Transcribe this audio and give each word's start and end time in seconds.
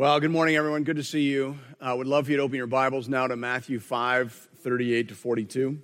Well, 0.00 0.18
good 0.18 0.30
morning, 0.30 0.56
everyone. 0.56 0.84
Good 0.84 0.96
to 0.96 1.04
see 1.04 1.24
you. 1.24 1.58
I 1.78 1.90
uh, 1.90 1.96
would 1.96 2.06
love 2.06 2.24
for 2.24 2.30
you 2.30 2.38
to 2.38 2.42
open 2.42 2.56
your 2.56 2.66
Bibles 2.66 3.06
now 3.06 3.26
to 3.26 3.36
Matthew 3.36 3.78
5 3.78 4.32
38 4.32 5.08
to 5.10 5.14
42. 5.14 5.78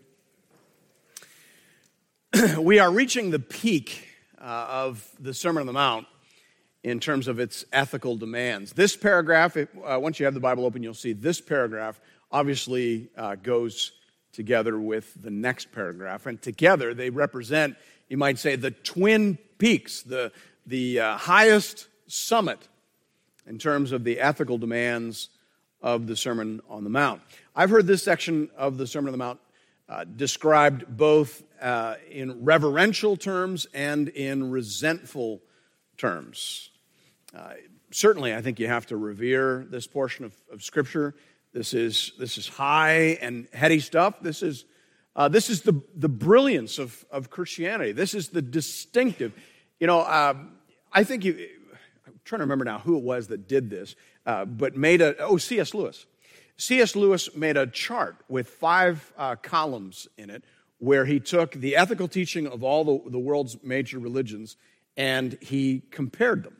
we 2.59 2.79
are 2.79 2.91
reaching 2.91 3.31
the 3.31 3.39
peak 3.39 4.09
uh, 4.41 4.69
of 4.71 5.07
the 5.21 5.35
Sermon 5.35 5.61
on 5.61 5.67
the 5.67 5.75
Mount 5.75 6.07
in 6.83 6.99
terms 6.99 7.29
of 7.29 7.39
its 7.39 7.67
ethical 7.75 8.17
demands. 8.17 8.73
This 8.73 8.97
paragraph, 8.97 9.55
uh, 9.55 9.67
once 10.01 10.19
you 10.19 10.25
have 10.25 10.33
the 10.33 10.41
Bible 10.41 10.65
open, 10.65 10.83
you'll 10.83 10.95
see 10.95 11.13
this 11.13 11.43
paragraph 11.43 12.01
obviously 12.33 13.11
uh, 13.19 13.35
goes 13.35 13.93
together 14.33 14.81
with 14.81 15.13
the 15.23 15.31
next 15.31 15.73
paragraph. 15.73 16.25
And 16.25 16.41
together 16.41 16.95
they 16.95 17.11
represent, 17.11 17.77
you 18.09 18.17
might 18.17 18.39
say, 18.39 18.57
the 18.57 18.71
twin 18.71 19.37
peaks, 19.59 20.01
the, 20.01 20.33
the 20.65 21.01
uh, 21.01 21.17
highest 21.19 21.89
summit 22.07 22.67
in 23.47 23.59
terms 23.59 23.93
of 23.93 24.05
the 24.05 24.21
ethical 24.21 24.59
demands 24.59 25.29
of 25.81 26.07
the 26.07 26.17
Sermon 26.17 26.61
on 26.69 26.85
the 26.85 26.91
Mount. 26.91 27.23
I've 27.55 27.71
heard 27.71 27.87
this 27.87 28.03
section 28.03 28.51
of 28.57 28.79
the 28.79 28.87
Sermon 28.87 29.09
on 29.09 29.13
the 29.13 29.25
Mount 29.25 29.41
uh, 29.89 30.05
described 30.05 30.85
both 30.89 31.43
uh, 31.61 31.95
in 32.11 32.45
reverential 32.45 33.17
terms 33.17 33.67
and 33.73 34.09
in 34.09 34.51
resentful 34.51 35.43
terms. 35.97 36.71
Uh, 37.35 37.53
certainly, 37.93 38.35
I 38.35 38.43
think 38.43 38.59
you 38.59 38.67
have 38.67 38.87
to 38.87 38.97
revere 38.97 39.67
this 39.71 39.87
portion 39.87 40.25
of, 40.25 40.35
of, 40.53 40.63
Scripture. 40.63 41.15
This 41.53 41.73
is, 41.73 42.13
this 42.19 42.37
is 42.37 42.49
high 42.49 43.19
and 43.21 43.47
heady 43.53 43.79
stuff. 43.81 44.21
This 44.21 44.43
is, 44.43 44.65
uh, 45.15 45.29
this 45.29 45.49
is 45.49 45.63
the, 45.63 45.81
the 45.95 46.09
brilliance 46.09 46.79
of, 46.79 47.05
of 47.11 47.31
Christianity. 47.31 47.93
This 47.93 48.13
is 48.13 48.29
the 48.29 48.43
distinctive. 48.43 49.33
You 49.79 49.87
know, 49.87 50.01
uh, 50.01 50.35
I 50.93 51.05
think 51.05 51.25
you, 51.25 51.49
trying 52.27 52.41
to 52.41 52.45
remember 52.45 52.65
now 52.65 52.81
who 52.81 52.99
it 52.99 53.03
was 53.03 53.29
that 53.29 53.49
did 53.49 53.71
this, 53.71 53.95
uh, 54.27 54.45
but 54.45 54.77
made 54.77 55.01
a, 55.01 55.17
oh, 55.19 55.37
C.S. 55.39 55.73
Lewis. 55.73 56.07
C.S. 56.59 56.97
Lewis 56.97 57.35
made 57.35 57.57
a 57.57 57.67
chart 57.67 58.17
with 58.29 58.49
five 58.49 59.13
uh, 59.17 59.37
columns 59.37 60.09
in 60.19 60.29
it 60.31 60.45
where 60.79 61.07
he 61.07 61.21
took 61.21 61.53
the 61.53 61.77
ethical 61.77 62.09
teaching 62.09 62.47
of 62.47 62.63
all 62.63 62.85
the, 62.85 63.11
the 63.11 63.19
world's 63.19 63.63
major 63.63 63.99
religions 63.99 64.57
and 64.97 65.39
he 65.41 65.83
compared 65.91 66.43
them. 66.43 66.57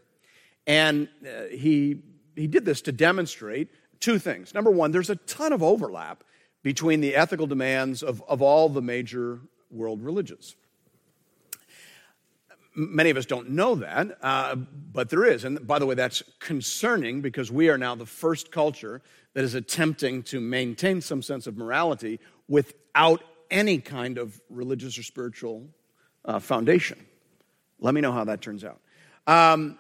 And 0.67 1.09
uh, 1.25 1.45
he, 1.51 2.03
he 2.35 2.47
did 2.47 2.65
this 2.65 2.81
to 2.83 2.93
demonstrate 2.93 3.69
two 4.01 4.19
things. 4.19 4.55
Number 4.55 4.71
one, 4.71 4.93
there's 4.93 5.11
a 5.11 5.17
ton 5.17 5.53
of 5.53 5.63
overlap 5.63 6.25
between 6.63 7.01
the 7.01 7.15
ethical 7.15 7.47
demands 7.47 8.03
of, 8.03 8.23
of 8.29 8.43
all 8.43 8.69
the 8.69 8.83
major 8.83 9.41
world 9.71 10.03
religions. 10.03 10.57
Many 12.79 13.09
of 13.09 13.17
us 13.17 13.25
don't 13.25 13.51
know 13.51 13.75
that, 13.77 14.19
uh, 14.23 14.55
but 14.55 15.09
there 15.09 15.25
is. 15.25 15.45
And 15.45 15.67
by 15.67 15.79
the 15.79 15.87
way, 15.87 15.95
that's 15.95 16.23
concerning 16.41 17.23
because 17.23 17.51
we 17.51 17.71
are 17.71 17.79
now 17.79 17.95
the 17.95 18.05
first 18.05 18.53
culture 18.53 19.01
that 19.33 19.45
is 19.45 19.55
attempting 19.55 20.23
to 20.25 20.41
maintain 20.41 21.01
some 21.01 21.23
sense 21.23 21.47
of 21.47 21.57
morality 21.57 22.21
without 22.49 23.23
any 23.51 23.79
kind 23.79 24.19
of 24.19 24.39
religious 24.51 24.99
or 24.99 25.03
spiritual 25.03 25.67
uh, 26.27 26.39
foundation. 26.39 26.99
Let 27.81 27.95
me 27.95 28.03
know 28.03 28.13
how 28.13 28.25
that 28.25 28.43
turns 28.43 28.63
out. 28.63 28.81
Um, 29.27 29.79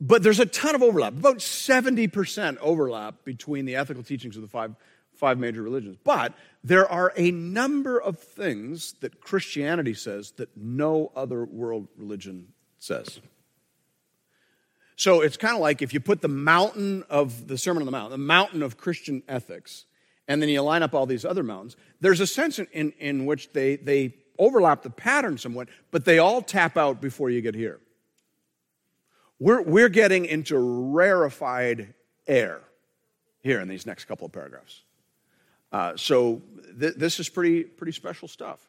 but 0.00 0.22
there's 0.22 0.40
a 0.40 0.46
ton 0.46 0.74
of 0.74 0.82
overlap, 0.82 1.12
about 1.12 1.38
70% 1.38 2.58
overlap 2.58 3.24
between 3.24 3.64
the 3.64 3.76
ethical 3.76 4.02
teachings 4.02 4.36
of 4.36 4.42
the 4.42 4.48
five 4.48 4.74
five 5.18 5.38
major 5.38 5.62
religions. 5.62 5.96
But 6.02 6.32
there 6.62 6.88
are 6.88 7.12
a 7.16 7.30
number 7.30 8.00
of 8.00 8.18
things 8.18 8.94
that 9.00 9.20
Christianity 9.20 9.94
says 9.94 10.32
that 10.32 10.56
no 10.56 11.12
other 11.14 11.44
world 11.44 11.88
religion 11.96 12.48
says. 12.78 13.20
So 14.96 15.20
it's 15.20 15.36
kind 15.36 15.54
of 15.54 15.60
like 15.60 15.82
if 15.82 15.92
you 15.92 16.00
put 16.00 16.22
the 16.22 16.28
mountain 16.28 17.04
of 17.10 17.46
the 17.48 17.58
Sermon 17.58 17.82
on 17.82 17.86
the 17.86 17.92
Mount, 17.92 18.10
the 18.10 18.18
mountain 18.18 18.62
of 18.62 18.76
Christian 18.76 19.22
ethics, 19.28 19.86
and 20.26 20.42
then 20.42 20.48
you 20.48 20.60
line 20.62 20.82
up 20.82 20.94
all 20.94 21.06
these 21.06 21.24
other 21.24 21.42
mountains, 21.42 21.76
there's 22.00 22.20
a 22.20 22.26
sense 22.26 22.58
in, 22.58 22.92
in, 22.98 23.24
which 23.24 23.52
they, 23.52 23.76
they 23.76 24.14
overlap 24.38 24.82
the 24.82 24.90
pattern 24.90 25.38
somewhat, 25.38 25.68
but 25.90 26.04
they 26.04 26.18
all 26.18 26.42
tap 26.42 26.76
out 26.76 27.00
before 27.00 27.30
you 27.30 27.40
get 27.40 27.54
here. 27.54 27.80
We're, 29.38 29.62
we're 29.62 29.88
getting 29.88 30.24
into 30.26 30.58
rarefied 30.58 31.94
air 32.26 32.60
here 33.40 33.60
in 33.60 33.68
these 33.68 33.86
next 33.86 34.06
couple 34.06 34.26
of 34.26 34.32
paragraphs. 34.32 34.82
Uh, 35.72 35.96
so 35.96 36.42
th- 36.78 36.94
this 36.94 37.20
is 37.20 37.28
pretty, 37.28 37.64
pretty 37.64 37.92
special 37.92 38.28
stuff. 38.28 38.60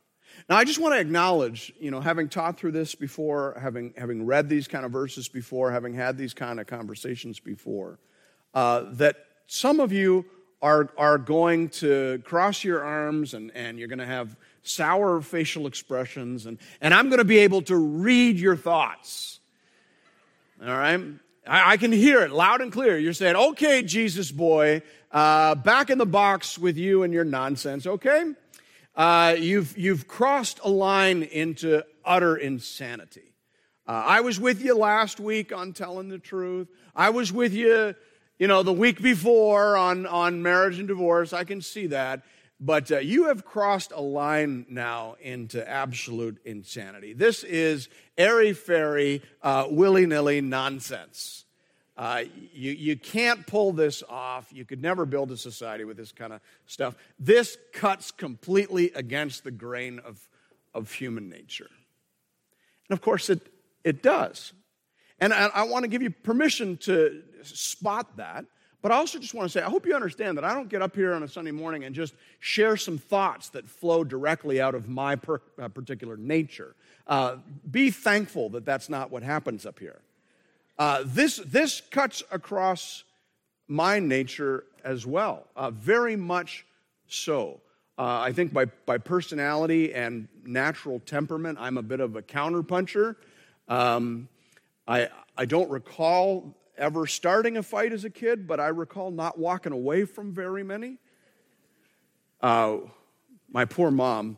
Now, 0.50 0.58
I 0.58 0.64
just 0.64 0.80
want 0.80 0.96
to 0.96 1.00
acknowledge, 1.00 1.74
you 1.80 1.92
know, 1.92 2.02
having 2.02 2.30
taught 2.30 2.58
through 2.58 2.72
this 2.72 2.96
before, 2.96 3.58
having, 3.60 3.94
having 3.98 4.26
read 4.26 4.48
these 4.48 4.68
kind 4.68 4.86
of 4.86 4.92
verses 4.92 5.28
before, 5.28 5.72
having 5.72 5.94
had 5.94 6.18
these 6.18 6.34
kind 6.34 6.60
of 6.60 6.68
conversations 6.68 7.40
before, 7.40 8.00
uh, 8.54 8.86
that 8.92 9.18
some 9.48 9.80
of 9.80 9.92
you 9.92 10.26
are, 10.62 10.90
are 10.98 11.18
going 11.18 11.70
to 11.70 12.22
cross 12.26 12.64
your 12.64 12.84
arms 12.84 13.34
and, 13.34 13.52
and 13.56 13.80
you're 13.80 13.88
going 13.88 14.00
to 14.00 14.06
have 14.06 14.36
sour 14.62 15.22
facial 15.22 15.68
expressions, 15.68 16.46
and, 16.46 16.58
and 16.82 16.94
I'm 16.94 17.08
going 17.10 17.20
to 17.20 17.26
be 17.26 17.40
able 17.40 17.62
to 17.64 17.76
read 17.76 18.40
your 18.40 18.56
thoughts. 18.56 19.40
All 20.62 20.68
right? 20.68 21.02
I, 21.48 21.72
I 21.72 21.78
can 21.78 21.92
hear 21.92 22.22
it 22.22 22.32
loud 22.32 22.62
and 22.62 22.72
clear. 22.72 22.98
You're 22.98 23.14
saying, 23.14 23.36
okay, 23.36 23.82
Jesus 23.82 24.32
boy, 24.32 24.82
uh, 25.12 25.56
back 25.56 25.90
in 25.90 25.98
the 25.98 26.06
box 26.06 26.58
with 26.58 26.78
you 26.78 27.04
and 27.04 27.14
your 27.14 27.24
nonsense, 27.24 27.88
okay? 27.88 28.34
Uh, 28.96 29.36
you've, 29.38 29.78
you've 29.78 30.08
crossed 30.08 30.60
a 30.64 30.70
line 30.70 31.24
into 31.24 31.84
utter 32.04 32.36
insanity. 32.36 33.34
Uh, 33.88 34.04
I 34.06 34.22
was 34.22 34.40
with 34.40 34.64
you 34.64 34.76
last 34.76 35.20
week 35.20 35.52
on 35.52 35.74
telling 35.74 36.10
the 36.10 36.20
truth. 36.20 36.68
I 36.96 37.10
was 37.10 37.32
with 37.32 37.54
you, 37.54 37.96
you 38.38 38.48
know, 38.48 38.62
the 38.62 38.74
week 38.74 39.02
before 39.02 39.76
on, 39.78 40.06
on 40.06 40.44
marriage 40.44 40.78
and 40.80 40.88
divorce. 40.88 41.34
I 41.34 41.44
can 41.44 41.62
see 41.62 41.88
that. 41.88 42.24
But 42.60 42.92
uh, 42.92 43.00
you 43.00 43.28
have 43.28 43.46
crossed 43.46 43.94
a 43.94 44.02
line 44.02 44.66
now 44.70 45.16
into 45.22 45.68
absolute 45.68 46.40
insanity. 46.44 47.14
This 47.14 47.44
is 47.46 47.88
airy 48.18 48.52
fairy, 48.52 49.22
uh, 49.42 49.68
willy 49.70 50.06
nilly 50.06 50.42
nonsense. 50.42 51.46
Uh, 52.00 52.24
you, 52.54 52.72
you 52.72 52.96
can't 52.96 53.46
pull 53.46 53.74
this 53.74 54.04
off. 54.08 54.48
You 54.54 54.64
could 54.64 54.82
never 54.82 55.06
build 55.06 55.32
a 55.32 55.38
society 55.38 55.84
with 55.84 55.98
this 55.98 56.14
kind 56.14 56.32
of 56.32 56.40
stuff. 56.66 56.96
This 57.20 57.58
cuts 57.74 58.10
completely 58.10 58.90
against 58.96 59.44
the 59.44 59.52
grain 59.52 60.00
of, 60.00 60.30
of 60.74 60.94
human 60.94 61.28
nature. 61.28 61.68
And 62.90 62.98
of 62.98 63.02
course, 63.02 63.30
it, 63.30 63.42
it 63.84 64.02
does. 64.02 64.54
And 65.20 65.34
I, 65.34 65.48
I 65.48 65.64
want 65.64 65.84
to 65.84 65.90
give 65.90 66.02
you 66.02 66.10
permission 66.10 66.78
to 66.78 67.22
spot 67.44 68.16
that. 68.16 68.46
But 68.82 68.94
I 68.94 68.96
also 68.96 69.20
just 69.20 69.34
want 69.34 69.52
to 69.52 69.60
say, 69.60 69.62
I 69.62 69.70
hope 69.70 69.86
you 69.86 69.94
understand 69.94 70.38
that 70.38 70.46
I 70.46 70.54
don't 70.54 70.70
get 70.70 70.82
up 70.82 70.96
here 70.96 71.14
on 71.14 71.24
a 71.24 71.28
Sunday 71.28 71.52
morning 71.52 71.84
and 71.84 71.94
just 71.94 72.14
share 72.40 72.78
some 72.78 72.98
thoughts 72.98 73.50
that 73.50 73.70
flow 73.70 74.06
directly 74.06 74.62
out 74.62 74.74
of 74.74 74.88
my 74.88 75.18
per, 75.18 75.42
uh, 75.62 75.68
particular 75.68 76.16
nature. 76.16 76.76
Uh, 77.08 77.38
be 77.70 77.92
thankful 77.92 78.48
that 78.52 78.64
that's 78.64 78.88
not 78.88 79.12
what 79.12 79.22
happens 79.22 79.66
up 79.66 79.80
here. 79.80 80.00
Uh, 80.80 81.04
this, 81.06 81.42
this 81.46 81.82
cuts 81.92 82.24
across 82.32 83.04
my 83.68 84.00
nature 84.00 84.64
as 84.86 85.06
well, 85.06 85.46
uh, 85.58 85.70
very 85.70 86.16
much 86.16 86.66
so. 87.10 87.60
Uh, 87.98 88.22
I 88.22 88.32
think 88.32 88.54
by, 88.54 88.64
by 88.86 88.98
personality 88.98 89.94
and 89.94 90.30
natural 90.46 91.02
temperament, 91.02 91.58
I'm 91.60 91.78
a 91.78 91.82
bit 91.82 92.00
of 92.00 92.16
a 92.16 92.22
counterpuncher. 92.22 93.18
Um, 93.68 94.30
I, 94.88 95.10
I 95.38 95.44
don't 95.44 95.70
recall 95.70 96.56
ever 96.78 97.06
starting 97.08 97.58
a 97.58 97.64
fight 97.64 97.92
as 97.92 98.06
a 98.06 98.10
kid, 98.10 98.48
but 98.48 98.62
I 98.62 98.70
recall 98.70 99.12
not 99.12 99.38
walking 99.38 99.74
away 99.74 100.06
from 100.06 100.32
very 100.32 100.64
many. 100.64 100.98
Uh, 102.40 102.78
my 103.52 103.66
poor 103.66 103.92
mom 103.92 104.38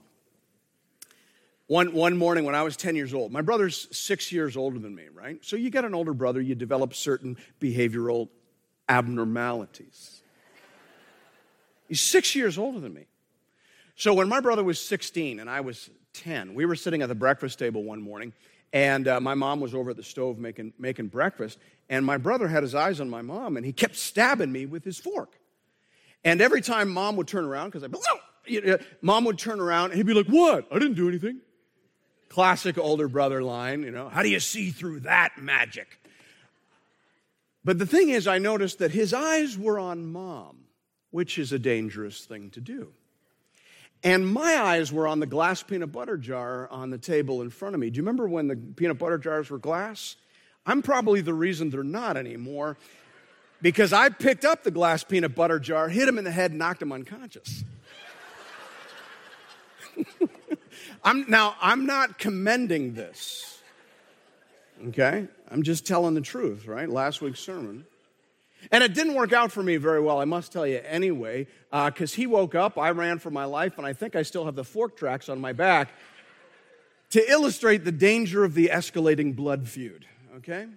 one, 1.71 1.93
one 1.93 2.17
morning 2.17 2.43
when 2.43 2.53
I 2.53 2.63
was 2.63 2.75
10 2.75 2.97
years 2.97 3.13
old, 3.13 3.31
my 3.31 3.41
brother's 3.41 3.87
six 3.97 4.29
years 4.29 4.57
older 4.57 4.77
than 4.77 4.93
me, 4.93 5.05
right? 5.13 5.37
So 5.39 5.55
you 5.55 5.69
get 5.69 5.85
an 5.85 5.93
older 5.93 6.13
brother, 6.13 6.41
you 6.41 6.53
develop 6.53 6.93
certain 6.93 7.37
behavioral 7.61 8.27
abnormalities. 8.89 10.21
He's 11.87 12.01
six 12.01 12.35
years 12.35 12.57
older 12.57 12.81
than 12.81 12.93
me. 12.93 13.05
So 13.95 14.13
when 14.13 14.27
my 14.27 14.41
brother 14.41 14.65
was 14.65 14.85
16 14.85 15.39
and 15.39 15.49
I 15.49 15.61
was 15.61 15.89
10, 16.11 16.55
we 16.55 16.65
were 16.65 16.75
sitting 16.75 17.03
at 17.03 17.07
the 17.07 17.15
breakfast 17.15 17.57
table 17.57 17.85
one 17.85 18.01
morning, 18.01 18.33
and 18.73 19.07
uh, 19.07 19.21
my 19.21 19.33
mom 19.33 19.61
was 19.61 19.73
over 19.73 19.91
at 19.91 19.95
the 19.95 20.03
stove 20.03 20.39
making, 20.39 20.73
making 20.77 21.07
breakfast, 21.07 21.57
and 21.87 22.05
my 22.05 22.17
brother 22.17 22.49
had 22.49 22.63
his 22.63 22.75
eyes 22.75 22.99
on 22.99 23.09
my 23.09 23.21
mom, 23.21 23.55
and 23.55 23.65
he 23.65 23.71
kept 23.71 23.95
stabbing 23.95 24.51
me 24.51 24.65
with 24.65 24.83
his 24.83 24.97
fork. 24.97 25.39
And 26.25 26.41
every 26.41 26.59
time 26.59 26.89
mom 26.89 27.15
would 27.15 27.29
turn 27.29 27.45
around, 27.45 27.69
because 27.69 27.85
I'd 27.85 27.93
be, 27.93 27.97
oh! 28.09 28.77
mom 29.01 29.23
would 29.23 29.39
turn 29.39 29.61
around, 29.61 29.91
and 29.91 29.97
he'd 29.97 30.05
be 30.05 30.13
like, 30.13 30.27
What? 30.27 30.67
I 30.69 30.77
didn't 30.77 30.95
do 30.95 31.07
anything. 31.07 31.39
Classic 32.31 32.77
older 32.77 33.09
brother 33.09 33.43
line, 33.43 33.83
you 33.83 33.91
know, 33.91 34.07
how 34.07 34.23
do 34.23 34.29
you 34.29 34.39
see 34.39 34.71
through 34.71 35.01
that 35.01 35.33
magic? 35.37 35.99
But 37.65 37.77
the 37.77 37.85
thing 37.85 38.07
is, 38.07 38.25
I 38.25 38.37
noticed 38.37 38.79
that 38.79 38.91
his 38.91 39.13
eyes 39.13 39.57
were 39.57 39.77
on 39.77 40.09
mom, 40.09 40.59
which 41.09 41.37
is 41.37 41.51
a 41.51 41.59
dangerous 41.59 42.23
thing 42.23 42.49
to 42.51 42.61
do. 42.61 42.93
And 44.01 44.25
my 44.25 44.55
eyes 44.55 44.93
were 44.93 45.09
on 45.09 45.19
the 45.19 45.25
glass 45.25 45.61
peanut 45.61 45.91
butter 45.91 46.15
jar 46.15 46.69
on 46.71 46.89
the 46.89 46.97
table 46.97 47.41
in 47.41 47.49
front 47.49 47.75
of 47.75 47.81
me. 47.81 47.89
Do 47.89 47.97
you 47.97 48.03
remember 48.03 48.29
when 48.29 48.47
the 48.47 48.55
peanut 48.55 48.97
butter 48.97 49.17
jars 49.17 49.49
were 49.49 49.59
glass? 49.59 50.15
I'm 50.65 50.81
probably 50.81 51.19
the 51.19 51.33
reason 51.33 51.69
they're 51.69 51.83
not 51.83 52.15
anymore. 52.15 52.77
because 53.61 53.91
I 53.91 54.07
picked 54.07 54.45
up 54.45 54.63
the 54.63 54.71
glass 54.71 55.03
peanut 55.03 55.35
butter 55.35 55.59
jar, 55.59 55.89
hit 55.89 56.07
him 56.07 56.17
in 56.17 56.23
the 56.23 56.31
head, 56.31 56.53
knocked 56.53 56.81
him 56.81 56.93
unconscious. 56.93 57.65
I'm, 61.03 61.29
now, 61.29 61.55
I'm 61.61 61.85
not 61.85 62.19
commending 62.19 62.93
this, 62.93 63.59
okay? 64.89 65.27
I'm 65.49 65.63
just 65.63 65.85
telling 65.85 66.13
the 66.13 66.21
truth, 66.21 66.67
right? 66.67 66.87
Last 66.87 67.21
week's 67.21 67.39
sermon. 67.39 67.85
And 68.71 68.83
it 68.83 68.93
didn't 68.93 69.15
work 69.15 69.33
out 69.33 69.51
for 69.51 69.63
me 69.63 69.77
very 69.77 69.99
well, 69.99 70.19
I 70.19 70.25
must 70.25 70.51
tell 70.51 70.67
you 70.67 70.81
anyway, 70.85 71.47
because 71.71 72.13
uh, 72.13 72.15
he 72.15 72.27
woke 72.27 72.53
up, 72.53 72.77
I 72.77 72.91
ran 72.91 73.17
for 73.17 73.31
my 73.31 73.45
life, 73.45 73.77
and 73.77 73.87
I 73.87 73.93
think 73.93 74.15
I 74.15 74.21
still 74.21 74.45
have 74.45 74.55
the 74.55 74.63
fork 74.63 74.95
tracks 74.95 75.29
on 75.29 75.41
my 75.41 75.53
back 75.53 75.89
to 77.11 77.31
illustrate 77.31 77.83
the 77.83 77.91
danger 77.91 78.43
of 78.43 78.53
the 78.53 78.69
escalating 78.71 79.35
blood 79.35 79.67
feud, 79.67 80.05
okay? 80.37 80.67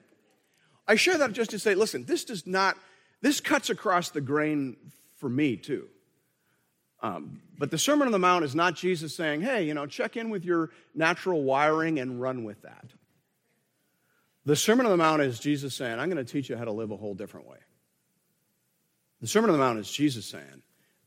I 0.88 0.96
share 0.96 1.18
that 1.18 1.32
just 1.32 1.50
to 1.50 1.58
say, 1.58 1.74
listen, 1.74 2.04
this 2.06 2.24
does 2.24 2.46
not, 2.46 2.76
this 3.20 3.40
cuts 3.40 3.68
across 3.68 4.10
the 4.10 4.20
grain 4.20 4.76
for 5.16 5.28
me 5.28 5.56
too. 5.56 5.88
Um, 7.04 7.42
but 7.58 7.70
the 7.70 7.76
Sermon 7.76 8.06
on 8.06 8.12
the 8.12 8.18
Mount 8.18 8.46
is 8.46 8.54
not 8.54 8.76
Jesus 8.76 9.14
saying, 9.14 9.42
hey, 9.42 9.64
you 9.64 9.74
know, 9.74 9.84
check 9.84 10.16
in 10.16 10.30
with 10.30 10.42
your 10.42 10.70
natural 10.94 11.42
wiring 11.42 11.98
and 11.98 12.18
run 12.18 12.44
with 12.44 12.62
that. 12.62 12.86
The 14.46 14.56
Sermon 14.56 14.86
on 14.86 14.90
the 14.90 14.96
Mount 14.96 15.20
is 15.20 15.38
Jesus 15.38 15.74
saying, 15.74 15.98
I'm 15.98 16.08
going 16.08 16.24
to 16.24 16.32
teach 16.32 16.48
you 16.48 16.56
how 16.56 16.64
to 16.64 16.72
live 16.72 16.92
a 16.92 16.96
whole 16.96 17.14
different 17.14 17.46
way. 17.46 17.58
The 19.20 19.26
Sermon 19.26 19.50
on 19.50 19.58
the 19.58 19.62
Mount 19.62 19.78
is 19.80 19.90
Jesus 19.90 20.24
saying, 20.24 20.62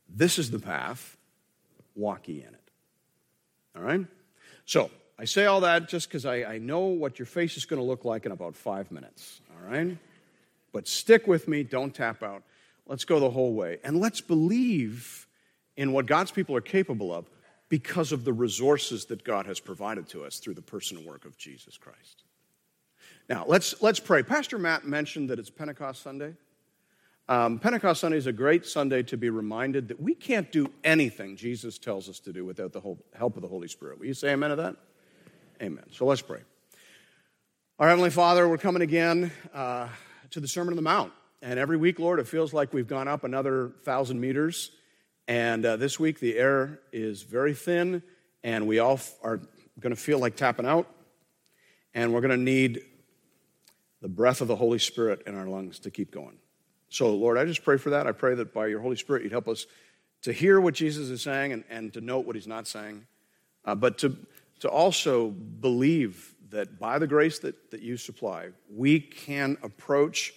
This 0.08 0.38
is 0.38 0.52
the 0.52 0.60
path, 0.60 1.16
walk 1.96 2.28
ye 2.28 2.42
in 2.42 2.54
it. 2.54 2.70
All 3.76 3.82
right? 3.82 4.06
So, 4.66 4.92
I 5.18 5.24
say 5.24 5.46
all 5.46 5.62
that 5.62 5.88
just 5.88 6.08
because 6.08 6.24
I, 6.24 6.44
I 6.44 6.58
know 6.58 6.86
what 6.86 7.18
your 7.18 7.26
face 7.26 7.56
is 7.56 7.64
going 7.64 7.80
to 7.80 7.86
look 7.86 8.04
like 8.04 8.24
in 8.24 8.30
about 8.30 8.54
five 8.54 8.92
minutes. 8.92 9.40
All 9.50 9.68
right? 9.68 9.98
But 10.72 10.86
stick 10.86 11.26
with 11.26 11.48
me, 11.48 11.64
don't 11.64 11.92
tap 11.92 12.22
out. 12.22 12.44
Let's 12.86 13.04
go 13.04 13.18
the 13.18 13.30
whole 13.30 13.52
way. 13.52 13.78
And 13.82 13.98
let's 13.98 14.20
believe 14.20 15.27
in 15.78 15.92
what 15.92 16.06
God's 16.06 16.32
people 16.32 16.56
are 16.56 16.60
capable 16.60 17.14
of 17.14 17.30
because 17.68 18.10
of 18.10 18.24
the 18.24 18.32
resources 18.32 19.06
that 19.06 19.22
God 19.22 19.46
has 19.46 19.60
provided 19.60 20.08
to 20.08 20.24
us 20.24 20.38
through 20.38 20.54
the 20.54 20.62
person 20.62 20.98
and 20.98 21.06
work 21.06 21.24
of 21.24 21.38
Jesus 21.38 21.78
Christ. 21.78 22.24
Now, 23.28 23.44
let's, 23.46 23.80
let's 23.80 24.00
pray. 24.00 24.24
Pastor 24.24 24.58
Matt 24.58 24.86
mentioned 24.86 25.30
that 25.30 25.38
it's 25.38 25.50
Pentecost 25.50 26.02
Sunday. 26.02 26.34
Um, 27.28 27.60
Pentecost 27.60 28.00
Sunday 28.00 28.16
is 28.16 28.26
a 28.26 28.32
great 28.32 28.66
Sunday 28.66 29.04
to 29.04 29.16
be 29.16 29.30
reminded 29.30 29.88
that 29.88 30.00
we 30.00 30.14
can't 30.14 30.50
do 30.50 30.68
anything 30.82 31.36
Jesus 31.36 31.78
tells 31.78 32.08
us 32.08 32.18
to 32.20 32.32
do 32.32 32.44
without 32.44 32.72
the 32.72 32.80
help 33.16 33.36
of 33.36 33.42
the 33.42 33.48
Holy 33.48 33.68
Spirit. 33.68 34.00
Will 34.00 34.06
you 34.06 34.14
say 34.14 34.32
amen 34.32 34.50
to 34.50 34.56
that? 34.56 34.76
Amen. 35.62 35.84
So 35.92 36.06
let's 36.06 36.22
pray. 36.22 36.40
Our 37.78 37.88
Heavenly 37.88 38.10
Father, 38.10 38.48
we're 38.48 38.58
coming 38.58 38.82
again 38.82 39.30
uh, 39.54 39.88
to 40.30 40.40
the 40.40 40.48
Sermon 40.48 40.72
on 40.72 40.76
the 40.76 40.82
Mount. 40.82 41.12
And 41.40 41.60
every 41.60 41.76
week, 41.76 42.00
Lord, 42.00 42.18
it 42.18 42.26
feels 42.26 42.52
like 42.52 42.72
we've 42.72 42.88
gone 42.88 43.06
up 43.06 43.22
another 43.22 43.72
thousand 43.84 44.20
meters. 44.20 44.72
And 45.28 45.66
uh, 45.66 45.76
this 45.76 46.00
week, 46.00 46.20
the 46.20 46.38
air 46.38 46.80
is 46.90 47.22
very 47.22 47.52
thin, 47.52 48.02
and 48.42 48.66
we 48.66 48.78
all 48.78 48.94
f- 48.94 49.14
are 49.22 49.36
going 49.78 49.94
to 49.94 50.00
feel 50.00 50.18
like 50.18 50.36
tapping 50.36 50.64
out. 50.64 50.88
And 51.92 52.14
we're 52.14 52.22
going 52.22 52.30
to 52.30 52.42
need 52.42 52.80
the 54.00 54.08
breath 54.08 54.40
of 54.40 54.48
the 54.48 54.56
Holy 54.56 54.78
Spirit 54.78 55.22
in 55.26 55.34
our 55.34 55.46
lungs 55.46 55.80
to 55.80 55.90
keep 55.90 56.10
going. 56.10 56.38
So, 56.88 57.14
Lord, 57.14 57.36
I 57.36 57.44
just 57.44 57.62
pray 57.62 57.76
for 57.76 57.90
that. 57.90 58.06
I 58.06 58.12
pray 58.12 58.34
that 58.36 58.54
by 58.54 58.68
your 58.68 58.80
Holy 58.80 58.96
Spirit, 58.96 59.22
you'd 59.22 59.32
help 59.32 59.48
us 59.48 59.66
to 60.22 60.32
hear 60.32 60.60
what 60.60 60.72
Jesus 60.72 61.10
is 61.10 61.20
saying 61.20 61.52
and, 61.52 61.64
and 61.68 61.92
to 61.92 62.00
note 62.00 62.24
what 62.24 62.34
he's 62.34 62.46
not 62.46 62.66
saying, 62.66 63.06
uh, 63.66 63.74
but 63.74 63.98
to, 63.98 64.16
to 64.60 64.68
also 64.70 65.28
believe 65.28 66.34
that 66.48 66.78
by 66.78 66.98
the 66.98 67.06
grace 67.06 67.38
that, 67.40 67.70
that 67.70 67.82
you 67.82 67.98
supply, 67.98 68.48
we 68.74 68.98
can 68.98 69.58
approach 69.62 70.32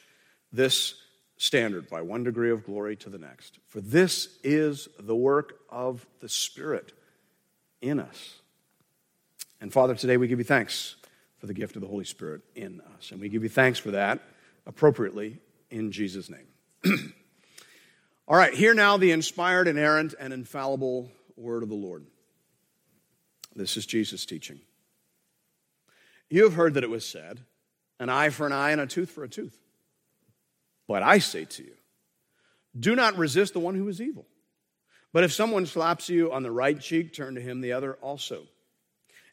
this 0.51 0.95
standard 1.41 1.89
by 1.89 2.03
one 2.03 2.23
degree 2.23 2.51
of 2.51 2.63
glory 2.63 2.95
to 2.95 3.09
the 3.09 3.17
next. 3.17 3.57
For 3.67 3.81
this 3.81 4.37
is 4.43 4.87
the 4.99 5.15
work 5.15 5.59
of 5.71 6.05
the 6.19 6.29
Spirit 6.29 6.93
in 7.81 7.99
us. 7.99 8.41
And 9.59 9.73
Father, 9.73 9.95
today 9.95 10.17
we 10.17 10.27
give 10.27 10.37
you 10.37 10.45
thanks 10.45 10.97
for 11.39 11.47
the 11.47 11.55
gift 11.55 11.75
of 11.75 11.81
the 11.81 11.87
Holy 11.87 12.05
Spirit 12.05 12.41
in 12.53 12.79
us. 12.95 13.09
And 13.09 13.19
we 13.19 13.27
give 13.27 13.41
you 13.41 13.49
thanks 13.49 13.79
for 13.79 13.89
that 13.89 14.19
appropriately 14.67 15.39
in 15.71 15.91
Jesus' 15.91 16.29
name. 16.29 16.45
All 18.27 18.37
right, 18.37 18.53
here 18.53 18.75
now 18.75 18.97
the 18.97 19.11
inspired, 19.11 19.67
inerrant, 19.67 20.13
and 20.19 20.31
infallible 20.33 21.09
word 21.35 21.63
of 21.63 21.69
the 21.69 21.75
Lord. 21.75 22.05
This 23.55 23.77
is 23.77 23.87
Jesus' 23.87 24.27
teaching. 24.27 24.59
You 26.29 26.43
have 26.43 26.53
heard 26.53 26.75
that 26.75 26.83
it 26.83 26.89
was 26.91 27.03
said, 27.03 27.41
an 27.99 28.09
eye 28.09 28.29
for 28.29 28.45
an 28.45 28.53
eye 28.53 28.69
and 28.69 28.81
a 28.81 28.85
tooth 28.85 29.09
for 29.09 29.23
a 29.23 29.29
tooth. 29.29 29.60
But 30.91 31.03
I 31.03 31.19
say 31.19 31.45
to 31.45 31.63
you, 31.63 31.71
do 32.77 32.97
not 32.97 33.17
resist 33.17 33.53
the 33.53 33.61
one 33.61 33.75
who 33.75 33.87
is 33.87 34.01
evil. 34.01 34.25
But 35.13 35.23
if 35.23 35.31
someone 35.31 35.65
slaps 35.65 36.09
you 36.09 36.33
on 36.33 36.43
the 36.43 36.51
right 36.51 36.77
cheek, 36.77 37.13
turn 37.13 37.35
to 37.35 37.41
him 37.41 37.61
the 37.61 37.71
other 37.71 37.93
also. 38.01 38.43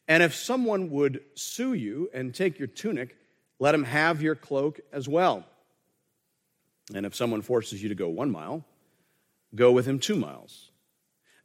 And 0.07 0.23
if 0.23 0.33
someone 0.33 0.89
would 0.91 1.19
sue 1.35 1.73
you 1.73 2.09
and 2.13 2.33
take 2.33 2.59
your 2.59 2.69
tunic, 2.69 3.17
let 3.59 3.75
him 3.75 3.83
have 3.83 4.21
your 4.21 4.35
cloak 4.35 4.79
as 4.93 5.09
well. 5.09 5.45
And 6.95 7.05
if 7.05 7.13
someone 7.13 7.41
forces 7.41 7.83
you 7.83 7.89
to 7.89 7.95
go 7.95 8.07
one 8.07 8.31
mile, 8.31 8.63
go 9.53 9.73
with 9.73 9.85
him 9.85 9.99
two 9.99 10.15
miles. 10.15 10.71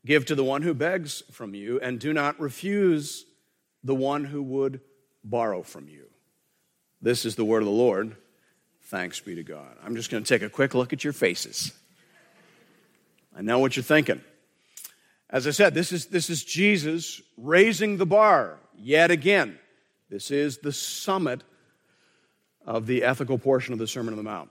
Give 0.07 0.25
to 0.27 0.37
the 0.37 0.45
one 0.45 0.63
who 0.63 0.75
begs 0.75 1.25
from 1.33 1.57
you, 1.57 1.81
and 1.81 1.99
do 1.99 2.13
not 2.13 2.39
refuse 2.39 3.25
the 3.83 3.97
one 3.97 4.25
who 4.25 4.45
would 4.45 4.81
borrow 5.25 5.65
from 5.65 5.89
you. 5.89 6.07
This 7.03 7.25
is 7.25 7.35
the 7.35 7.45
word 7.45 7.63
of 7.63 7.67
the 7.67 7.73
Lord. 7.73 8.17
Thanks 8.85 9.21
be 9.21 9.35
to 9.35 9.43
God. 9.43 9.77
I'm 9.85 9.97
just 9.97 10.11
going 10.11 10.23
to 10.23 10.29
take 10.29 10.43
a 10.43 10.51
quick 10.51 10.75
look 10.75 10.93
at 10.93 11.05
your 11.05 11.13
faces. 11.13 11.73
I 13.37 13.43
know 13.43 13.59
what 13.59 13.77
you're 13.77 13.83
thinking. 13.83 14.21
As 15.31 15.47
I 15.47 15.51
said, 15.51 15.75
this 15.75 15.91
is, 15.91 16.07
this 16.07 16.31
is 16.31 16.45
Jesus 16.45 17.21
raising 17.37 17.97
the 17.97 18.07
bar 18.07 18.59
yet 18.77 19.11
again. 19.11 19.59
This 20.11 20.31
is 20.31 20.59
the 20.59 20.73
summit 20.73 21.43
of 22.65 22.87
the 22.87 23.03
ethical 23.03 23.39
portion 23.39 23.73
of 23.73 23.79
the 23.79 23.87
Sermon 23.87 24.13
on 24.13 24.19
the 24.19 24.23
Mount. 24.23 24.51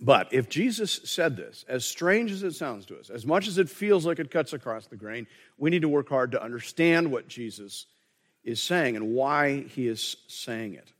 But 0.00 0.32
if 0.32 0.48
Jesus 0.48 1.00
said 1.04 1.36
this, 1.36 1.64
as 1.68 1.84
strange 1.84 2.32
as 2.32 2.42
it 2.42 2.54
sounds 2.54 2.86
to 2.86 2.98
us, 2.98 3.10
as 3.10 3.26
much 3.26 3.46
as 3.46 3.58
it 3.58 3.68
feels 3.68 4.06
like 4.06 4.18
it 4.18 4.30
cuts 4.30 4.52
across 4.52 4.86
the 4.86 4.96
grain, 4.96 5.26
we 5.58 5.70
need 5.70 5.82
to 5.82 5.88
work 5.88 6.08
hard 6.08 6.32
to 6.32 6.42
understand 6.42 7.10
what 7.10 7.28
Jesus 7.28 7.86
is 8.42 8.60
saying 8.60 8.96
and 8.96 9.12
why 9.12 9.60
he 9.60 9.86
is 9.86 10.16
saying 10.26 10.74
it. 10.74 10.92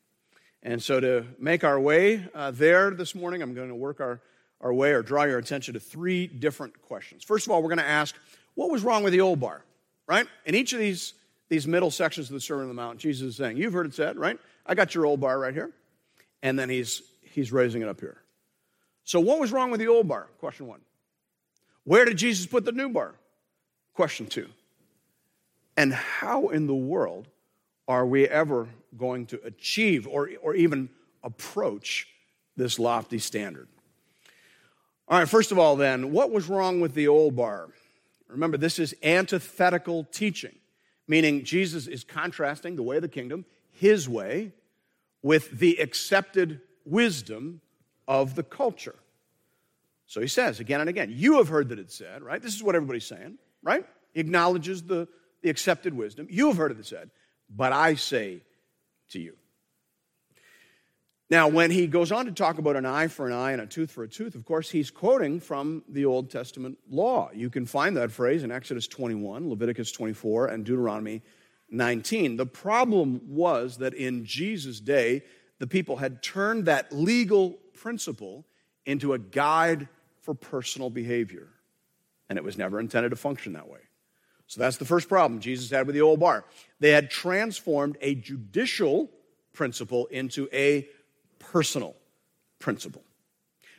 And 0.62 0.80
so, 0.82 1.00
to 1.00 1.26
make 1.38 1.64
our 1.64 1.80
way 1.80 2.24
uh, 2.34 2.52
there 2.52 2.90
this 2.92 3.14
morning, 3.14 3.42
I'm 3.42 3.52
going 3.52 3.68
to 3.68 3.74
work 3.74 4.00
our, 4.00 4.20
our 4.60 4.72
way 4.72 4.92
or 4.92 5.02
draw 5.02 5.24
your 5.24 5.38
attention 5.38 5.74
to 5.74 5.80
three 5.80 6.28
different 6.28 6.80
questions. 6.82 7.24
First 7.24 7.46
of 7.46 7.52
all, 7.52 7.62
we're 7.62 7.68
going 7.68 7.78
to 7.78 7.84
ask, 7.84 8.14
what 8.54 8.70
was 8.70 8.84
wrong 8.84 9.02
with 9.02 9.12
the 9.12 9.20
old 9.20 9.40
bar, 9.40 9.64
right? 10.06 10.26
In 10.46 10.54
each 10.54 10.72
of 10.72 10.78
these, 10.78 11.14
these 11.48 11.66
middle 11.66 11.90
sections 11.90 12.28
of 12.30 12.34
the 12.34 12.40
Sermon 12.40 12.64
on 12.64 12.68
the 12.68 12.74
Mount, 12.74 12.98
Jesus 12.98 13.30
is 13.30 13.36
saying, 13.36 13.56
You've 13.56 13.72
heard 13.72 13.86
it 13.86 13.94
said, 13.94 14.16
right? 14.16 14.38
I 14.64 14.74
got 14.74 14.94
your 14.94 15.04
old 15.04 15.20
bar 15.20 15.38
right 15.38 15.54
here. 15.54 15.70
And 16.44 16.56
then 16.58 16.68
he's, 16.68 17.02
he's 17.22 17.52
raising 17.52 17.82
it 17.82 17.88
up 17.88 18.00
here. 18.00 18.22
So, 19.04 19.18
what 19.18 19.40
was 19.40 19.50
wrong 19.50 19.70
with 19.70 19.80
the 19.80 19.88
old 19.88 20.06
bar? 20.06 20.28
Question 20.38 20.68
one. 20.68 20.80
Where 21.84 22.04
did 22.04 22.18
Jesus 22.18 22.46
put 22.46 22.64
the 22.64 22.72
new 22.72 22.88
bar? 22.88 23.14
Question 23.94 24.26
two. 24.26 24.48
And 25.76 25.92
how 25.92 26.48
in 26.48 26.66
the 26.66 26.74
world 26.74 27.26
are 27.88 28.06
we 28.06 28.28
ever 28.28 28.68
going 28.96 29.26
to 29.26 29.40
achieve 29.44 30.06
or, 30.06 30.30
or 30.42 30.54
even 30.54 30.88
approach 31.22 32.08
this 32.56 32.78
lofty 32.78 33.18
standard? 33.18 33.68
All 35.08 35.18
right, 35.18 35.28
first 35.28 35.52
of 35.52 35.58
all, 35.58 35.76
then, 35.76 36.12
what 36.12 36.30
was 36.30 36.48
wrong 36.48 36.80
with 36.80 36.94
the 36.94 37.08
old 37.08 37.36
bar? 37.36 37.68
Remember, 38.28 38.56
this 38.56 38.78
is 38.78 38.94
antithetical 39.02 40.04
teaching, 40.04 40.54
meaning 41.06 41.44
Jesus 41.44 41.86
is 41.86 42.02
contrasting 42.02 42.76
the 42.76 42.82
way 42.82 42.96
of 42.96 43.02
the 43.02 43.08
kingdom, 43.08 43.44
his 43.72 44.08
way, 44.08 44.52
with 45.22 45.58
the 45.58 45.76
accepted 45.76 46.60
wisdom 46.84 47.60
of 48.08 48.34
the 48.34 48.42
culture. 48.42 48.96
So 50.06 50.20
he 50.20 50.28
says 50.28 50.60
again 50.60 50.80
and 50.80 50.88
again, 50.88 51.12
You 51.14 51.38
have 51.38 51.48
heard 51.48 51.68
that 51.70 51.78
it 51.78 51.90
said, 51.90 52.22
right? 52.22 52.42
This 52.42 52.54
is 52.54 52.62
what 52.62 52.74
everybody's 52.74 53.06
saying, 53.06 53.38
right? 53.62 53.86
He 54.12 54.20
acknowledges 54.20 54.82
the, 54.82 55.08
the 55.42 55.50
accepted 55.50 55.94
wisdom. 55.94 56.26
You 56.30 56.48
have 56.48 56.56
heard 56.56 56.78
it 56.78 56.84
said, 56.86 57.10
but 57.48 57.72
I 57.72 57.94
say 57.94 58.42
to 59.12 59.20
you. 59.20 59.36
Now, 61.30 61.48
when 61.48 61.70
he 61.70 61.86
goes 61.86 62.12
on 62.12 62.26
to 62.26 62.32
talk 62.32 62.58
about 62.58 62.76
an 62.76 62.84
eye 62.84 63.06
for 63.06 63.26
an 63.26 63.32
eye 63.32 63.52
and 63.52 63.62
a 63.62 63.66
tooth 63.66 63.90
for 63.90 64.04
a 64.04 64.08
tooth, 64.08 64.34
of 64.34 64.44
course, 64.44 64.68
he's 64.68 64.90
quoting 64.90 65.40
from 65.40 65.82
the 65.88 66.04
Old 66.04 66.30
Testament 66.30 66.76
law. 66.90 67.30
You 67.32 67.48
can 67.48 67.64
find 67.64 67.96
that 67.96 68.12
phrase 68.12 68.42
in 68.42 68.50
Exodus 68.50 68.86
21, 68.86 69.48
Leviticus 69.48 69.92
24, 69.92 70.48
and 70.48 70.62
Deuteronomy 70.62 71.22
19. 71.70 72.36
The 72.36 72.44
problem 72.44 73.22
was 73.26 73.78
that 73.78 73.94
in 73.94 74.26
Jesus' 74.26 74.78
day, 74.78 75.22
the 75.58 75.66
people 75.66 75.96
had 75.96 76.22
turned 76.22 76.66
that 76.66 76.92
legal 76.92 77.52
principle 77.80 78.44
into 78.84 79.14
a 79.14 79.18
guide 79.18 79.88
for 80.20 80.34
personal 80.34 80.90
behavior. 80.90 81.48
And 82.28 82.36
it 82.36 82.44
was 82.44 82.58
never 82.58 82.78
intended 82.78 83.08
to 83.08 83.16
function 83.16 83.54
that 83.54 83.68
way. 83.68 83.80
So 84.46 84.60
that's 84.60 84.76
the 84.76 84.84
first 84.84 85.08
problem 85.08 85.40
Jesus 85.40 85.70
had 85.70 85.86
with 85.86 85.94
the 85.94 86.02
old 86.02 86.20
bar. 86.20 86.44
They 86.80 86.90
had 86.90 87.10
transformed 87.10 87.96
a 88.00 88.14
judicial 88.14 89.10
principle 89.52 90.06
into 90.06 90.48
a 90.52 90.88
personal 91.38 91.94
principle. 92.58 93.02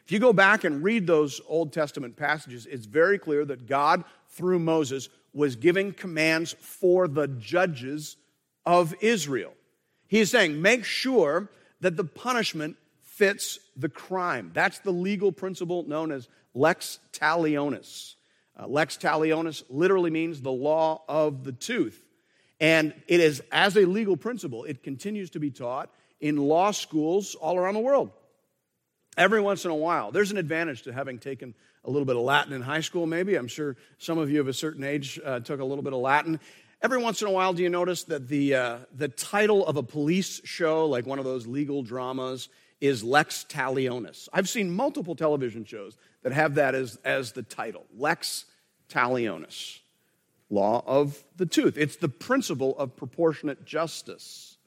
If 0.06 0.12
you 0.12 0.20
go 0.20 0.34
back 0.34 0.64
and 0.64 0.84
read 0.84 1.08
those 1.08 1.40
Old 1.48 1.72
Testament 1.72 2.18
passages, 2.18 2.66
it's 2.66 2.86
very 2.86 3.18
clear 3.18 3.46
that 3.46 3.68
God, 3.68 4.04
through 4.30 4.60
Moses, 4.60 5.10
was 5.34 5.56
giving 5.56 5.94
commands 5.94 6.54
for 6.60 7.08
the 7.08 7.28
judges 7.28 8.18
of 8.66 8.94
Israel. 9.02 9.54
He 10.08 10.20
is 10.20 10.30
saying, 10.30 10.62
make 10.62 10.84
sure 10.84 11.50
that 11.82 11.98
the 11.98 12.04
punishment 12.04 12.78
fits 13.02 13.60
the 13.78 13.90
crime. 13.90 14.52
That's 14.54 14.80
the 14.80 14.92
legal 14.92 15.32
principle 15.32 15.84
known 15.88 16.12
as 16.12 16.28
lex 16.54 17.00
talionis. 17.14 18.16
Uh, 18.60 18.68
lex 18.68 18.98
talionis 18.98 19.64
literally 19.70 20.12
means 20.12 20.42
the 20.42 20.52
law 20.52 21.04
of 21.08 21.44
the 21.44 21.52
tooth. 21.52 22.04
And 22.60 22.94
it 23.08 23.20
is, 23.20 23.42
as 23.52 23.76
a 23.76 23.86
legal 23.86 24.16
principle, 24.16 24.64
it 24.64 24.84
continues 24.84 25.32
to 25.32 25.40
be 25.40 25.52
taught 25.52 25.90
in 26.22 26.38
law 26.38 26.72
schools 26.72 27.36
all 27.36 27.58
around 27.58 27.74
the 27.74 27.82
world. 27.82 28.12
Every 29.18 29.42
once 29.42 29.66
in 29.66 29.72
a 29.72 29.76
while, 29.76 30.12
there's 30.12 30.32
an 30.32 30.38
advantage 30.38 30.84
to 30.84 30.94
having 30.94 31.20
taken 31.20 31.54
a 31.84 31.90
little 31.90 32.06
bit 32.06 32.16
of 32.16 32.22
Latin 32.22 32.54
in 32.54 32.62
high 32.62 32.80
school, 32.80 33.06
maybe. 33.06 33.36
I'm 33.36 33.48
sure 33.48 33.76
some 33.98 34.18
of 34.18 34.32
you 34.32 34.40
of 34.40 34.48
a 34.48 34.54
certain 34.54 34.84
age 34.84 35.20
uh, 35.24 35.40
took 35.42 35.60
a 35.60 35.66
little 35.66 35.84
bit 35.84 35.94
of 35.94 36.00
Latin. 36.00 36.40
Every 36.82 36.98
once 36.98 37.22
in 37.22 37.28
a 37.28 37.32
while, 37.32 37.54
do 37.54 37.64
you 37.64 37.70
notice 37.70 38.04
that 38.06 38.28
the, 38.28 38.56
uh, 38.56 38.78
the 38.96 39.08
title 39.08 39.66
of 39.66 39.78
a 39.78 39.84
police 39.84 40.42
show, 40.44 40.86
like 40.86 41.06
one 41.06 41.20
of 41.20 41.26
those 41.26 41.46
legal 41.46 41.84
dramas, 41.84 42.50
is 42.82 43.04
Lex 43.04 43.46
Talionis? 43.48 44.28
I've 44.34 44.50
seen 44.50 44.74
multiple 44.74 45.16
television 45.16 45.66
shows 45.66 45.96
that 46.24 46.34
have 46.34 46.56
that 46.56 46.74
as, 46.74 46.98
as 47.06 47.34
the 47.34 47.44
title 47.44 47.86
Lex 47.96 48.46
Talionis, 48.90 49.80
law 50.50 50.84
of 50.86 51.24
the 51.38 51.46
tooth. 51.46 51.78
It's 51.78 51.98
the 51.98 52.10
principle 52.10 52.78
of 52.78 52.96
proportionate 52.96 53.66
justice. 53.66 54.58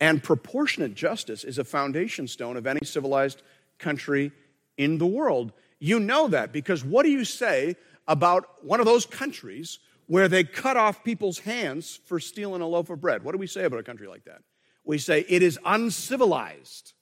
And 0.00 0.22
proportionate 0.22 0.94
justice 0.94 1.42
is 1.42 1.58
a 1.58 1.64
foundation 1.64 2.28
stone 2.28 2.56
of 2.56 2.66
any 2.66 2.84
civilized 2.84 3.42
country 3.78 4.32
in 4.76 4.98
the 4.98 5.06
world. 5.06 5.52
You 5.78 6.00
know 6.00 6.28
that 6.28 6.52
because 6.52 6.84
what 6.84 7.04
do 7.04 7.10
you 7.10 7.24
say 7.24 7.76
about 8.06 8.64
one 8.64 8.80
of 8.80 8.86
those 8.86 9.06
countries 9.06 9.78
where 10.06 10.28
they 10.28 10.44
cut 10.44 10.76
off 10.76 11.02
people's 11.02 11.40
hands 11.40 11.98
for 12.04 12.20
stealing 12.20 12.62
a 12.62 12.66
loaf 12.66 12.90
of 12.90 13.00
bread? 13.00 13.24
What 13.24 13.32
do 13.32 13.38
we 13.38 13.46
say 13.46 13.64
about 13.64 13.80
a 13.80 13.82
country 13.82 14.06
like 14.06 14.24
that? 14.24 14.42
We 14.84 14.98
say 14.98 15.24
it 15.28 15.42
is 15.42 15.58
uncivilized. 15.64 16.92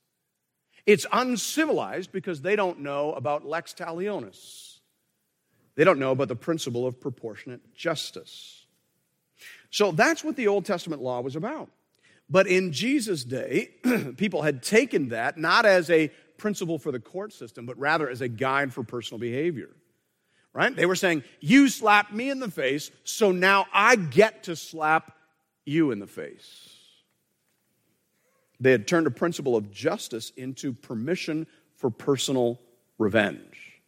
It's 0.87 1.07
uncivilized 1.13 2.13
because 2.13 2.43
they 2.43 2.57
don't 2.57 2.81
know 2.81 3.13
about 3.13 3.47
lex 3.47 3.73
talionis. 3.73 4.79
They 5.77 5.85
don't 5.85 5.99
know 5.99 6.13
about 6.13 6.29
the 6.29 6.37
principle 6.37 6.87
of 6.87 7.01
proportionate 7.01 7.75
justice. 7.75 8.67
So 9.71 9.93
that's 9.93 10.23
what 10.23 10.37
the 10.37 10.49
Old 10.49 10.65
Testament 10.65 11.03
law 11.03 11.21
was 11.21 11.37
about. 11.37 11.71
But 12.31 12.47
in 12.47 12.73
Jesus' 12.73 13.25
day, 13.25 13.71
people 14.17 14.43
had 14.43 14.63
taken 14.63 15.09
that 15.09 15.37
not 15.37 15.67
as 15.67 15.91
a 15.91 16.09
principle 16.39 16.79
for 16.79 16.93
the 16.93 17.01
court 17.01 17.33
system, 17.33 17.67
but 17.67 17.79
rather 17.79 18.09
as 18.09 18.21
a 18.21 18.29
guide 18.29 18.73
for 18.73 18.83
personal 18.83 19.19
behavior. 19.19 19.71
Right? 20.53 20.75
They 20.75 20.87
were 20.87 20.95
saying, 20.95 21.25
You 21.41 21.69
slapped 21.69 22.13
me 22.13 22.31
in 22.31 22.39
the 22.39 22.51
face, 22.51 22.91
so 23.03 23.33
now 23.33 23.67
I 23.73 23.97
get 23.97 24.45
to 24.45 24.55
slap 24.55 25.17
you 25.65 25.91
in 25.91 25.99
the 25.99 26.07
face. 26.07 26.74
They 28.61 28.71
had 28.71 28.87
turned 28.87 29.07
a 29.07 29.11
principle 29.11 29.57
of 29.57 29.71
justice 29.71 30.31
into 30.37 30.73
permission 30.73 31.47
for 31.77 31.91
personal 31.91 32.61
revenge. 32.99 33.81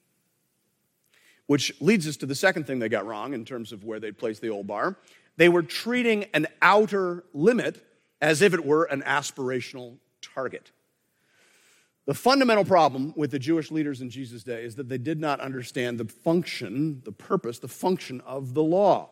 Which 1.47 1.81
leads 1.81 2.09
us 2.09 2.17
to 2.19 2.27
the 2.27 2.35
second 2.35 2.67
thing 2.67 2.79
they 2.79 2.89
got 2.89 3.07
wrong 3.07 3.33
in 3.33 3.45
terms 3.45 3.73
of 3.73 3.85
where 3.85 4.01
they'd 4.01 4.19
placed 4.19 4.43
the 4.43 4.51
old 4.51 4.67
bar. 4.67 4.97
They 5.37 5.49
were 5.49 5.63
treating 5.63 6.25
an 6.35 6.47
outer 6.61 7.25
limit 7.33 7.85
as 8.21 8.43
if 8.43 8.55
it 8.55 8.65
were 8.65 8.85
an 8.85 9.03
aspirational 9.03 9.99
target. 10.21 10.73
The 12.07 12.15
fundamental 12.15 12.65
problem 12.65 13.13
with 13.17 13.33
the 13.33 13.39
Jewish 13.39 13.71
leaders 13.71 14.01
in 14.01 14.11
Jesus' 14.11 14.45
day 14.45 14.65
is 14.65 14.77
that 14.77 14.89
they 14.89 14.99
did 14.99 15.21
not 15.21 15.41
understand 15.41 15.99
the 15.99 16.05
function, 16.05 17.03
the 17.05 17.13
purpose, 17.13 17.59
the 17.59 17.69
function 17.69 18.21
of 18.23 18.55
the 18.55 18.63
law. 18.63 19.11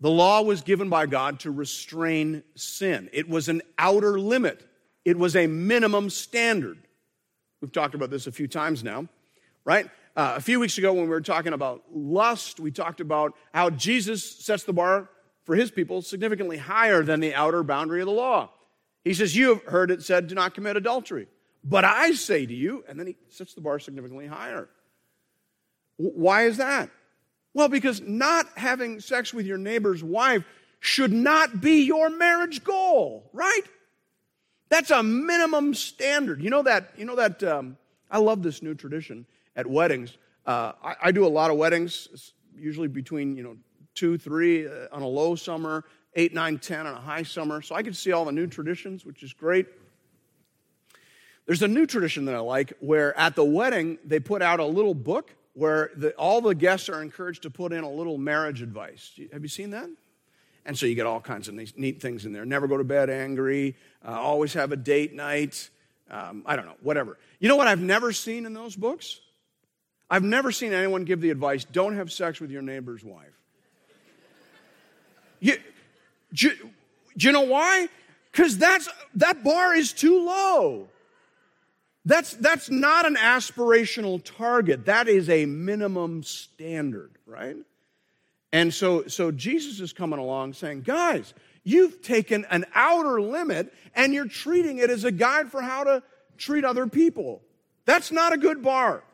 The 0.00 0.10
law 0.10 0.42
was 0.42 0.62
given 0.62 0.88
by 0.88 1.06
God 1.06 1.40
to 1.40 1.50
restrain 1.50 2.42
sin, 2.54 3.10
it 3.12 3.28
was 3.28 3.48
an 3.48 3.62
outer 3.78 4.18
limit, 4.18 4.64
it 5.04 5.18
was 5.18 5.36
a 5.36 5.46
minimum 5.46 6.10
standard. 6.10 6.78
We've 7.60 7.72
talked 7.72 7.94
about 7.94 8.10
this 8.10 8.28
a 8.28 8.32
few 8.32 8.46
times 8.46 8.84
now, 8.84 9.08
right? 9.64 9.90
Uh, 10.14 10.34
a 10.36 10.40
few 10.40 10.60
weeks 10.60 10.78
ago, 10.78 10.92
when 10.92 11.04
we 11.04 11.10
were 11.10 11.20
talking 11.20 11.52
about 11.52 11.82
lust, 11.92 12.60
we 12.60 12.70
talked 12.70 13.00
about 13.00 13.34
how 13.52 13.70
Jesus 13.70 14.24
sets 14.24 14.62
the 14.62 14.72
bar 14.72 15.08
for 15.44 15.54
his 15.54 15.70
people 15.70 16.02
significantly 16.02 16.58
higher 16.58 17.02
than 17.02 17.20
the 17.20 17.34
outer 17.34 17.62
boundary 17.62 18.00
of 18.00 18.06
the 18.06 18.12
law. 18.12 18.50
He 19.04 19.14
says, 19.14 19.34
You 19.34 19.48
have 19.48 19.64
heard 19.64 19.90
it 19.90 20.02
said, 20.02 20.28
do 20.28 20.34
not 20.34 20.54
commit 20.54 20.76
adultery. 20.76 21.26
But 21.64 21.84
I 21.84 22.12
say 22.12 22.46
to 22.46 22.54
you, 22.54 22.84
and 22.88 22.98
then 22.98 23.06
he 23.06 23.16
sets 23.28 23.54
the 23.54 23.60
bar 23.60 23.78
significantly 23.78 24.26
higher. 24.26 24.68
Why 25.96 26.44
is 26.44 26.58
that? 26.58 26.90
Well, 27.54 27.68
because 27.68 28.00
not 28.00 28.46
having 28.56 29.00
sex 29.00 29.32
with 29.32 29.46
your 29.46 29.58
neighbor's 29.58 30.02
wife 30.02 30.44
should 30.80 31.12
not 31.12 31.60
be 31.60 31.82
your 31.82 32.10
marriage 32.10 32.62
goal, 32.62 33.30
right? 33.32 33.62
That's 34.68 34.90
a 34.90 35.02
minimum 35.02 35.74
standard. 35.74 36.42
You 36.42 36.50
know 36.50 36.62
that, 36.62 36.92
you 36.96 37.04
know 37.04 37.16
that, 37.16 37.42
um, 37.42 37.76
I 38.10 38.18
love 38.18 38.42
this 38.42 38.62
new 38.62 38.74
tradition 38.74 39.26
at 39.56 39.66
weddings. 39.66 40.16
Uh, 40.46 40.72
I, 40.82 40.94
I, 41.04 41.12
do 41.12 41.26
a 41.26 41.28
lot 41.28 41.50
of 41.50 41.58
weddings, 41.58 42.32
usually 42.56 42.88
between, 42.88 43.36
you 43.36 43.42
know, 43.42 43.56
two, 43.94 44.16
three 44.16 44.66
uh, 44.66 44.86
on 44.92 45.02
a 45.02 45.06
low 45.06 45.34
summer, 45.34 45.84
eight, 46.14 46.32
nine, 46.32 46.58
ten 46.58 46.86
on 46.86 46.94
a 46.94 47.00
high 47.00 47.22
summer. 47.22 47.60
So 47.60 47.74
I 47.74 47.82
to 47.82 47.92
see 47.92 48.12
all 48.12 48.24
the 48.24 48.32
new 48.32 48.46
traditions, 48.46 49.04
which 49.04 49.22
is 49.22 49.32
great. 49.32 49.66
There's 51.46 51.62
a 51.62 51.68
new 51.68 51.86
tradition 51.86 52.24
that 52.26 52.34
I 52.34 52.40
like 52.40 52.72
where 52.80 53.18
at 53.18 53.34
the 53.34 53.44
wedding 53.44 53.98
they 54.04 54.20
put 54.20 54.42
out 54.42 54.60
a 54.60 54.64
little 54.64 54.94
book 54.94 55.34
where 55.58 55.90
the, 55.96 56.12
all 56.12 56.40
the 56.40 56.54
guests 56.54 56.88
are 56.88 57.02
encouraged 57.02 57.42
to 57.42 57.50
put 57.50 57.72
in 57.72 57.82
a 57.82 57.90
little 57.90 58.16
marriage 58.16 58.62
advice. 58.62 59.18
Have 59.32 59.42
you 59.42 59.48
seen 59.48 59.70
that? 59.70 59.90
And 60.64 60.78
so 60.78 60.86
you 60.86 60.94
get 60.94 61.04
all 61.04 61.20
kinds 61.20 61.48
of 61.48 61.54
neat 61.54 62.00
things 62.00 62.24
in 62.24 62.32
there. 62.32 62.44
Never 62.44 62.68
go 62.68 62.76
to 62.76 62.84
bed 62.84 63.10
angry, 63.10 63.74
uh, 64.06 64.12
always 64.12 64.54
have 64.54 64.70
a 64.70 64.76
date 64.76 65.14
night. 65.14 65.68
Um, 66.10 66.42
I 66.46 66.56
don't 66.56 66.64
know, 66.64 66.76
whatever. 66.80 67.18
You 67.40 67.48
know 67.48 67.56
what 67.56 67.66
I've 67.66 67.80
never 67.80 68.12
seen 68.12 68.46
in 68.46 68.54
those 68.54 68.76
books? 68.76 69.20
I've 70.08 70.22
never 70.22 70.52
seen 70.52 70.72
anyone 70.72 71.04
give 71.04 71.20
the 71.20 71.30
advice 71.30 71.64
don't 71.64 71.96
have 71.96 72.10
sex 72.12 72.40
with 72.40 72.50
your 72.50 72.62
neighbor's 72.62 73.04
wife. 73.04 73.26
You, 75.40 75.56
do, 76.32 76.50
do 77.16 77.26
you 77.26 77.32
know 77.32 77.42
why? 77.42 77.88
Because 78.30 78.58
that's 78.58 78.88
that 79.16 79.42
bar 79.42 79.74
is 79.74 79.92
too 79.92 80.24
low. 80.24 80.88
That's, 82.08 82.32
that's 82.32 82.70
not 82.70 83.06
an 83.06 83.16
aspirational 83.16 84.24
target. 84.24 84.86
That 84.86 85.08
is 85.08 85.28
a 85.28 85.44
minimum 85.44 86.22
standard, 86.22 87.10
right? 87.26 87.56
And 88.50 88.72
so, 88.72 89.08
so 89.08 89.30
Jesus 89.30 89.78
is 89.78 89.92
coming 89.92 90.18
along 90.18 90.54
saying, 90.54 90.84
guys, 90.86 91.34
you've 91.64 92.00
taken 92.00 92.46
an 92.46 92.64
outer 92.74 93.20
limit 93.20 93.74
and 93.94 94.14
you're 94.14 94.26
treating 94.26 94.78
it 94.78 94.88
as 94.88 95.04
a 95.04 95.12
guide 95.12 95.50
for 95.50 95.60
how 95.60 95.84
to 95.84 96.02
treat 96.38 96.64
other 96.64 96.86
people. 96.86 97.42
That's 97.84 98.10
not 98.10 98.32
a 98.32 98.38
good 98.38 98.62
bar. 98.62 99.04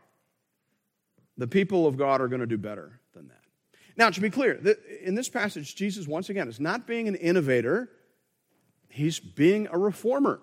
The 1.36 1.48
people 1.48 1.88
of 1.88 1.96
God 1.96 2.20
are 2.20 2.28
going 2.28 2.42
to 2.42 2.46
do 2.46 2.58
better 2.58 3.00
than 3.12 3.26
that. 3.26 3.42
Now, 3.96 4.10
to 4.10 4.20
be 4.20 4.30
clear, 4.30 4.52
in 5.02 5.16
this 5.16 5.28
passage, 5.28 5.74
Jesus, 5.74 6.06
once 6.06 6.28
again, 6.30 6.46
is 6.46 6.60
not 6.60 6.86
being 6.86 7.08
an 7.08 7.16
innovator, 7.16 7.90
he's 8.88 9.18
being 9.18 9.66
a 9.72 9.76
reformer. 9.76 10.40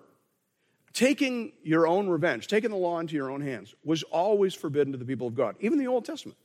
Taking 0.92 1.52
your 1.62 1.86
own 1.86 2.08
revenge, 2.08 2.48
taking 2.48 2.70
the 2.70 2.76
law 2.76 2.98
into 2.98 3.14
your 3.14 3.30
own 3.30 3.40
hands, 3.40 3.74
was 3.84 4.02
always 4.04 4.54
forbidden 4.54 4.92
to 4.92 4.98
the 4.98 5.04
people 5.04 5.26
of 5.26 5.34
God, 5.34 5.56
even 5.60 5.78
the 5.78 5.86
Old 5.86 6.04
Testament. 6.04 6.36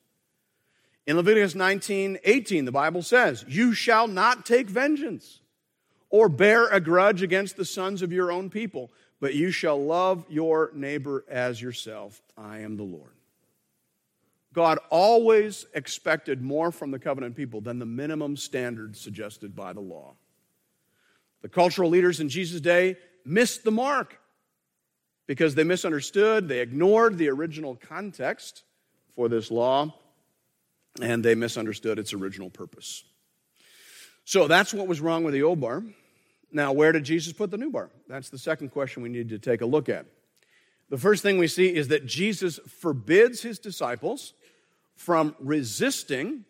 In 1.05 1.15
Leviticus 1.15 1.55
19 1.55 2.19
18, 2.23 2.65
the 2.65 2.71
Bible 2.71 3.01
says, 3.01 3.43
You 3.47 3.73
shall 3.73 4.07
not 4.07 4.45
take 4.45 4.69
vengeance 4.69 5.39
or 6.09 6.29
bear 6.29 6.67
a 6.67 6.79
grudge 6.79 7.21
against 7.21 7.57
the 7.57 7.65
sons 7.65 8.01
of 8.01 8.13
your 8.13 8.31
own 8.31 8.49
people, 8.49 8.91
but 9.19 9.33
you 9.33 9.51
shall 9.51 9.81
love 9.83 10.25
your 10.29 10.71
neighbor 10.73 11.25
as 11.29 11.61
yourself. 11.61 12.21
I 12.37 12.59
am 12.59 12.77
the 12.77 12.83
Lord. 12.83 13.11
God 14.53 14.79
always 14.89 15.65
expected 15.73 16.41
more 16.41 16.71
from 16.71 16.91
the 16.91 16.99
covenant 16.99 17.35
people 17.35 17.61
than 17.61 17.79
the 17.79 17.85
minimum 17.85 18.37
standards 18.37 18.99
suggested 18.99 19.55
by 19.55 19.73
the 19.73 19.81
law. 19.81 20.15
The 21.41 21.49
cultural 21.49 21.89
leaders 21.89 22.19
in 22.19 22.29
Jesus' 22.29 22.61
day 22.61 22.97
missed 23.23 23.63
the 23.63 23.71
mark 23.71 24.19
because 25.27 25.55
they 25.55 25.63
misunderstood, 25.63 26.47
they 26.47 26.59
ignored 26.59 27.17
the 27.17 27.29
original 27.29 27.75
context 27.75 28.63
for 29.15 29.29
this 29.29 29.51
law, 29.51 29.93
and 31.01 31.23
they 31.23 31.35
misunderstood 31.35 31.99
its 31.99 32.13
original 32.13 32.49
purpose. 32.49 33.03
So 34.23 34.47
that's 34.47 34.73
what 34.73 34.87
was 34.87 34.99
wrong 34.99 35.23
with 35.23 35.33
the 35.33 35.43
old 35.43 35.61
bar. 35.61 35.83
Now, 36.51 36.71
where 36.71 36.91
did 36.91 37.03
Jesus 37.03 37.33
put 37.33 37.51
the 37.51 37.57
new 37.57 37.69
bar? 37.69 37.89
That's 38.07 38.29
the 38.29 38.37
second 38.37 38.69
question 38.69 39.03
we 39.03 39.09
need 39.09 39.29
to 39.29 39.39
take 39.39 39.61
a 39.61 39.65
look 39.65 39.89
at. 39.89 40.05
The 40.89 40.97
first 40.97 41.21
thing 41.21 41.37
we 41.37 41.47
see 41.47 41.73
is 41.73 41.89
that 41.89 42.05
Jesus 42.05 42.59
forbids 42.79 43.41
his 43.41 43.59
disciples 43.59 44.33
from 44.95 45.35
resisting 45.39 46.45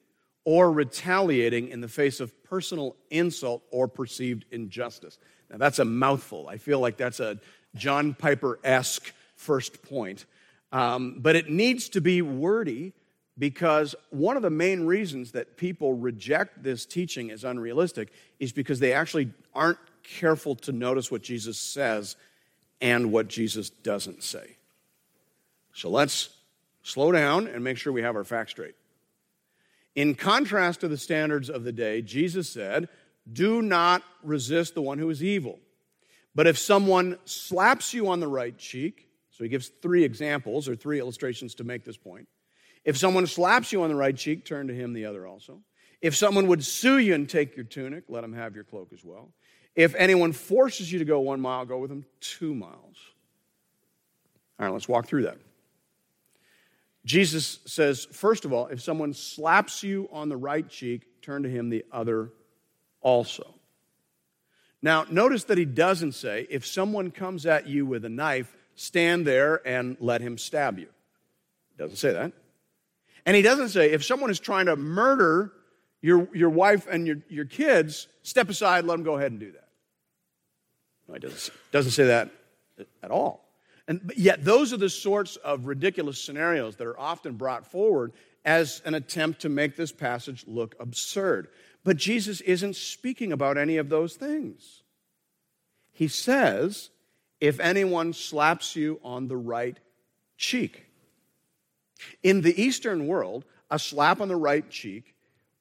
or 0.45 0.71
retaliating 0.71 1.69
in 1.69 1.81
the 1.81 1.87
face 1.87 2.19
of 2.19 2.43
personal 2.43 2.95
insult 3.09 3.63
or 3.71 3.87
perceived 3.87 4.45
injustice. 4.51 5.17
Now, 5.49 5.57
that's 5.57 5.79
a 5.79 5.85
mouthful. 5.85 6.47
I 6.47 6.57
feel 6.57 6.79
like 6.79 6.97
that's 6.97 7.19
a 7.19 7.39
John 7.77 8.13
Piper 8.13 8.59
esque 8.63 9.13
first 9.35 9.81
point. 9.83 10.25
Um, 10.71 11.17
but 11.19 11.35
it 11.35 11.49
needs 11.49 11.89
to 11.89 12.01
be 12.01 12.21
wordy 12.21 12.93
because 13.37 13.95
one 14.09 14.35
of 14.35 14.43
the 14.43 14.49
main 14.49 14.85
reasons 14.85 15.31
that 15.31 15.57
people 15.57 15.93
reject 15.93 16.63
this 16.63 16.85
teaching 16.85 17.31
as 17.31 17.43
unrealistic 17.43 18.09
is 18.39 18.51
because 18.51 18.79
they 18.79 18.93
actually 18.93 19.31
aren't 19.53 19.77
careful 20.03 20.55
to 20.55 20.71
notice 20.71 21.11
what 21.11 21.21
Jesus 21.21 21.57
says 21.57 22.15
and 22.81 23.11
what 23.11 23.27
Jesus 23.27 23.69
doesn't 23.69 24.23
say. 24.23 24.57
So 25.73 25.89
let's 25.89 26.29
slow 26.81 27.11
down 27.11 27.47
and 27.47 27.63
make 27.63 27.77
sure 27.77 27.93
we 27.93 28.01
have 28.01 28.15
our 28.15 28.23
facts 28.23 28.51
straight. 28.51 28.75
In 29.95 30.15
contrast 30.15 30.81
to 30.81 30.87
the 30.87 30.97
standards 30.97 31.49
of 31.49 31.63
the 31.63 31.71
day, 31.71 32.01
Jesus 32.01 32.49
said, 32.49 32.87
Do 33.31 33.61
not 33.61 34.03
resist 34.23 34.75
the 34.75 34.81
one 34.81 34.99
who 34.99 35.09
is 35.09 35.23
evil. 35.23 35.59
But 36.37 36.45
if 36.45 36.59
someone 36.59 37.17
slaps 37.25 37.95
you 37.95 38.09
on 38.09 38.19
the 38.19 38.27
right 38.27 38.55
cheek, 38.55 39.09
so 39.31 39.43
he 39.43 39.49
gives 39.49 39.69
three 39.69 40.03
examples 40.03 40.69
or 40.69 40.75
three 40.75 40.99
illustrations 40.99 41.55
to 41.55 41.63
make 41.63 41.83
this 41.83 41.97
point. 41.97 42.27
If 42.85 42.95
someone 42.95 43.25
slaps 43.25 43.71
you 43.71 43.81
on 43.81 43.89
the 43.89 43.95
right 43.95 44.15
cheek, 44.15 44.45
turn 44.45 44.67
to 44.67 44.73
him 44.75 44.93
the 44.93 45.05
other 45.05 45.25
also. 45.25 45.63
If 45.99 46.15
someone 46.15 46.45
would 46.45 46.63
sue 46.63 46.99
you 46.99 47.15
and 47.15 47.27
take 47.27 47.55
your 47.55 47.65
tunic, 47.65 48.03
let 48.07 48.23
him 48.23 48.33
have 48.33 48.53
your 48.53 48.65
cloak 48.65 48.93
as 48.93 49.03
well. 49.03 49.33
If 49.75 49.95
anyone 49.95 50.31
forces 50.31 50.91
you 50.91 50.99
to 50.99 51.05
go 51.05 51.21
one 51.21 51.41
mile, 51.41 51.65
go 51.65 51.79
with 51.79 51.91
him 51.91 52.05
two 52.19 52.53
miles. 52.53 52.97
All 54.59 54.67
right, 54.67 54.71
let's 54.71 54.87
walk 54.87 55.07
through 55.07 55.23
that. 55.23 55.39
Jesus 57.03 57.61
says, 57.65 58.05
first 58.11 58.45
of 58.45 58.53
all, 58.53 58.67
if 58.67 58.79
someone 58.79 59.15
slaps 59.15 59.81
you 59.81 60.07
on 60.11 60.29
the 60.29 60.37
right 60.37 60.69
cheek, 60.69 61.19
turn 61.23 61.41
to 61.41 61.49
him 61.49 61.69
the 61.71 61.83
other 61.91 62.29
also. 63.01 63.56
Now, 64.81 65.05
notice 65.09 65.45
that 65.45 65.57
he 65.57 65.65
doesn't 65.65 66.13
say, 66.13 66.47
if 66.49 66.65
someone 66.65 67.11
comes 67.11 67.45
at 67.45 67.67
you 67.67 67.85
with 67.85 68.05
a 68.05 68.09
knife, 68.09 68.55
stand 68.75 69.25
there 69.25 69.67
and 69.67 69.97
let 69.99 70.21
him 70.21 70.37
stab 70.37 70.77
you. 70.77 70.87
Doesn't 71.77 71.97
say 71.97 72.13
that. 72.13 72.31
And 73.25 73.35
he 73.35 73.41
doesn't 73.41 73.69
say, 73.69 73.91
if 73.91 74.05
someone 74.05 74.29
is 74.29 74.39
trying 74.39 74.67
to 74.67 74.75
murder 74.75 75.51
your, 76.01 76.29
your 76.33 76.49
wife 76.49 76.87
and 76.89 77.07
your, 77.07 77.17
your 77.27 77.45
kids, 77.45 78.07
step 78.23 78.49
aside, 78.49 78.85
let 78.85 78.95
them 78.95 79.03
go 79.03 79.17
ahead 79.17 79.31
and 79.31 79.39
do 79.39 79.51
that. 79.51 79.67
No, 81.07 81.15
he 81.15 81.19
doesn't, 81.19 81.53
doesn't 81.71 81.91
say 81.91 82.05
that 82.05 82.29
at 83.01 83.11
all. 83.11 83.43
And 83.87 84.11
yet, 84.17 84.43
those 84.43 84.73
are 84.73 84.77
the 84.77 84.89
sorts 84.89 85.37
of 85.37 85.65
ridiculous 85.65 86.21
scenarios 86.21 86.75
that 86.75 86.87
are 86.87 86.99
often 86.99 87.33
brought 87.33 87.65
forward 87.65 88.11
as 88.47 88.81
an 88.85 88.95
attempt 88.95 89.41
to 89.41 89.49
make 89.49 89.75
this 89.75 89.91
passage 89.91 90.45
look 90.47 90.73
absurd. 90.79 91.49
But 91.83 91.97
Jesus 91.97 92.39
isn't 92.41 92.77
speaking 92.77 93.33
about 93.33 93.57
any 93.57 93.75
of 93.75 93.89
those 93.89 94.15
things. 94.15 94.83
He 95.91 96.07
says, 96.07 96.89
if 97.41 97.59
anyone 97.59 98.13
slaps 98.13 98.75
you 98.75 99.01
on 99.03 99.27
the 99.27 99.35
right 99.35 99.77
cheek, 100.37 100.85
in 102.23 102.41
the 102.41 102.59
Eastern 102.59 103.05
world, 103.05 103.43
a 103.69 103.77
slap 103.77 104.21
on 104.21 104.29
the 104.29 104.35
right 104.35 104.67
cheek 104.69 105.13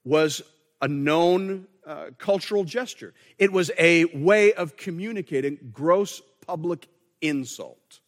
was 0.05 0.43
a 0.81 0.87
known 0.87 1.67
uh, 1.85 2.11
cultural 2.19 2.63
gesture. 2.63 3.15
It 3.37 3.51
was 3.51 3.73
a 3.79 4.05
way 4.05 4.53
of 4.53 4.77
communicating 4.77 5.59
gross 5.73 6.23
public 6.47 6.87
insult. 7.21 8.01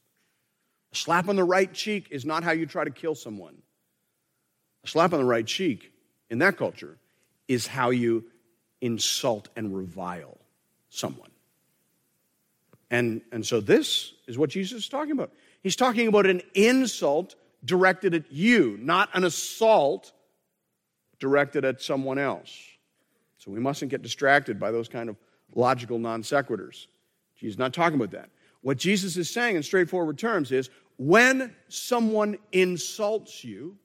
A 0.92 0.96
slap 0.96 1.28
on 1.28 1.34
the 1.34 1.44
right 1.44 1.72
cheek 1.72 2.08
is 2.12 2.24
not 2.24 2.44
how 2.44 2.52
you 2.52 2.66
try 2.66 2.84
to 2.84 2.90
kill 2.90 3.16
someone. 3.16 3.56
A 4.84 4.88
slap 4.88 5.12
on 5.12 5.20
the 5.20 5.24
right 5.24 5.46
cheek 5.46 5.92
in 6.30 6.38
that 6.38 6.56
culture 6.56 6.98
is 7.46 7.66
how 7.66 7.90
you 7.90 8.24
insult 8.80 9.48
and 9.56 9.76
revile 9.76 10.38
someone. 10.88 11.30
And, 12.90 13.20
and 13.32 13.44
so 13.44 13.60
this 13.60 14.12
is 14.26 14.38
what 14.38 14.50
Jesus 14.50 14.82
is 14.82 14.88
talking 14.88 15.12
about. 15.12 15.32
He's 15.62 15.76
talking 15.76 16.08
about 16.08 16.26
an 16.26 16.42
insult 16.54 17.34
directed 17.64 18.14
at 18.14 18.32
you, 18.32 18.78
not 18.80 19.10
an 19.14 19.24
assault 19.24 20.12
directed 21.18 21.64
at 21.64 21.82
someone 21.82 22.18
else. 22.18 22.56
So 23.38 23.50
we 23.50 23.60
mustn't 23.60 23.90
get 23.90 24.02
distracted 24.02 24.58
by 24.58 24.70
those 24.70 24.88
kind 24.88 25.08
of 25.08 25.16
logical 25.54 25.98
non 25.98 26.22
sequiturs. 26.22 26.86
Jesus 27.36 27.54
is 27.54 27.58
not 27.58 27.72
talking 27.72 27.96
about 27.96 28.12
that. 28.12 28.30
What 28.62 28.78
Jesus 28.78 29.16
is 29.16 29.30
saying 29.30 29.56
in 29.56 29.62
straightforward 29.62 30.18
terms 30.18 30.50
is 30.50 30.70
when 30.96 31.54
someone 31.68 32.38
insults 32.52 33.44
you, 33.44 33.76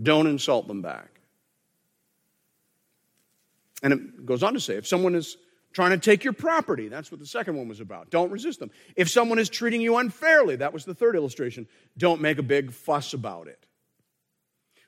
don't 0.00 0.26
insult 0.26 0.68
them 0.68 0.82
back. 0.82 1.20
And 3.82 3.92
it 3.92 4.26
goes 4.26 4.42
on 4.42 4.54
to 4.54 4.60
say 4.60 4.76
if 4.76 4.86
someone 4.86 5.14
is 5.14 5.36
trying 5.76 5.90
to 5.90 5.98
take 5.98 6.24
your 6.24 6.32
property. 6.32 6.88
That's 6.88 7.12
what 7.12 7.20
the 7.20 7.26
second 7.26 7.54
one 7.54 7.68
was 7.68 7.80
about. 7.80 8.08
Don't 8.08 8.30
resist 8.30 8.60
them. 8.60 8.70
If 8.96 9.10
someone 9.10 9.38
is 9.38 9.50
treating 9.50 9.82
you 9.82 9.98
unfairly, 9.98 10.56
that 10.56 10.72
was 10.72 10.86
the 10.86 10.94
third 10.94 11.16
illustration, 11.16 11.68
don't 11.98 12.22
make 12.22 12.38
a 12.38 12.42
big 12.42 12.72
fuss 12.72 13.12
about 13.12 13.46
it. 13.46 13.66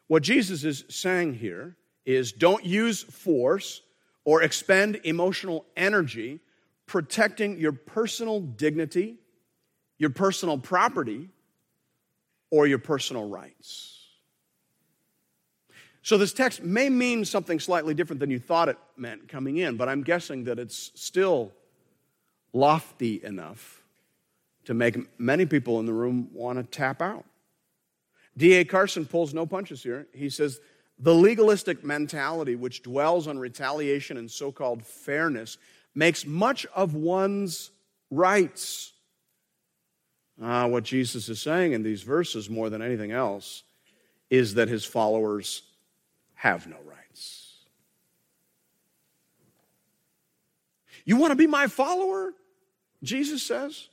What 0.06 0.22
Jesus 0.22 0.64
is 0.64 0.84
saying 0.88 1.34
here 1.34 1.76
is 2.06 2.32
don't 2.32 2.64
use 2.64 3.02
force 3.02 3.82
or 4.24 4.42
expend 4.42 5.00
emotional 5.04 5.66
energy 5.76 6.40
protecting 6.86 7.58
your 7.58 7.72
personal 7.72 8.40
dignity, 8.40 9.18
your 9.98 10.08
personal 10.08 10.56
property, 10.56 11.28
or 12.50 12.66
your 12.66 12.78
personal 12.78 13.28
rights. 13.28 13.97
So, 16.02 16.16
this 16.16 16.32
text 16.32 16.62
may 16.62 16.88
mean 16.88 17.24
something 17.24 17.60
slightly 17.60 17.92
different 17.92 18.20
than 18.20 18.30
you 18.30 18.38
thought 18.38 18.68
it 18.68 18.78
meant 18.96 19.28
coming 19.28 19.58
in, 19.58 19.76
but 19.76 19.88
I'm 19.88 20.02
guessing 20.02 20.44
that 20.44 20.58
it's 20.58 20.92
still 20.94 21.52
lofty 22.52 23.22
enough 23.22 23.82
to 24.64 24.74
make 24.74 24.96
many 25.18 25.46
people 25.46 25.80
in 25.80 25.86
the 25.86 25.92
room 25.92 26.28
want 26.32 26.58
to 26.58 26.62
tap 26.62 27.02
out. 27.02 27.24
D.A. 28.36 28.64
Carson 28.64 29.04
pulls 29.04 29.34
no 29.34 29.46
punches 29.46 29.82
here. 29.82 30.06
He 30.12 30.30
says, 30.30 30.60
the 30.98 31.14
legalistic 31.14 31.84
mentality 31.84 32.56
which 32.56 32.82
dwells 32.82 33.26
on 33.28 33.38
retaliation 33.38 34.16
and 34.16 34.30
so 34.30 34.50
called 34.50 34.84
fairness 34.84 35.58
makes 35.94 36.26
much 36.26 36.66
of 36.74 36.94
one's 36.94 37.70
rights. 38.10 38.92
Ah, 40.42 40.66
what 40.66 40.84
Jesus 40.84 41.28
is 41.28 41.40
saying 41.40 41.72
in 41.72 41.82
these 41.82 42.02
verses, 42.02 42.50
more 42.50 42.70
than 42.70 42.82
anything 42.82 43.10
else, 43.10 43.62
is 44.30 44.54
that 44.54 44.68
his 44.68 44.84
followers 44.84 45.62
have 46.38 46.68
no 46.68 46.76
rights. 46.86 47.56
You 51.04 51.16
want 51.16 51.32
to 51.32 51.36
be 51.36 51.48
my 51.48 51.66
follower? 51.66 52.32
Jesus 53.02 53.42
says. 53.42 53.88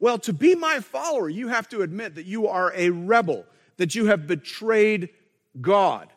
Well, 0.00 0.18
to 0.18 0.32
be 0.32 0.56
my 0.56 0.80
follower, 0.80 1.28
you 1.28 1.48
have 1.48 1.68
to 1.68 1.82
admit 1.82 2.16
that 2.16 2.26
you 2.26 2.48
are 2.48 2.72
a 2.74 2.90
rebel, 2.90 3.46
that 3.76 3.94
you 3.94 4.06
have 4.06 4.26
betrayed 4.26 5.10
God, 5.60 6.12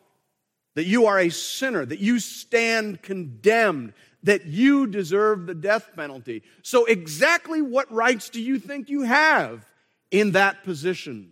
that 0.74 0.86
you 0.86 1.06
are 1.06 1.20
a 1.20 1.28
sinner, 1.28 1.86
that 1.86 2.00
you 2.00 2.18
stand 2.18 3.00
condemned, 3.02 3.92
that 4.24 4.46
you 4.46 4.88
deserve 4.88 5.46
the 5.46 5.54
death 5.54 5.90
penalty. 5.94 6.42
So, 6.62 6.86
exactly 6.86 7.62
what 7.62 7.90
rights 7.92 8.30
do 8.30 8.42
you 8.42 8.58
think 8.58 8.88
you 8.88 9.02
have 9.02 9.64
in 10.10 10.32
that 10.32 10.64
position? 10.64 11.30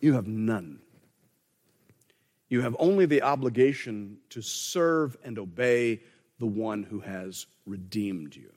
You 0.00 0.14
have 0.14 0.26
none. 0.26 0.80
You 2.48 2.62
have 2.62 2.76
only 2.78 3.06
the 3.06 3.22
obligation 3.22 4.18
to 4.30 4.42
serve 4.42 5.16
and 5.22 5.38
obey 5.38 6.00
the 6.38 6.46
one 6.46 6.82
who 6.82 7.00
has 7.00 7.46
redeemed 7.66 8.34
you. 8.34 8.50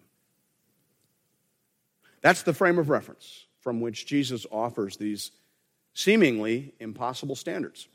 That's 2.22 2.44
the 2.44 2.54
frame 2.54 2.80
of 2.80 2.90
reference 2.90 3.46
from 3.60 3.82
which 3.82 4.06
Jesus 4.06 4.46
offers 4.52 4.98
these 4.98 5.32
seemingly 5.94 6.74
impossible 6.80 7.36
standards. 7.36 7.88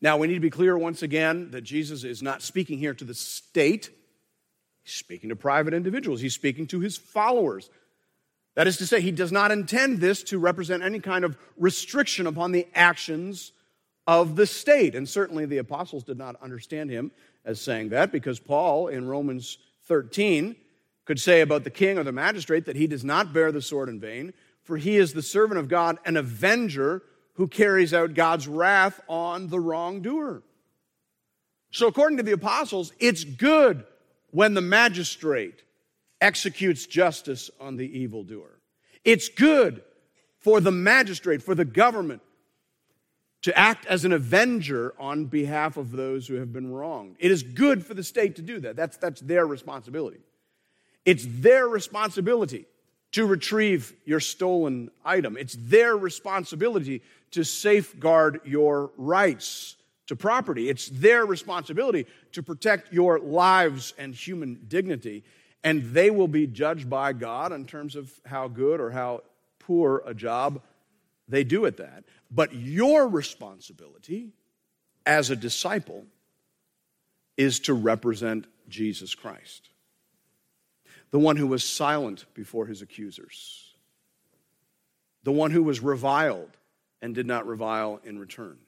Now, 0.00 0.16
we 0.16 0.26
need 0.26 0.34
to 0.34 0.40
be 0.40 0.50
clear 0.50 0.76
once 0.76 1.02
again 1.02 1.50
that 1.50 1.62
Jesus 1.62 2.02
is 2.02 2.22
not 2.22 2.42
speaking 2.42 2.78
here 2.78 2.94
to 2.94 3.04
the 3.04 3.14
state, 3.14 3.90
he's 4.82 4.94
speaking 4.94 5.28
to 5.28 5.36
private 5.36 5.74
individuals, 5.74 6.20
he's 6.20 6.34
speaking 6.34 6.66
to 6.68 6.80
his 6.80 6.96
followers. 6.96 7.70
That 8.54 8.66
is 8.66 8.78
to 8.78 8.86
say, 8.86 9.00
he 9.00 9.12
does 9.12 9.32
not 9.32 9.50
intend 9.50 10.00
this 10.00 10.22
to 10.24 10.38
represent 10.38 10.82
any 10.82 10.98
kind 10.98 11.24
of 11.24 11.36
restriction 11.56 12.26
upon 12.26 12.52
the 12.52 12.66
actions 12.74 13.52
of 14.06 14.36
the 14.36 14.46
state. 14.46 14.94
And 14.94 15.08
certainly 15.08 15.46
the 15.46 15.58
apostles 15.58 16.04
did 16.04 16.18
not 16.18 16.36
understand 16.42 16.90
him 16.90 17.12
as 17.44 17.60
saying 17.60 17.90
that 17.90 18.12
because 18.12 18.38
Paul 18.38 18.88
in 18.88 19.06
Romans 19.06 19.58
13 19.84 20.56
could 21.04 21.20
say 21.20 21.40
about 21.40 21.64
the 21.64 21.70
king 21.70 21.98
or 21.98 22.04
the 22.04 22.12
magistrate 22.12 22.66
that 22.66 22.76
he 22.76 22.86
does 22.86 23.04
not 23.04 23.32
bear 23.32 23.50
the 23.50 23.62
sword 23.62 23.88
in 23.88 23.98
vain, 23.98 24.32
for 24.62 24.76
he 24.76 24.96
is 24.96 25.12
the 25.12 25.22
servant 25.22 25.58
of 25.58 25.68
God, 25.68 25.98
an 26.04 26.16
avenger 26.16 27.02
who 27.34 27.48
carries 27.48 27.92
out 27.92 28.14
God's 28.14 28.46
wrath 28.46 29.00
on 29.08 29.48
the 29.48 29.58
wrongdoer. 29.58 30.42
So, 31.72 31.86
according 31.86 32.18
to 32.18 32.22
the 32.22 32.32
apostles, 32.32 32.92
it's 33.00 33.24
good 33.24 33.84
when 34.30 34.54
the 34.54 34.60
magistrate 34.60 35.62
executes 36.20 36.86
justice 36.86 37.50
on 37.58 37.76
the 37.76 37.98
evildoer. 38.00 38.60
It's 39.04 39.28
good 39.28 39.82
for 40.38 40.60
the 40.60 40.70
magistrate, 40.70 41.42
for 41.42 41.54
the 41.54 41.64
government, 41.64 42.22
to 43.42 43.58
act 43.58 43.86
as 43.86 44.04
an 44.04 44.12
avenger 44.12 44.94
on 44.98 45.26
behalf 45.26 45.76
of 45.76 45.92
those 45.92 46.26
who 46.28 46.34
have 46.34 46.52
been 46.52 46.72
wronged. 46.72 47.16
It 47.18 47.30
is 47.30 47.42
good 47.42 47.84
for 47.84 47.94
the 47.94 48.04
state 48.04 48.36
to 48.36 48.42
do 48.42 48.60
that. 48.60 48.76
That's, 48.76 48.96
that's 48.96 49.20
their 49.20 49.46
responsibility. 49.46 50.20
It's 51.04 51.26
their 51.28 51.66
responsibility 51.66 52.66
to 53.12 53.26
retrieve 53.26 53.94
your 54.04 54.20
stolen 54.20 54.90
item. 55.04 55.36
It's 55.36 55.56
their 55.58 55.96
responsibility 55.96 57.02
to 57.32 57.44
safeguard 57.44 58.40
your 58.44 58.92
rights 58.96 59.76
to 60.06 60.16
property. 60.16 60.68
It's 60.68 60.88
their 60.88 61.26
responsibility 61.26 62.06
to 62.32 62.42
protect 62.42 62.92
your 62.92 63.18
lives 63.18 63.92
and 63.98 64.14
human 64.14 64.60
dignity. 64.68 65.24
And 65.64 65.82
they 65.92 66.10
will 66.10 66.28
be 66.28 66.46
judged 66.46 66.88
by 66.88 67.12
God 67.12 67.52
in 67.52 67.66
terms 67.66 67.96
of 67.96 68.12
how 68.24 68.48
good 68.48 68.80
or 68.80 68.90
how 68.90 69.22
poor 69.58 70.02
a 70.06 70.14
job 70.14 70.60
they 71.28 71.44
do 71.44 71.66
at 71.66 71.76
that. 71.78 72.04
But 72.30 72.54
your 72.54 73.08
responsibility 73.08 74.32
as 75.06 75.30
a 75.30 75.36
disciple 75.36 76.04
is 77.36 77.60
to 77.60 77.74
represent 77.74 78.46
Jesus 78.68 79.14
Christ, 79.14 79.68
the 81.10 81.18
one 81.18 81.36
who 81.36 81.46
was 81.46 81.64
silent 81.64 82.24
before 82.34 82.66
his 82.66 82.82
accusers, 82.82 83.74
the 85.22 85.32
one 85.32 85.50
who 85.50 85.62
was 85.62 85.80
reviled 85.80 86.56
and 87.00 87.14
did 87.14 87.26
not 87.26 87.46
revile 87.46 88.00
in 88.04 88.18
return, 88.18 88.58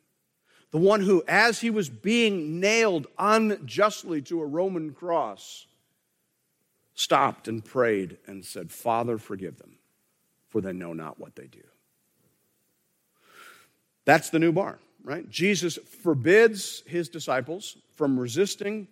the 0.71 0.79
one 0.79 1.01
who, 1.01 1.23
as 1.29 1.61
he 1.61 1.71
was 1.71 1.89
being 1.89 2.59
nailed 2.61 3.07
unjustly 3.19 4.21
to 4.23 4.41
a 4.41 4.47
Roman 4.47 4.93
cross, 4.93 5.67
stopped 6.95 7.49
and 7.49 7.65
prayed 7.65 8.19
and 8.27 8.45
said, 8.45 8.73
Father, 8.73 9.19
forgive 9.19 9.59
them, 9.59 9.77
for 10.49 10.61
they 10.61 10.73
know 10.73 10.93
not 10.93 11.19
what 11.19 11.37
they 11.37 11.47
do. 11.47 11.63
That's 14.05 14.31
the 14.31 14.39
new 14.39 14.53
bar, 14.53 14.79
right? 15.03 15.29
Jesus 15.31 15.79
forbids 16.03 16.83
his 16.87 17.09
disciples 17.09 17.77
from 17.97 18.19
resisting 18.19 18.89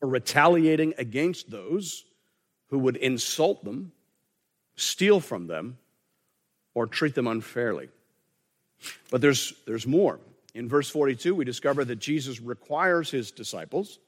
or 0.00 0.08
retaliating 0.08 0.94
against 0.98 1.50
those 1.50 2.04
who 2.68 2.78
would 2.78 2.96
insult 2.96 3.64
them, 3.64 3.92
steal 4.76 5.20
from 5.20 5.46
them, 5.46 5.78
or 6.74 6.86
treat 6.86 7.14
them 7.14 7.26
unfairly. 7.26 7.88
But 9.10 9.20
there's, 9.20 9.52
there's 9.66 9.86
more. 9.86 10.20
In 10.54 10.68
verse 10.68 10.88
42, 10.88 11.34
we 11.34 11.44
discover 11.44 11.84
that 11.84 11.96
Jesus 11.98 12.40
requires 12.40 13.10
his 13.10 13.30
disciples 13.30 13.98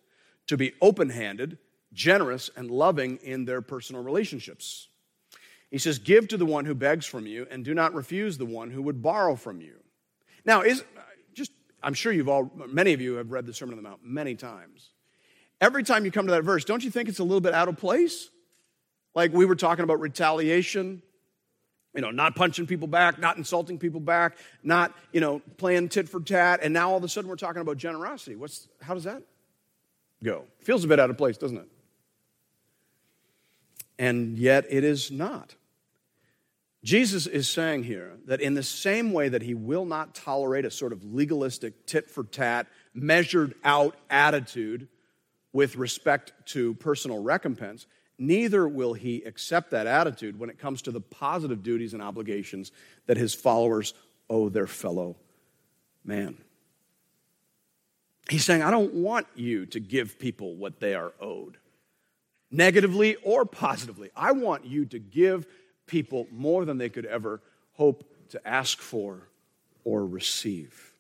to 0.47 0.57
be 0.57 0.73
open 0.81 1.11
handed, 1.11 1.59
generous, 1.93 2.51
and 2.57 2.71
loving 2.71 3.19
in 3.23 3.45
their 3.45 3.63
personal 3.63 4.03
relationships. 4.03 4.89
He 5.71 5.79
says, 5.79 5.99
Give 5.99 6.27
to 6.29 6.37
the 6.37 6.47
one 6.47 6.65
who 6.65 6.75
begs 6.75 7.07
from 7.07 7.27
you, 7.27 7.47
and 7.51 7.65
do 7.65 7.75
not 7.75 7.95
refuse 7.95 8.39
the 8.39 8.47
one 8.47 8.71
who 8.71 8.83
would 8.83 9.03
borrow 9.03 9.37
from 9.37 9.61
you. 9.61 9.75
Now, 10.45 10.63
is 10.63 10.85
just 11.35 11.53
I'm 11.83 11.95
sure 11.95 12.13
you've 12.13 12.29
all 12.29 12.51
many 12.69 12.93
of 12.93 13.01
you 13.01 13.15
have 13.15 13.31
read 13.31 13.47
the 13.47 13.55
Sermon 13.55 13.77
on 13.77 13.83
the 13.83 13.89
Mount 13.89 14.05
many 14.05 14.35
times. 14.35 14.91
Every 15.61 15.85
time 15.85 16.05
you 16.05 16.11
come 16.11 16.27
to 16.27 16.33
that 16.33 16.43
verse, 16.43 16.65
don't 16.65 16.83
you 16.83 16.91
think 16.91 17.09
it's 17.09 17.21
a 17.21 17.25
little 17.25 17.41
bit 17.41 17.55
out 17.55 17.69
of 17.69 17.77
place? 17.77 18.29
Like 19.15 19.33
we 19.33 19.45
were 19.45 19.55
talking 19.55 19.85
about 19.85 20.01
retaliation, 20.01 21.03
you 21.95 22.01
know, 22.01 22.11
not 22.11 22.35
punching 22.35 22.67
people 22.67 22.89
back, 22.89 23.19
not 23.19 23.37
insulting 23.37 23.79
people 23.79 24.01
back, 24.01 24.37
not, 24.63 24.93
you 25.13 25.21
know, 25.21 25.41
playing 25.59 25.89
tit 25.91 26.09
for 26.09 26.21
tat, 26.21 26.61
and 26.63 26.73
now 26.73 26.91
all 26.91 26.97
of 26.97 27.05
a 27.05 27.09
sudden 27.09 27.29
we're 27.29 27.37
talking 27.37 27.61
about 27.61 27.77
generosity. 27.77 28.35
What's 28.35 28.69
how 28.81 28.95
does 28.95 29.05
that 29.05 29.23
go? 30.25 30.45
Feels 30.61 30.85
a 30.85 30.89
bit 30.89 30.99
out 30.99 31.11
of 31.11 31.19
place, 31.19 31.37
doesn't 31.37 31.59
it? 31.59 31.69
And 33.99 34.39
yet 34.39 34.65
it 34.69 34.83
is 34.83 35.11
not. 35.11 35.55
Jesus 36.85 37.27
is 37.27 37.49
saying 37.49 37.85
here 37.85 38.19
that 38.27 38.41
in 38.41 38.55
the 38.55 38.63
same 38.63 39.13
way 39.13 39.29
that 39.29 39.43
he 39.43 39.55
will 39.55 39.85
not 39.85 40.15
tolerate 40.15 40.65
a 40.65 40.71
sort 40.71 40.93
of 40.93 41.05
legalistic 41.05 41.87
tit 41.87 42.11
for 42.11 42.25
tat, 42.25 42.67
measured 42.93 43.55
out 43.63 43.97
attitude 44.11 44.89
with 45.53 45.77
respect 45.77 46.33
to 46.47 46.75
personal 46.75 47.23
recompense, 47.23 47.87
neither 48.19 48.67
will 48.67 48.95
he 48.95 49.23
accept 49.23 49.71
that 49.71 49.87
attitude 49.87 50.39
when 50.39 50.51
it 50.51 50.59
comes 50.59 50.83
to 50.83 50.91
the 50.91 51.01
positive 51.01 51.63
duties 51.63 51.95
and 51.95 52.03
obligations 52.03 52.73
that 53.07 53.17
his 53.17 53.35
followers 53.35 53.95
owe 54.29 54.49
their 54.49 54.67
fellow 54.67 55.17
man. 56.05 56.37
He's 58.29 58.45
saying, 58.45 58.63
I 58.63 58.71
don't 58.71 58.95
want 58.95 59.27
you 59.35 59.67
to 59.67 59.81
give 59.81 60.19
people 60.19 60.57
what 60.57 60.81
they 60.81 60.95
are 60.95 61.13
owed, 61.21 61.59
negatively 62.51 63.17
or 63.17 63.45
positively. 63.45 64.11
I 64.17 64.33
want 64.33 64.65
you 64.65 64.85
to 64.87 64.99
give 64.99 65.47
people 65.93 66.27
more 66.33 66.65
than 66.65 66.79
they 66.79 66.89
could 66.89 67.05
ever 67.05 67.43
hope 67.75 68.03
to 68.31 68.49
ask 68.49 68.79
for 68.79 69.29
or 69.85 70.07
receive. 70.07 70.95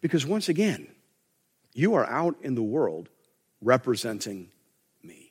Because 0.00 0.24
once 0.24 0.48
again, 0.48 0.88
you 1.74 1.94
are 1.94 2.06
out 2.06 2.36
in 2.40 2.54
the 2.54 2.62
world 2.62 3.10
representing 3.60 4.48
me. 5.02 5.30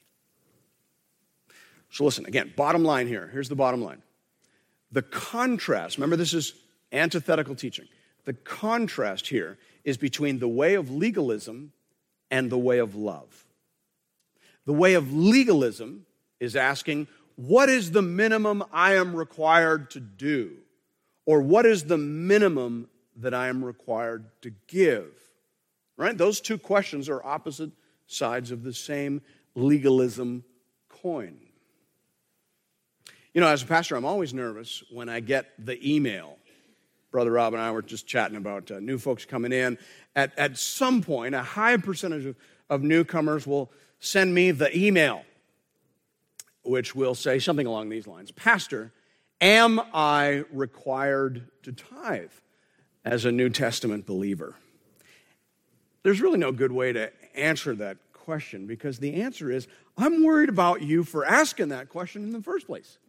So, 1.89 2.05
listen, 2.05 2.27
again, 2.27 2.53
bottom 2.55 2.83
line 2.83 3.07
here. 3.07 3.27
Here's 3.33 3.49
the 3.49 3.55
bottom 3.55 3.81
line. 3.81 4.03
The 4.91 5.01
contrast, 5.01 5.97
remember, 5.97 6.15
this 6.15 6.35
is 6.35 6.53
antithetical 6.91 7.55
teaching. 7.55 7.87
The 8.25 8.33
contrast 8.33 9.27
here 9.27 9.57
is 9.83 9.97
between 9.97 10.37
the 10.37 10.47
way 10.47 10.75
of 10.75 10.91
legalism 10.91 11.71
and 12.29 12.51
the 12.51 12.59
way 12.59 12.77
of 12.77 12.93
love. 12.93 13.45
The 14.67 14.73
way 14.73 14.93
of 14.93 15.11
legalism 15.11 16.05
is 16.39 16.55
asking, 16.55 17.07
what 17.39 17.69
is 17.69 17.91
the 17.91 18.01
minimum 18.01 18.65
I 18.73 18.95
am 18.95 19.15
required 19.15 19.91
to 19.91 20.01
do? 20.01 20.57
Or 21.25 21.39
what 21.39 21.65
is 21.65 21.85
the 21.85 21.97
minimum 21.97 22.89
that 23.15 23.33
I 23.33 23.47
am 23.47 23.63
required 23.63 24.25
to 24.41 24.51
give? 24.67 25.13
Right? 25.95 26.17
Those 26.17 26.41
two 26.41 26.57
questions 26.57 27.07
are 27.07 27.25
opposite 27.25 27.71
sides 28.07 28.51
of 28.51 28.63
the 28.63 28.73
same 28.73 29.21
legalism 29.55 30.43
coin. 30.89 31.37
You 33.33 33.39
know, 33.39 33.47
as 33.47 33.63
a 33.63 33.67
pastor, 33.67 33.95
I'm 33.95 34.03
always 34.03 34.33
nervous 34.33 34.83
when 34.91 35.07
I 35.07 35.21
get 35.21 35.45
the 35.57 35.79
email. 35.89 36.35
Brother 37.09 37.31
Rob 37.31 37.53
and 37.53 37.61
I 37.61 37.71
were 37.71 37.81
just 37.81 38.05
chatting 38.05 38.35
about 38.35 38.69
uh, 38.69 38.81
new 38.81 38.97
folks 38.97 39.23
coming 39.23 39.53
in. 39.53 39.77
At, 40.13 40.37
at 40.37 40.57
some 40.57 41.01
point, 41.01 41.35
a 41.35 41.43
high 41.43 41.77
percentage 41.77 42.25
of, 42.25 42.35
of 42.69 42.83
newcomers 42.83 43.47
will 43.47 43.71
send 43.99 44.35
me 44.35 44.51
the 44.51 44.77
email 44.77 45.23
which 46.69 46.93
will 46.93 47.15
say 47.15 47.39
something 47.39 47.65
along 47.65 47.89
these 47.89 48.05
lines 48.05 48.31
Pastor, 48.31 48.91
am 49.41 49.81
I 49.93 50.43
required 50.51 51.47
to 51.63 51.71
tithe 51.71 52.31
as 53.03 53.25
a 53.25 53.31
New 53.31 53.49
Testament 53.49 54.05
believer? 54.05 54.55
There's 56.03 56.21
really 56.21 56.37
no 56.37 56.51
good 56.51 56.71
way 56.71 56.93
to 56.93 57.11
answer 57.35 57.75
that 57.75 57.97
question 58.13 58.67
because 58.67 58.99
the 58.99 59.21
answer 59.21 59.51
is 59.51 59.67
I'm 59.97 60.23
worried 60.23 60.49
about 60.49 60.81
you 60.83 61.03
for 61.03 61.25
asking 61.25 61.69
that 61.69 61.89
question 61.89 62.23
in 62.23 62.31
the 62.31 62.41
first 62.41 62.67
place. 62.67 62.99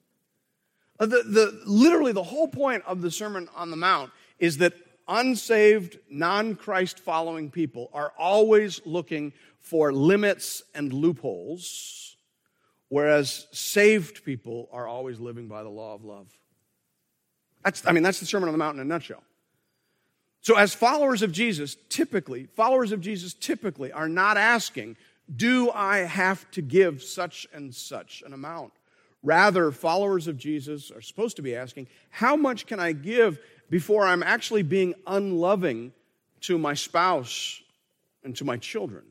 Uh, 0.98 1.06
the, 1.06 1.22
the, 1.22 1.62
literally, 1.66 2.12
the 2.12 2.22
whole 2.22 2.48
point 2.48 2.82
of 2.86 3.00
the 3.02 3.10
Sermon 3.10 3.48
on 3.54 3.70
the 3.70 3.76
Mount 3.76 4.10
is 4.38 4.58
that 4.58 4.72
unsaved, 5.06 5.98
non 6.08 6.56
Christ 6.56 6.98
following 6.98 7.50
people 7.50 7.90
are 7.92 8.12
always 8.18 8.80
looking 8.86 9.32
for 9.60 9.92
limits 9.92 10.62
and 10.74 10.92
loopholes 10.92 12.09
whereas 12.90 13.46
saved 13.52 14.24
people 14.24 14.68
are 14.70 14.86
always 14.86 15.18
living 15.18 15.48
by 15.48 15.62
the 15.62 15.68
law 15.70 15.94
of 15.94 16.04
love. 16.04 16.26
That's, 17.64 17.86
I 17.86 17.92
mean, 17.92 18.02
that's 18.02 18.20
the 18.20 18.26
Sermon 18.26 18.48
on 18.48 18.52
the 18.52 18.58
Mount 18.58 18.76
in 18.76 18.82
a 18.82 18.84
nutshell. 18.84 19.22
So, 20.42 20.56
as 20.56 20.74
followers 20.74 21.22
of 21.22 21.32
Jesus, 21.32 21.76
typically, 21.88 22.46
followers 22.56 22.92
of 22.92 23.00
Jesus 23.00 23.34
typically 23.34 23.92
are 23.92 24.08
not 24.08 24.36
asking, 24.36 24.96
Do 25.34 25.70
I 25.70 25.98
have 25.98 26.50
to 26.52 26.62
give 26.62 27.02
such 27.02 27.46
and 27.52 27.74
such 27.74 28.22
an 28.26 28.32
amount? 28.32 28.72
Rather, 29.22 29.70
followers 29.70 30.26
of 30.26 30.38
Jesus 30.38 30.90
are 30.90 31.02
supposed 31.02 31.36
to 31.36 31.42
be 31.42 31.54
asking, 31.54 31.88
How 32.08 32.36
much 32.36 32.66
can 32.66 32.80
I 32.80 32.92
give 32.92 33.38
before 33.68 34.06
I'm 34.06 34.22
actually 34.22 34.62
being 34.62 34.94
unloving 35.06 35.92
to 36.42 36.58
my 36.58 36.72
spouse 36.72 37.60
and 38.24 38.34
to 38.36 38.44
my 38.44 38.56
children? 38.56 39.04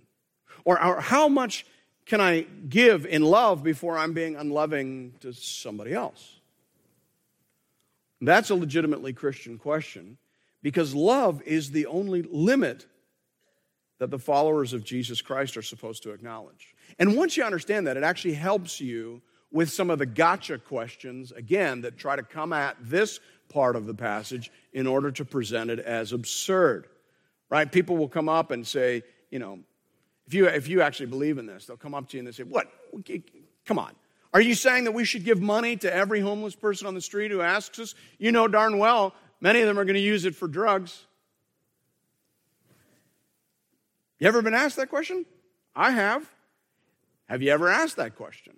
Or, 0.66 0.84
or 0.84 1.00
how 1.00 1.30
much 1.30 1.66
can 2.10 2.20
I 2.20 2.42
give 2.68 3.06
in 3.06 3.22
love 3.22 3.64
before 3.64 3.96
I'm 3.96 4.14
being 4.14 4.36
unloving 4.36 5.14
to 5.20 5.32
somebody 5.32 5.94
else? 5.94 6.40
That's 8.20 8.50
a 8.50 8.56
legitimately 8.56 9.14
Christian 9.14 9.60
question 9.60 10.18
because 10.64 10.96
love 10.96 11.42
is 11.44 11.70
the 11.70 11.86
only 11.86 12.24
limit 12.24 12.88
that 14.00 14.10
the 14.10 14.18
followers 14.18 14.74
of 14.74 14.84
Jesus 14.84 15.22
Christ 15.22 15.56
are 15.56 15.62
supposed 15.62 16.02
to 16.04 16.12
acknowledge. 16.12 16.74
And 16.98 17.16
once 17.16 17.38
you 17.38 17.44
understand 17.44 17.86
that, 17.86 17.96
it 17.96 18.04
actually 18.04 18.34
helps 18.34 18.82
you 18.82 19.22
with 19.52 19.70
some 19.70 19.92
of 19.92 20.00
the 20.00 20.06
gotcha 20.08 20.58
questions, 20.58 21.32
again, 21.32 21.82
that 21.82 21.98
try 21.98 22.16
to 22.16 22.24
come 22.24 22.54
at 22.54 22.76
this 22.82 23.20
part 23.50 23.76
of 23.76 23.86
the 23.86 23.94
passage 23.94 24.52
in 24.74 24.88
order 24.88 25.12
to 25.12 25.26
present 25.26 25.70
it 25.70 25.80
as 25.80 26.12
absurd. 26.12 26.88
Right? 27.50 27.72
People 27.72 27.98
will 27.98 28.10
come 28.10 28.30
up 28.30 28.50
and 28.50 28.66
say, 28.66 29.04
you 29.30 29.38
know, 29.38 29.60
if 30.30 30.34
you, 30.36 30.46
if 30.46 30.68
you 30.68 30.84
actually 30.84 31.08
believe 31.08 31.40
in 31.40 31.48
this, 31.48 31.66
they'll 31.66 31.76
come 31.76 31.96
up 31.96 32.08
to 32.10 32.18
you 32.18 32.20
and 32.20 32.28
they 32.28 32.32
say, 32.32 32.44
What? 32.44 32.72
Come 33.66 33.80
on. 33.80 33.96
Are 34.32 34.40
you 34.40 34.54
saying 34.54 34.84
that 34.84 34.92
we 34.92 35.04
should 35.04 35.26
give 35.26 35.42
money 35.42 35.76
to 35.78 35.92
every 35.92 36.20
homeless 36.20 36.56
person 36.56 36.86
on 36.86 36.94
the 36.94 37.02
street 37.02 37.32
who 37.32 37.42
asks 37.42 37.80
us? 37.80 37.96
You 38.20 38.32
know 38.32 38.48
darn 38.48 38.78
well 38.78 39.16
many 39.42 39.62
of 39.62 39.68
them 39.68 39.80
are 39.80 39.86
going 39.86 39.96
to 39.96 40.02
use 40.02 40.26
it 40.26 40.36
for 40.36 40.48
drugs. 40.48 41.06
You 44.20 44.28
ever 44.28 44.44
been 44.44 44.54
asked 44.54 44.76
that 44.76 44.90
question? 44.90 45.26
I 45.76 45.90
have. 45.90 46.30
Have 47.28 47.42
you 47.42 47.52
ever 47.52 47.68
asked 47.68 47.96
that 47.96 48.16
question? 48.16 48.54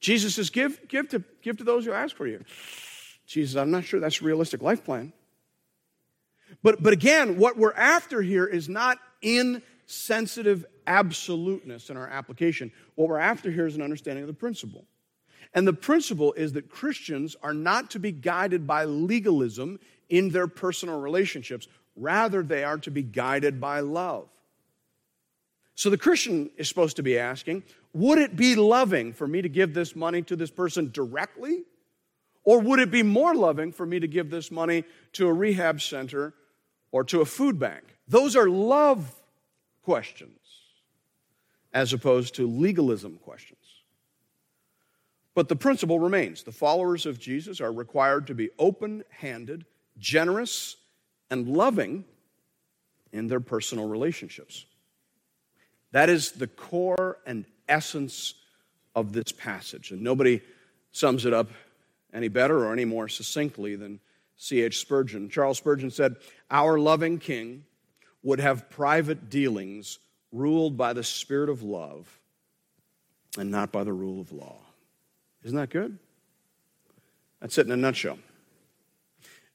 Jesus 0.00 0.34
says, 0.34 0.50
give, 0.50 0.88
give, 0.88 1.10
to, 1.10 1.22
give 1.42 1.58
to 1.58 1.64
those 1.64 1.84
who 1.84 1.92
ask 1.92 2.16
for 2.16 2.26
you. 2.26 2.42
Jesus, 3.26 3.54
I'm 3.54 3.70
not 3.70 3.84
sure 3.84 4.00
that's 4.00 4.20
a 4.20 4.24
realistic 4.24 4.62
life 4.62 4.84
plan. 4.84 5.12
But, 6.62 6.82
but 6.82 6.92
again, 6.92 7.38
what 7.38 7.56
we're 7.56 7.74
after 7.74 8.22
here 8.22 8.46
is 8.46 8.68
not 8.68 8.98
insensitive 9.90 10.64
absoluteness 10.86 11.90
in 11.90 11.96
our 11.96 12.06
application. 12.06 12.70
What 12.94 13.08
we're 13.08 13.18
after 13.18 13.50
here 13.50 13.66
is 13.66 13.74
an 13.74 13.82
understanding 13.82 14.22
of 14.22 14.28
the 14.28 14.34
principle. 14.34 14.84
And 15.52 15.66
the 15.66 15.72
principle 15.72 16.32
is 16.34 16.52
that 16.52 16.70
Christians 16.70 17.34
are 17.42 17.52
not 17.52 17.90
to 17.90 17.98
be 17.98 18.12
guided 18.12 18.68
by 18.68 18.84
legalism 18.84 19.80
in 20.08 20.30
their 20.30 20.46
personal 20.46 21.00
relationships. 21.00 21.66
Rather, 21.96 22.44
they 22.44 22.62
are 22.62 22.78
to 22.78 22.90
be 22.92 23.02
guided 23.02 23.60
by 23.60 23.80
love. 23.80 24.28
So 25.74 25.90
the 25.90 25.98
Christian 25.98 26.50
is 26.56 26.68
supposed 26.68 26.94
to 26.96 27.02
be 27.02 27.18
asking 27.18 27.64
Would 27.92 28.18
it 28.18 28.36
be 28.36 28.54
loving 28.54 29.12
for 29.12 29.26
me 29.26 29.42
to 29.42 29.48
give 29.48 29.74
this 29.74 29.96
money 29.96 30.22
to 30.22 30.36
this 30.36 30.52
person 30.52 30.90
directly? 30.92 31.64
Or 32.44 32.60
would 32.60 32.78
it 32.78 32.92
be 32.92 33.02
more 33.02 33.34
loving 33.34 33.72
for 33.72 33.84
me 33.84 33.98
to 33.98 34.06
give 34.06 34.30
this 34.30 34.52
money 34.52 34.84
to 35.14 35.26
a 35.26 35.32
rehab 35.32 35.80
center 35.80 36.32
or 36.92 37.02
to 37.04 37.22
a 37.22 37.24
food 37.24 37.58
bank? 37.58 37.82
Those 38.06 38.36
are 38.36 38.48
love 38.48 39.19
questions 39.82 40.38
as 41.72 41.92
opposed 41.92 42.34
to 42.34 42.46
legalism 42.46 43.18
questions. 43.18 43.58
But 45.34 45.48
the 45.48 45.56
principle 45.56 46.00
remains 46.00 46.42
the 46.42 46.52
followers 46.52 47.06
of 47.06 47.20
Jesus 47.20 47.60
are 47.60 47.72
required 47.72 48.26
to 48.26 48.34
be 48.34 48.50
open 48.58 49.04
handed, 49.10 49.64
generous, 49.98 50.76
and 51.30 51.48
loving 51.48 52.04
in 53.12 53.28
their 53.28 53.40
personal 53.40 53.88
relationships. 53.88 54.66
That 55.92 56.08
is 56.08 56.32
the 56.32 56.46
core 56.46 57.18
and 57.26 57.44
essence 57.68 58.34
of 58.94 59.12
this 59.12 59.32
passage. 59.32 59.92
And 59.92 60.02
nobody 60.02 60.40
sums 60.92 61.24
it 61.24 61.32
up 61.32 61.50
any 62.12 62.28
better 62.28 62.64
or 62.64 62.72
any 62.72 62.84
more 62.84 63.08
succinctly 63.08 63.76
than 63.76 64.00
C.H. 64.36 64.78
Spurgeon. 64.78 65.28
Charles 65.28 65.58
Spurgeon 65.58 65.90
said, 65.90 66.16
Our 66.50 66.78
loving 66.78 67.18
king 67.18 67.64
would 68.22 68.40
have 68.40 68.68
private 68.70 69.30
dealings 69.30 69.98
ruled 70.32 70.76
by 70.76 70.92
the 70.92 71.04
spirit 71.04 71.48
of 71.48 71.62
love 71.62 72.18
and 73.38 73.50
not 73.50 73.72
by 73.72 73.84
the 73.84 73.92
rule 73.92 74.20
of 74.20 74.32
law. 74.32 74.58
Isn't 75.44 75.56
that 75.56 75.70
good? 75.70 75.98
That's 77.40 77.56
it 77.58 77.66
in 77.66 77.72
a 77.72 77.76
nutshell. 77.76 78.18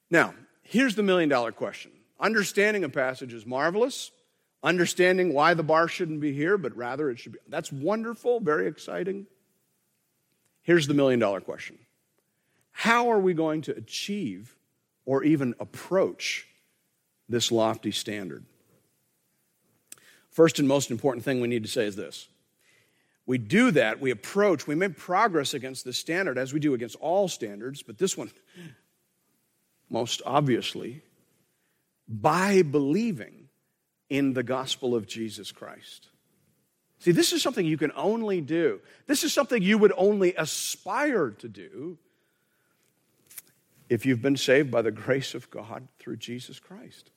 Now, 0.09 0.33
here's 0.63 0.95
the 0.95 1.03
million 1.03 1.29
dollar 1.29 1.51
question 1.51 1.91
understanding 2.19 2.83
a 2.83 2.89
passage 2.89 3.33
is 3.33 3.45
marvelous. 3.45 4.11
Understanding 4.63 5.31
why 5.31 5.53
the 5.53 5.61
bar 5.61 5.87
shouldn't 5.87 6.21
be 6.21 6.33
here, 6.33 6.57
but 6.57 6.75
rather 6.75 7.11
it 7.11 7.19
should 7.19 7.33
be. 7.33 7.39
That's 7.47 7.71
wonderful, 7.71 8.39
very 8.39 8.67
exciting. 8.67 9.27
Here's 10.63 10.87
the 10.87 10.95
million 10.95 11.19
dollar 11.19 11.39
question 11.39 11.77
How 12.71 13.11
are 13.11 13.19
we 13.19 13.35
going 13.35 13.61
to 13.63 13.75
achieve 13.75 14.55
or 15.05 15.23
even 15.23 15.53
approach 15.59 16.47
this 17.29 17.51
lofty 17.51 17.91
standard? 17.91 18.43
First 20.35 20.59
and 20.59 20.67
most 20.67 20.91
important 20.91 21.23
thing 21.23 21.39
we 21.39 21.47
need 21.47 21.63
to 21.63 21.69
say 21.69 21.85
is 21.85 21.95
this 21.95 22.27
we 23.25 23.37
do 23.37 23.71
that, 23.71 24.01
we 24.01 24.11
approach, 24.11 24.67
we 24.67 24.75
make 24.75 24.97
progress 24.97 25.53
against 25.53 25.85
this 25.85 25.97
standard 25.97 26.37
as 26.37 26.51
we 26.51 26.59
do 26.59 26.73
against 26.73 26.97
all 26.97 27.29
standards, 27.29 27.81
but 27.81 27.97
this 27.97 28.17
one, 28.17 28.29
most 29.89 30.21
obviously, 30.25 31.03
by 32.09 32.63
believing 32.63 33.47
in 34.09 34.33
the 34.33 34.43
gospel 34.43 34.93
of 34.93 35.07
Jesus 35.07 35.53
Christ. 35.53 36.09
See, 36.99 37.13
this 37.13 37.31
is 37.31 37.41
something 37.41 37.65
you 37.65 37.77
can 37.77 37.93
only 37.95 38.41
do. 38.41 38.81
This 39.07 39.23
is 39.23 39.31
something 39.31 39.63
you 39.63 39.77
would 39.77 39.93
only 39.95 40.35
aspire 40.35 41.29
to 41.29 41.47
do 41.47 41.97
if 43.87 44.05
you've 44.05 44.21
been 44.21 44.37
saved 44.37 44.69
by 44.69 44.81
the 44.81 44.91
grace 44.91 45.33
of 45.33 45.49
God 45.49 45.87
through 45.97 46.17
Jesus 46.17 46.59
Christ. 46.59 47.11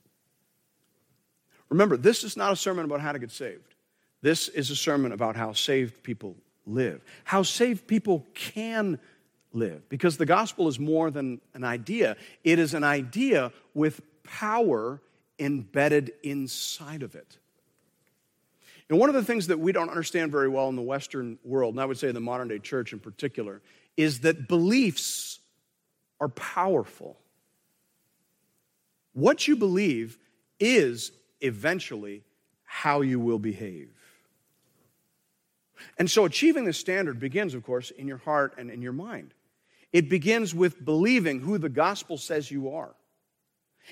Remember, 1.68 1.96
this 1.96 2.24
is 2.24 2.36
not 2.36 2.52
a 2.52 2.56
sermon 2.56 2.84
about 2.84 3.00
how 3.00 3.12
to 3.12 3.18
get 3.18 3.30
saved. 3.30 3.74
This 4.22 4.48
is 4.48 4.70
a 4.70 4.76
sermon 4.76 5.12
about 5.12 5.36
how 5.36 5.52
saved 5.52 6.02
people 6.02 6.36
live, 6.66 7.02
how 7.24 7.42
saved 7.42 7.86
people 7.86 8.26
can 8.34 8.98
live. 9.52 9.88
Because 9.88 10.16
the 10.16 10.26
gospel 10.26 10.68
is 10.68 10.78
more 10.78 11.10
than 11.10 11.40
an 11.54 11.64
idea, 11.64 12.16
it 12.44 12.58
is 12.58 12.74
an 12.74 12.84
idea 12.84 13.52
with 13.74 14.00
power 14.24 15.00
embedded 15.38 16.12
inside 16.22 17.02
of 17.02 17.14
it. 17.14 17.38
And 18.88 18.98
one 18.98 19.10
of 19.10 19.14
the 19.14 19.24
things 19.24 19.48
that 19.48 19.60
we 19.60 19.72
don't 19.72 19.90
understand 19.90 20.32
very 20.32 20.48
well 20.48 20.68
in 20.68 20.76
the 20.76 20.82
Western 20.82 21.38
world, 21.44 21.74
and 21.74 21.80
I 21.80 21.84
would 21.84 21.98
say 21.98 22.10
the 22.10 22.20
modern 22.20 22.48
day 22.48 22.58
church 22.58 22.92
in 22.92 22.98
particular, 22.98 23.60
is 23.96 24.20
that 24.20 24.48
beliefs 24.48 25.40
are 26.20 26.28
powerful. 26.28 27.18
What 29.12 29.46
you 29.46 29.56
believe 29.56 30.18
is 30.58 31.12
eventually 31.40 32.22
how 32.64 33.00
you 33.00 33.18
will 33.20 33.38
behave. 33.38 33.90
And 35.98 36.10
so 36.10 36.24
achieving 36.24 36.64
this 36.64 36.78
standard 36.78 37.20
begins, 37.20 37.54
of 37.54 37.64
course, 37.64 37.90
in 37.90 38.08
your 38.08 38.18
heart 38.18 38.54
and 38.58 38.70
in 38.70 38.82
your 38.82 38.92
mind. 38.92 39.32
It 39.92 40.08
begins 40.08 40.54
with 40.54 40.84
believing 40.84 41.40
who 41.40 41.58
the 41.58 41.68
gospel 41.68 42.18
says 42.18 42.50
you 42.50 42.70
are 42.70 42.94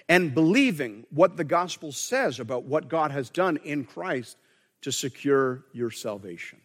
and 0.09 0.35
believing 0.35 1.07
what 1.11 1.37
the 1.37 1.45
gospel 1.45 1.93
says 1.93 2.39
about 2.39 2.65
what 2.65 2.89
God 2.89 3.11
has 3.13 3.31
done 3.31 3.59
in 3.65 3.85
Christ 3.85 4.37
to 4.83 4.93
secure 4.93 5.65
your 5.73 5.91
salvation. 5.91 6.61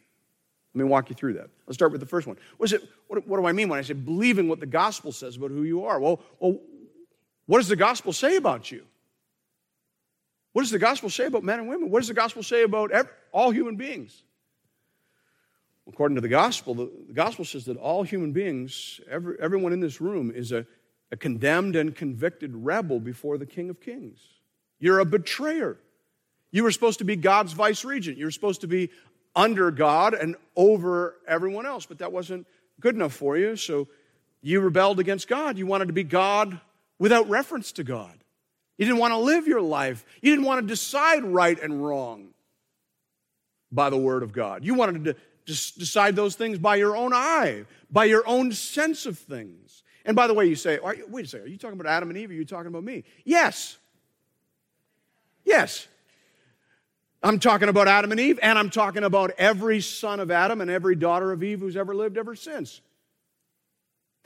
Let 0.74 0.84
me 0.84 0.90
walk 0.90 1.10
you 1.10 1.16
through 1.16 1.34
that. 1.34 1.50
Let's 1.66 1.76
start 1.76 1.92
with 1.92 2.02
the 2.02 2.08
first 2.08 2.28
one. 2.28 2.38
What, 2.58 2.72
it, 2.72 2.84
what, 3.08 3.26
what 3.28 3.40
do 3.40 3.46
I 3.46 3.52
mean 3.52 3.70
when 3.70 3.80
I 3.80 3.82
say 3.82 3.94
believing 3.94 4.48
what 4.48 4.60
the 4.60 4.66
gospel 4.66 5.12
says 5.12 5.38
about 5.38 5.52
who 5.52 5.64
you 5.64 5.86
are? 5.86 6.00
Well, 6.00 6.22
well, 6.40 6.60
what 7.46 7.58
does 7.58 7.68
the 7.68 7.76
gospel 7.76 8.14
say 8.14 8.38
about 8.38 8.72
you? 8.72 8.86
What 10.54 10.64
does 10.64 10.72
the 10.72 10.80
gospel 10.80 11.10
say 11.10 11.26
about 11.26 11.44
men 11.44 11.60
and 11.60 11.70
women? 11.70 11.90
What 11.90 12.00
does 12.00 12.10
the 12.10 12.14
gospel 12.14 12.44
say 12.44 12.64
about 12.64 12.92
every, 12.92 13.12
all 13.32 13.52
human 13.52 13.76
beings? 13.76 14.24
According 15.88 16.16
to 16.16 16.22
the 16.22 16.28
gospel, 16.28 16.74
the, 16.76 16.92
the 17.08 17.14
gospel 17.14 17.46
says 17.46 17.66
that 17.66 17.78
all 17.78 18.04
human 18.04 18.32
beings, 18.32 19.00
every, 19.10 19.38
everyone 19.40 19.74
in 19.74 19.80
this 19.80 20.00
room, 20.00 20.32
is 20.34 20.52
a, 20.52 20.66
a 21.12 21.18
condemned 21.18 21.76
and 21.76 21.96
convicted 21.96 22.56
rebel 22.56 23.00
before 23.00 23.38
the 23.38 23.46
King 23.46 23.70
of 23.70 23.82
Kings. 23.82 24.20
You're 24.80 25.00
a 25.00 25.06
betrayer. 25.06 25.78
You 26.52 26.64
were 26.64 26.72
supposed 26.72 27.00
to 27.00 27.06
be 27.06 27.16
God's 27.16 27.54
vice 27.54 27.86
regent. 27.86 28.18
You 28.18 28.26
were 28.26 28.32
supposed 28.32 28.62
to 28.62 28.68
be 28.68 28.90
under 29.36 29.72
God 29.72 30.14
and 30.14 30.36
over 30.56 31.16
everyone 31.28 31.66
else, 31.66 31.86
but 31.86 32.00
that 32.00 32.12
wasn't 32.12 32.46
good 32.80 32.96
enough 32.96 33.14
for 33.14 33.38
you. 33.38 33.56
So 33.56 33.88
you 34.42 34.60
rebelled 34.60 35.00
against 35.00 35.28
God. 35.28 35.58
You 35.58 35.66
wanted 35.66 35.88
to 35.88 35.94
be 35.94 36.04
God 36.04 36.60
without 37.00 37.30
reference 37.30 37.72
to 37.74 37.84
God. 37.84 38.21
You 38.82 38.88
didn't 38.88 38.98
want 38.98 39.12
to 39.12 39.20
live 39.20 39.46
your 39.46 39.62
life. 39.62 40.04
You 40.24 40.32
didn't 40.32 40.46
want 40.46 40.60
to 40.60 40.66
decide 40.68 41.24
right 41.24 41.62
and 41.62 41.86
wrong 41.86 42.30
by 43.72 43.92
the 43.92 43.98
Word 43.98 44.24
of 44.24 44.34
God. 44.34 44.66
You 44.66 44.74
wanted 44.74 45.04
to 45.04 45.16
decide 45.46 46.16
those 46.16 46.34
things 46.34 46.58
by 46.58 46.78
your 46.78 46.98
own 46.98 47.14
eye, 47.14 47.66
by 47.92 48.06
your 48.06 48.28
own 48.28 48.52
sense 48.52 49.06
of 49.06 49.20
things. 49.20 49.84
And 50.04 50.16
by 50.16 50.26
the 50.26 50.34
way, 50.34 50.48
you 50.48 50.56
say, 50.56 50.80
wait 50.82 51.26
a 51.26 51.28
second, 51.28 51.46
are 51.46 51.50
you 51.50 51.60
talking 51.60 51.80
about 51.80 51.92
Adam 51.92 52.10
and 52.10 52.18
Eve 52.18 52.32
are 52.32 52.34
you 52.34 52.44
talking 52.44 52.66
about 52.66 52.84
me? 52.84 53.04
Yes. 53.24 53.78
Yes. 55.46 55.88
I'm 57.22 57.38
talking 57.38 57.70
about 57.70 57.88
Adam 57.88 58.10
and 58.10 58.20
Eve, 58.20 58.40
and 58.42 58.58
I'm 58.58 58.72
talking 58.72 59.04
about 59.04 59.30
every 59.38 59.82
son 59.82 60.20
of 60.20 60.32
Adam 60.32 60.60
and 60.60 60.72
every 60.72 60.96
daughter 60.96 61.32
of 61.32 61.44
Eve 61.44 61.60
who's 61.60 61.78
ever 61.78 61.94
lived 61.94 62.18
ever 62.18 62.34
since. 62.34 62.82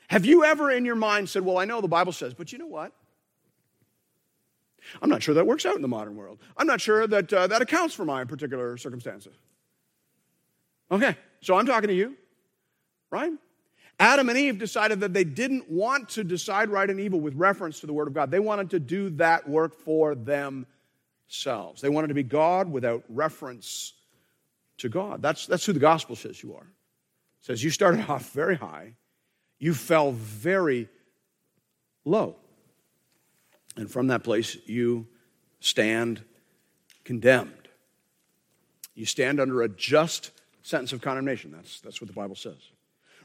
Have 0.07 0.25
you 0.25 0.45
ever 0.45 0.71
in 0.71 0.85
your 0.85 0.95
mind 0.95 1.27
said, 1.27 1.43
Well, 1.43 1.57
I 1.57 1.65
know 1.65 1.81
the 1.81 1.89
Bible 1.89 2.13
says, 2.13 2.33
but 2.33 2.53
you 2.53 2.57
know 2.57 2.67
what? 2.67 2.93
I'm 5.01 5.09
not 5.09 5.23
sure 5.23 5.35
that 5.35 5.45
works 5.45 5.65
out 5.65 5.75
in 5.75 5.81
the 5.81 5.87
modern 5.87 6.15
world. 6.15 6.39
I'm 6.57 6.67
not 6.67 6.81
sure 6.81 7.07
that 7.07 7.31
uh, 7.31 7.47
that 7.47 7.61
accounts 7.61 7.93
for 7.93 8.05
my 8.05 8.23
particular 8.23 8.77
circumstances. 8.77 9.35
Okay, 10.91 11.15
so 11.41 11.57
I'm 11.57 11.65
talking 11.65 11.87
to 11.87 11.93
you, 11.95 12.15
right? 13.11 13.31
Adam 13.99 14.27
and 14.29 14.37
Eve 14.37 14.59
decided 14.59 14.99
that 14.99 15.13
they 15.13 15.23
didn't 15.23 15.69
want 15.69 16.09
to 16.09 16.23
decide 16.23 16.69
right 16.69 16.89
and 16.89 16.99
evil 16.99 17.19
with 17.19 17.33
reference 17.35 17.79
to 17.79 17.87
the 17.87 17.93
Word 17.93 18.07
of 18.07 18.13
God. 18.13 18.29
They 18.29 18.39
wanted 18.39 18.69
to 18.71 18.79
do 18.79 19.09
that 19.11 19.47
work 19.47 19.73
for 19.73 20.15
themselves. 20.15 21.81
They 21.81 21.89
wanted 21.89 22.07
to 22.09 22.13
be 22.13 22.23
God 22.23 22.69
without 22.69 23.03
reference 23.07 23.93
to 24.79 24.89
God. 24.89 25.21
That's, 25.21 25.45
that's 25.45 25.65
who 25.65 25.71
the 25.71 25.79
gospel 25.79 26.15
says 26.15 26.43
you 26.43 26.55
are. 26.55 26.63
It 26.63 27.45
says 27.45 27.63
you 27.63 27.69
started 27.69 28.01
off 28.09 28.31
very 28.31 28.55
high, 28.55 28.93
you 29.59 29.73
fell 29.73 30.11
very 30.11 30.89
low. 32.03 32.35
And 33.75 33.91
from 33.91 34.07
that 34.07 34.23
place, 34.23 34.57
you 34.65 35.07
stand 35.59 36.23
condemned. 37.03 37.67
You 38.93 39.05
stand 39.05 39.39
under 39.39 39.61
a 39.61 39.69
just 39.69 40.31
sentence 40.61 40.93
of 40.93 41.01
condemnation. 41.01 41.51
That's, 41.51 41.81
that's 41.81 42.01
what 42.01 42.07
the 42.07 42.13
Bible 42.13 42.35
says. 42.35 42.57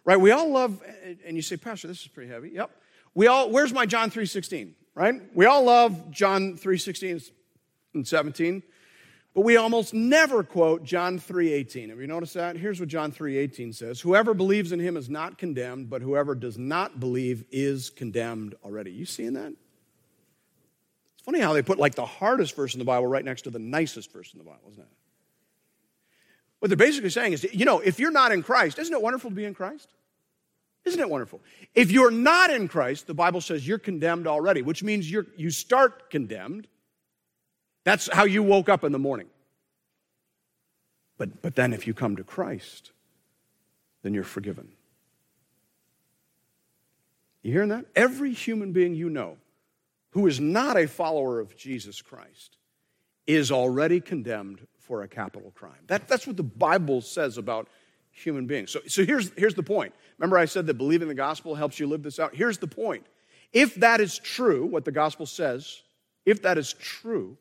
Right? 0.04 0.18
We 0.18 0.30
all 0.30 0.50
love, 0.50 0.82
and 1.24 1.36
you 1.36 1.42
say, 1.42 1.56
Pastor, 1.56 1.88
this 1.88 2.00
is 2.00 2.08
pretty 2.08 2.30
heavy. 2.30 2.50
Yep. 2.50 2.70
We 3.14 3.26
all, 3.26 3.50
where's 3.50 3.72
my 3.72 3.86
John 3.86 4.10
3.16? 4.10 4.72
Right? 4.94 5.14
We 5.34 5.46
all 5.46 5.64
love 5.64 6.10
John 6.10 6.56
3.16 6.56 7.30
and 7.94 8.06
17. 8.06 8.62
But 9.34 9.42
we 9.42 9.56
almost 9.56 9.94
never 9.94 10.42
quote 10.42 10.82
John 10.82 11.20
3:18. 11.20 11.90
Have 11.90 12.00
you 12.00 12.08
noticed 12.08 12.34
that? 12.34 12.56
Here's 12.56 12.80
what 12.80 12.88
John 12.88 13.12
3:18 13.12 13.72
says. 13.72 14.00
Whoever 14.00 14.34
believes 14.34 14.72
in 14.72 14.80
him 14.80 14.96
is 14.96 15.08
not 15.08 15.38
condemned, 15.38 15.88
but 15.88 16.02
whoever 16.02 16.34
does 16.34 16.58
not 16.58 16.98
believe 16.98 17.44
is 17.52 17.90
condemned 17.90 18.56
already. 18.64 18.90
You 18.90 19.06
seeing 19.06 19.34
that? 19.34 19.52
Funny 21.30 21.44
how 21.44 21.52
they 21.52 21.62
put 21.62 21.78
like 21.78 21.94
the 21.94 22.04
hardest 22.04 22.56
verse 22.56 22.74
in 22.74 22.80
the 22.80 22.84
Bible 22.84 23.06
right 23.06 23.24
next 23.24 23.42
to 23.42 23.50
the 23.50 23.60
nicest 23.60 24.12
verse 24.12 24.32
in 24.32 24.38
the 24.38 24.44
Bible, 24.44 24.68
isn't 24.72 24.82
it? 24.82 24.88
What 26.58 26.70
they're 26.70 26.76
basically 26.76 27.10
saying 27.10 27.34
is, 27.34 27.46
you 27.52 27.64
know, 27.64 27.78
if 27.78 28.00
you're 28.00 28.10
not 28.10 28.32
in 28.32 28.42
Christ, 28.42 28.80
isn't 28.80 28.92
it 28.92 29.00
wonderful 29.00 29.30
to 29.30 29.36
be 29.36 29.44
in 29.44 29.54
Christ? 29.54 29.88
Isn't 30.84 30.98
it 30.98 31.08
wonderful? 31.08 31.40
If 31.72 31.92
you're 31.92 32.10
not 32.10 32.50
in 32.50 32.66
Christ, 32.66 33.06
the 33.06 33.14
Bible 33.14 33.40
says 33.40 33.64
you're 33.64 33.78
condemned 33.78 34.26
already, 34.26 34.62
which 34.62 34.82
means 34.82 35.08
you're, 35.08 35.28
you 35.36 35.52
start 35.52 36.10
condemned 36.10 36.66
that's 37.84 38.12
how 38.12 38.24
you 38.24 38.42
woke 38.42 38.68
up 38.68 38.82
in 38.82 38.90
the 38.90 38.98
morning. 38.98 39.28
But, 41.16 41.42
but 41.42 41.54
then 41.54 41.72
if 41.72 41.86
you 41.86 41.94
come 41.94 42.16
to 42.16 42.24
Christ, 42.24 42.90
then 44.02 44.14
you're 44.14 44.24
forgiven. 44.24 44.72
You 47.42 47.52
hearing 47.52 47.68
that? 47.68 47.86
Every 47.94 48.32
human 48.32 48.72
being 48.72 48.96
you 48.96 49.08
know 49.08 49.36
who 50.10 50.26
is 50.26 50.40
not 50.40 50.76
a 50.76 50.86
follower 50.86 51.40
of 51.40 51.56
Jesus 51.56 52.02
Christ 52.02 52.56
is 53.26 53.52
already 53.52 54.00
condemned 54.00 54.66
for 54.78 55.02
a 55.02 55.08
capital 55.08 55.52
crime. 55.52 55.78
That, 55.86 56.08
that's 56.08 56.26
what 56.26 56.36
the 56.36 56.42
Bible 56.42 57.00
says 57.00 57.38
about 57.38 57.68
human 58.10 58.46
beings. 58.46 58.72
So, 58.72 58.80
so 58.86 59.04
here's, 59.04 59.30
here's 59.36 59.54
the 59.54 59.62
point. 59.62 59.94
Remember, 60.18 60.36
I 60.36 60.46
said 60.46 60.66
that 60.66 60.74
believing 60.74 61.08
the 61.08 61.14
gospel 61.14 61.54
helps 61.54 61.78
you 61.78 61.86
live 61.86 62.02
this 62.02 62.18
out? 62.18 62.34
Here's 62.34 62.58
the 62.58 62.66
point. 62.66 63.06
If 63.52 63.76
that 63.76 64.00
is 64.00 64.18
true, 64.18 64.66
what 64.66 64.84
the 64.84 64.92
gospel 64.92 65.26
says, 65.26 65.82
if 66.26 66.42
that 66.42 66.58
is 66.58 66.72
true, 66.72 67.36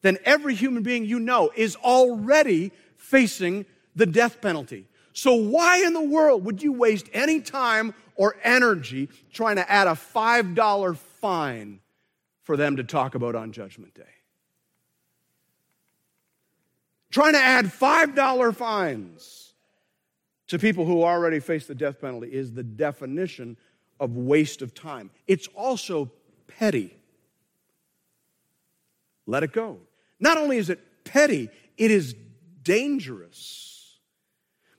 then 0.00 0.18
every 0.24 0.54
human 0.54 0.82
being 0.82 1.04
you 1.04 1.20
know 1.20 1.50
is 1.54 1.76
already 1.76 2.72
facing 2.96 3.66
the 3.94 4.06
death 4.06 4.40
penalty. 4.40 4.88
So, 5.12 5.34
why 5.34 5.84
in 5.84 5.92
the 5.92 6.02
world 6.02 6.44
would 6.44 6.62
you 6.62 6.72
waste 6.72 7.08
any 7.12 7.40
time 7.40 7.94
or 8.16 8.36
energy 8.42 9.10
trying 9.32 9.56
to 9.56 9.70
add 9.70 9.86
a 9.86 9.92
$5 9.92 10.96
fine 10.96 11.80
for 12.42 12.56
them 12.56 12.76
to 12.76 12.84
talk 12.84 13.14
about 13.14 13.34
on 13.34 13.52
Judgment 13.52 13.94
Day? 13.94 14.02
Trying 17.10 17.34
to 17.34 17.40
add 17.40 17.66
$5 17.66 18.56
fines 18.56 19.52
to 20.48 20.58
people 20.58 20.86
who 20.86 21.02
already 21.02 21.40
face 21.40 21.66
the 21.66 21.74
death 21.74 22.00
penalty 22.00 22.32
is 22.32 22.52
the 22.52 22.62
definition 22.62 23.56
of 24.00 24.16
waste 24.16 24.62
of 24.62 24.74
time. 24.74 25.10
It's 25.26 25.46
also 25.48 26.10
petty. 26.46 26.96
Let 29.26 29.42
it 29.42 29.52
go. 29.52 29.78
Not 30.18 30.38
only 30.38 30.56
is 30.56 30.70
it 30.70 30.80
petty, 31.04 31.48
it 31.76 31.90
is 31.90 32.14
dangerous. 32.62 33.98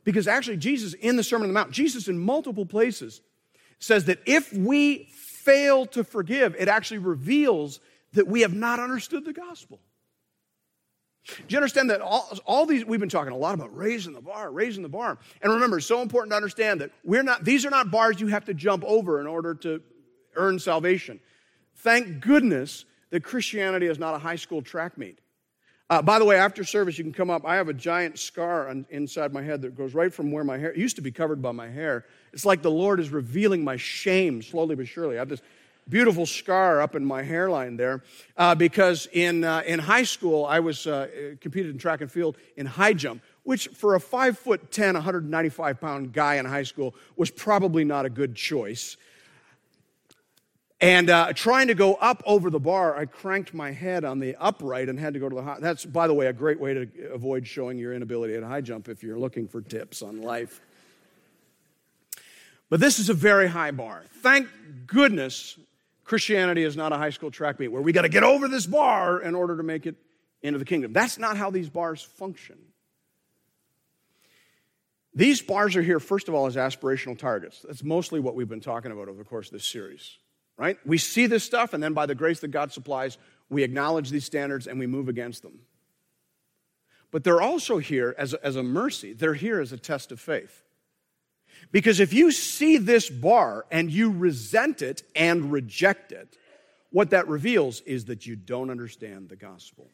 Because 0.03 0.27
actually, 0.27 0.57
Jesus 0.57 0.93
in 0.93 1.15
the 1.15 1.23
Sermon 1.23 1.45
on 1.45 1.53
the 1.53 1.59
Mount, 1.59 1.71
Jesus 1.71 2.07
in 2.07 2.19
multiple 2.19 2.65
places 2.65 3.21
says 3.79 4.05
that 4.05 4.19
if 4.25 4.51
we 4.53 5.07
fail 5.43 5.85
to 5.87 6.03
forgive, 6.03 6.55
it 6.57 6.67
actually 6.67 6.99
reveals 6.99 7.79
that 8.13 8.27
we 8.27 8.41
have 8.41 8.53
not 8.53 8.79
understood 8.79 9.25
the 9.25 9.33
gospel. 9.33 9.79
Do 11.25 11.43
you 11.47 11.57
understand 11.57 11.89
that 11.89 12.01
all, 12.01 12.37
all 12.45 12.65
these, 12.65 12.83
we've 12.83 12.99
been 12.99 13.09
talking 13.09 13.31
a 13.31 13.37
lot 13.37 13.53
about 13.53 13.75
raising 13.75 14.13
the 14.13 14.21
bar, 14.21 14.51
raising 14.51 14.83
the 14.83 14.89
bar. 14.89 15.17
And 15.41 15.53
remember, 15.53 15.77
it's 15.77 15.87
so 15.87 16.01
important 16.01 16.31
to 16.31 16.35
understand 16.35 16.81
that 16.81 16.91
we're 17.03 17.23
not, 17.23 17.45
these 17.45 17.65
are 17.65 17.69
not 17.69 17.91
bars 17.91 18.19
you 18.19 18.27
have 18.27 18.45
to 18.45 18.53
jump 18.53 18.83
over 18.85 19.21
in 19.21 19.27
order 19.27 19.55
to 19.55 19.81
earn 20.35 20.59
salvation. 20.59 21.19
Thank 21.77 22.19
goodness 22.19 22.85
that 23.09 23.23
Christianity 23.23 23.87
is 23.87 23.99
not 23.99 24.15
a 24.15 24.17
high 24.17 24.35
school 24.35 24.61
track 24.61 24.97
meet. 24.97 25.19
Uh, 25.89 26.01
by 26.01 26.17
the 26.17 26.25
way, 26.25 26.37
after 26.37 26.63
service, 26.63 26.97
you 26.97 27.03
can 27.03 27.13
come 27.13 27.29
up. 27.29 27.45
I 27.45 27.55
have 27.55 27.67
a 27.67 27.73
giant 27.73 28.17
scar 28.17 28.69
on, 28.69 28.85
inside 28.89 29.33
my 29.33 29.41
head 29.41 29.61
that 29.61 29.75
goes 29.75 29.93
right 29.93 30.13
from 30.13 30.31
where 30.31 30.43
my 30.43 30.57
hair 30.57 30.75
used 30.75 30.95
to 30.95 31.01
be 31.01 31.11
covered 31.11 31.41
by 31.41 31.51
my 31.51 31.69
hair. 31.69 32.05
It's 32.31 32.45
like 32.45 32.61
the 32.61 32.71
Lord 32.71 32.99
is 32.99 33.09
revealing 33.09 33.63
my 33.63 33.75
shame 33.77 34.41
slowly 34.41 34.75
but 34.75 34.87
surely. 34.87 35.17
I 35.17 35.19
have 35.19 35.29
this 35.29 35.41
beautiful 35.89 36.25
scar 36.25 36.81
up 36.81 36.95
in 36.95 37.03
my 37.05 37.21
hairline 37.21 37.75
there 37.75 38.01
uh, 38.37 38.55
because 38.55 39.07
in, 39.11 39.43
uh, 39.43 39.61
in 39.65 39.79
high 39.79 40.03
school, 40.03 40.45
I 40.45 40.59
was 40.59 40.87
uh, 40.87 41.07
competed 41.41 41.71
in 41.71 41.77
track 41.77 42.01
and 42.01 42.11
field 42.11 42.37
in 42.55 42.65
high 42.65 42.93
jump, 42.93 43.21
which 43.43 43.67
for 43.67 43.95
a 43.95 43.99
5 43.99 44.39
foot 44.39 44.71
10, 44.71 44.93
195 44.95 45.81
pound 45.81 46.13
guy 46.13 46.35
in 46.35 46.45
high 46.45 46.63
school 46.63 46.95
was 47.17 47.29
probably 47.29 47.83
not 47.83 48.05
a 48.05 48.09
good 48.09 48.35
choice. 48.35 48.97
And 50.83 51.09
uh, 51.09 51.31
trying 51.31 51.67
to 51.67 51.75
go 51.75 51.93
up 51.93 52.21
over 52.25 52.49
the 52.49 52.59
bar, 52.59 52.97
I 52.97 53.05
cranked 53.05 53.53
my 53.53 53.71
head 53.71 54.03
on 54.03 54.19
the 54.19 54.35
upright 54.35 54.89
and 54.89 54.99
had 54.99 55.13
to 55.13 55.19
go 55.21 55.29
to 55.29 55.35
the 55.35 55.41
high. 55.41 55.57
That's, 55.61 55.85
by 55.85 56.07
the 56.07 56.13
way, 56.13 56.27
a 56.27 56.33
great 56.33 56.59
way 56.59 56.73
to 56.73 56.89
avoid 57.13 57.47
showing 57.47 57.77
your 57.77 57.93
inability 57.93 58.35
at 58.35 58.43
high 58.43 58.59
jump 58.59 58.89
if 58.89 59.01
you're 59.01 59.17
looking 59.17 59.47
for 59.47 59.61
tips 59.61 60.01
on 60.01 60.21
life. 60.21 60.59
But 62.69 62.81
this 62.81 62.99
is 62.99 63.07
a 63.07 63.13
very 63.13 63.47
high 63.47 63.71
bar. 63.71 64.03
Thank 64.15 64.49
goodness 64.85 65.57
Christianity 66.03 66.63
is 66.63 66.75
not 66.75 66.91
a 66.91 66.97
high 66.97 67.11
school 67.11 67.31
track 67.31 67.61
meet 67.61 67.69
where 67.69 67.81
we 67.81 67.93
got 67.93 68.01
to 68.01 68.09
get 68.09 68.23
over 68.23 68.49
this 68.49 68.65
bar 68.65 69.21
in 69.21 69.35
order 69.35 69.55
to 69.55 69.63
make 69.63 69.85
it 69.85 69.95
into 70.41 70.59
the 70.59 70.65
kingdom. 70.65 70.91
That's 70.91 71.17
not 71.17 71.37
how 71.37 71.49
these 71.49 71.69
bars 71.69 72.01
function. 72.01 72.57
These 75.15 75.41
bars 75.41 75.77
are 75.77 75.81
here, 75.81 76.01
first 76.01 76.27
of 76.27 76.33
all, 76.33 76.45
as 76.45 76.57
aspirational 76.57 77.17
targets. 77.17 77.63
That's 77.65 77.85
mostly 77.85 78.19
what 78.19 78.35
we've 78.35 78.49
been 78.49 78.59
talking 78.59 78.91
about 78.91 79.07
over 79.07 79.19
the 79.19 79.29
course 79.29 79.47
of 79.47 79.53
this 79.53 79.65
series 79.65 80.17
right? 80.57 80.77
We 80.85 80.97
see 80.97 81.27
this 81.27 81.43
stuff, 81.43 81.73
and 81.73 81.81
then 81.81 81.93
by 81.93 82.05
the 82.05 82.15
grace 82.15 82.39
that 82.41 82.49
God 82.49 82.71
supplies, 82.71 83.17
we 83.49 83.63
acknowledge 83.63 84.09
these 84.09 84.25
standards 84.25 84.67
and 84.67 84.79
we 84.79 84.87
move 84.87 85.09
against 85.09 85.41
them. 85.41 85.59
But 87.11 87.23
they're 87.23 87.41
also 87.41 87.77
here 87.77 88.15
as 88.17 88.33
a, 88.33 88.45
as 88.45 88.55
a 88.55 88.63
mercy, 88.63 89.13
they're 89.13 89.35
here 89.35 89.59
as 89.59 89.71
a 89.71 89.77
test 89.77 90.11
of 90.11 90.19
faith. 90.19 90.63
Because 91.71 91.99
if 91.99 92.13
you 92.13 92.31
see 92.31 92.77
this 92.77 93.09
bar 93.09 93.65
and 93.71 93.91
you 93.91 94.11
resent 94.11 94.81
it 94.81 95.03
and 95.15 95.51
reject 95.51 96.11
it, 96.11 96.37
what 96.89 97.11
that 97.11 97.27
reveals 97.27 97.81
is 97.81 98.05
that 98.05 98.25
you 98.25 98.35
don't 98.35 98.69
understand 98.69 99.29
the 99.29 99.35
gospel. 99.35 99.89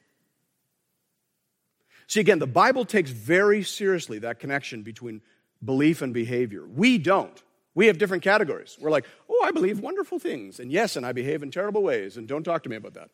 See, 2.07 2.19
again, 2.19 2.39
the 2.39 2.47
Bible 2.47 2.85
takes 2.85 3.11
very 3.11 3.63
seriously 3.63 4.19
that 4.19 4.39
connection 4.39 4.81
between 4.81 5.21
belief 5.63 6.01
and 6.01 6.13
behavior. 6.13 6.65
We 6.65 6.97
don't. 6.97 7.43
We 7.79 7.87
have 7.87 7.97
different 7.97 8.23
categories. 8.23 8.77
We're 8.77 8.91
like, 8.91 9.05
oh, 9.29 9.41
I 9.45 9.51
believe 9.51 9.79
wonderful 9.79 10.19
things, 10.19 10.59
and 10.59 10.69
yes, 10.69 10.97
and 10.97 11.05
I 11.05 11.13
behave 11.13 11.43
in 11.43 11.49
terrible 11.49 11.81
ways, 11.81 12.17
and 12.17 12.27
don't 12.27 12.43
talk 12.43 12.63
to 12.63 12.69
me 12.69 12.75
about 12.75 12.95
that. 12.95 13.09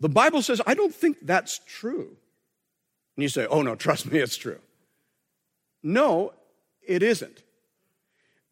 The 0.00 0.08
Bible 0.08 0.42
says, 0.42 0.60
I 0.66 0.74
don't 0.74 0.92
think 0.92 1.18
that's 1.22 1.60
true. 1.64 2.16
And 3.16 3.22
you 3.22 3.28
say, 3.28 3.46
oh, 3.46 3.62
no, 3.62 3.76
trust 3.76 4.10
me, 4.10 4.18
it's 4.18 4.36
true. 4.36 4.58
No, 5.84 6.32
it 6.82 7.04
isn't. 7.04 7.44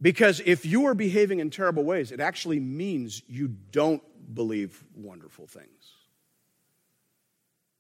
Because 0.00 0.40
if 0.46 0.64
you 0.64 0.86
are 0.86 0.94
behaving 0.94 1.40
in 1.40 1.50
terrible 1.50 1.82
ways, 1.82 2.12
it 2.12 2.20
actually 2.20 2.60
means 2.60 3.22
you 3.26 3.48
don't 3.48 4.00
believe 4.32 4.84
wonderful 4.94 5.48
things. 5.48 5.96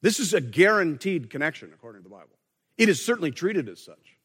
This 0.02 0.18
is 0.18 0.34
a 0.34 0.40
guaranteed 0.40 1.30
connection, 1.30 1.70
according 1.72 2.02
to 2.02 2.08
the 2.08 2.12
Bible. 2.12 2.36
It 2.76 2.88
is 2.88 3.06
certainly 3.06 3.30
treated 3.30 3.68
as 3.68 3.80
such. 3.80 4.16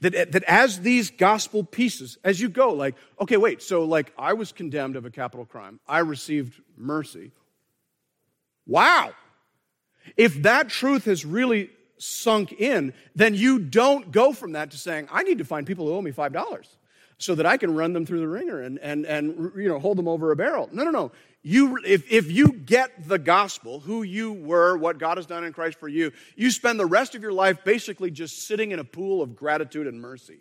That, 0.00 0.32
that 0.32 0.44
as 0.44 0.80
these 0.80 1.10
gospel 1.10 1.64
pieces, 1.64 2.18
as 2.24 2.40
you 2.40 2.48
go, 2.48 2.72
like, 2.72 2.94
okay, 3.20 3.36
wait, 3.36 3.62
so 3.62 3.84
like 3.84 4.12
I 4.18 4.32
was 4.32 4.52
condemned 4.52 4.96
of 4.96 5.04
a 5.04 5.10
capital 5.10 5.46
crime, 5.46 5.80
I 5.86 6.00
received 6.00 6.60
mercy. 6.76 7.32
Wow. 8.66 9.12
If 10.16 10.42
that 10.42 10.68
truth 10.68 11.04
has 11.06 11.24
really 11.24 11.70
sunk 11.98 12.52
in, 12.52 12.94
then 13.14 13.34
you 13.34 13.58
don't 13.58 14.10
go 14.10 14.32
from 14.32 14.52
that 14.52 14.70
to 14.70 14.78
saying, 14.78 15.08
I 15.10 15.22
need 15.22 15.38
to 15.38 15.44
find 15.44 15.66
people 15.66 15.86
who 15.86 15.94
owe 15.94 16.02
me 16.02 16.12
$5 16.12 16.66
so 17.18 17.34
that 17.34 17.46
I 17.46 17.56
can 17.56 17.74
run 17.74 17.92
them 17.92 18.06
through 18.06 18.20
the 18.20 18.28
wringer 18.28 18.60
and, 18.60 18.78
and, 18.78 19.04
and 19.04 19.52
you 19.56 19.68
know, 19.68 19.78
hold 19.78 19.98
them 19.98 20.06
over 20.06 20.30
a 20.30 20.36
barrel. 20.36 20.68
No, 20.72 20.84
no, 20.84 20.90
no. 20.90 21.12
You, 21.42 21.78
if, 21.84 22.10
if 22.10 22.30
you 22.30 22.52
get 22.52 23.08
the 23.08 23.18
gospel, 23.18 23.80
who 23.80 24.02
you 24.02 24.32
were, 24.32 24.76
what 24.76 24.98
God 24.98 25.18
has 25.18 25.26
done 25.26 25.44
in 25.44 25.52
Christ 25.52 25.78
for 25.78 25.88
you, 25.88 26.12
you 26.36 26.50
spend 26.50 26.80
the 26.80 26.86
rest 26.86 27.14
of 27.14 27.22
your 27.22 27.32
life 27.32 27.64
basically 27.64 28.10
just 28.10 28.46
sitting 28.46 28.72
in 28.72 28.78
a 28.78 28.84
pool 28.84 29.22
of 29.22 29.36
gratitude 29.36 29.86
and 29.86 30.00
mercy. 30.00 30.40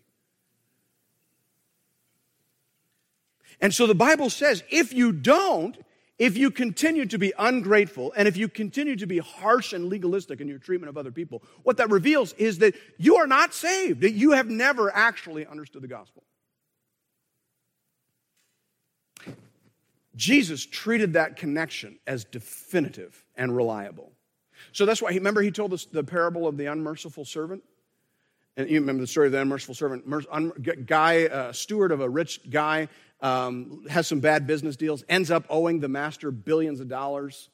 And 3.62 3.74
so 3.74 3.88
the 3.88 3.96
Bible 3.96 4.30
says 4.30 4.64
if 4.70 4.94
you 4.94 5.12
don't, 5.12 5.78
if 6.20 6.36
you 6.36 6.50
continue 6.50 7.06
to 7.06 7.18
be 7.18 7.32
ungrateful 7.38 8.12
and 8.18 8.28
if 8.28 8.36
you 8.36 8.48
continue 8.48 8.96
to 8.96 9.06
be 9.06 9.20
harsh 9.20 9.74
and 9.74 9.86
legalistic 9.86 10.42
in 10.42 10.48
your 10.48 10.58
treatment 10.58 10.90
of 10.90 10.98
other 10.98 11.12
people, 11.12 11.44
what 11.64 11.78
that 11.78 11.92
reveals 11.92 12.34
is 12.34 12.58
that 12.60 12.74
you 12.98 13.18
are 13.18 13.28
not 13.28 13.54
saved, 13.54 14.02
that 14.02 14.14
you 14.14 14.32
have 14.32 14.48
never 14.48 14.94
actually 14.94 15.46
understood 15.46 15.84
the 15.84 15.88
gospel. 15.88 16.24
Jesus 20.18 20.66
treated 20.66 21.14
that 21.14 21.38
connection 21.38 22.00
as 22.06 22.26
definitive 22.26 23.24
and 23.36 23.56
reliable. 23.56 24.12
So 24.74 24.86
that's 24.86 25.02
why, 25.02 25.12
remember, 25.12 25.42
he 25.42 25.52
told 25.52 25.72
us 25.72 25.86
the 25.86 26.04
parable 26.04 26.48
of 26.48 26.58
the 26.58 26.66
unmerciful 26.66 27.24
servant? 27.24 27.64
And 28.58 28.68
you 28.70 28.80
remember 28.80 29.02
the 29.02 29.08
story 29.08 29.28
of 29.28 29.32
the 29.32 29.40
unmerciful 29.40 29.76
servant? 29.76 30.04
Guy, 30.88 31.26
uh, 31.28 31.54
steward 31.54 31.92
of 31.92 32.02
a 32.02 32.10
rich 32.10 32.50
guy, 32.50 32.90
um, 33.22 33.86
has 33.90 34.08
some 34.08 34.20
bad 34.20 34.48
business 34.48 34.76
deals, 34.76 35.04
ends 35.08 35.30
up 35.30 35.46
owing 35.50 35.80
the 35.80 35.88
master 35.88 36.32
billions 36.32 36.80
of 36.80 36.90
dollars. 36.90 37.50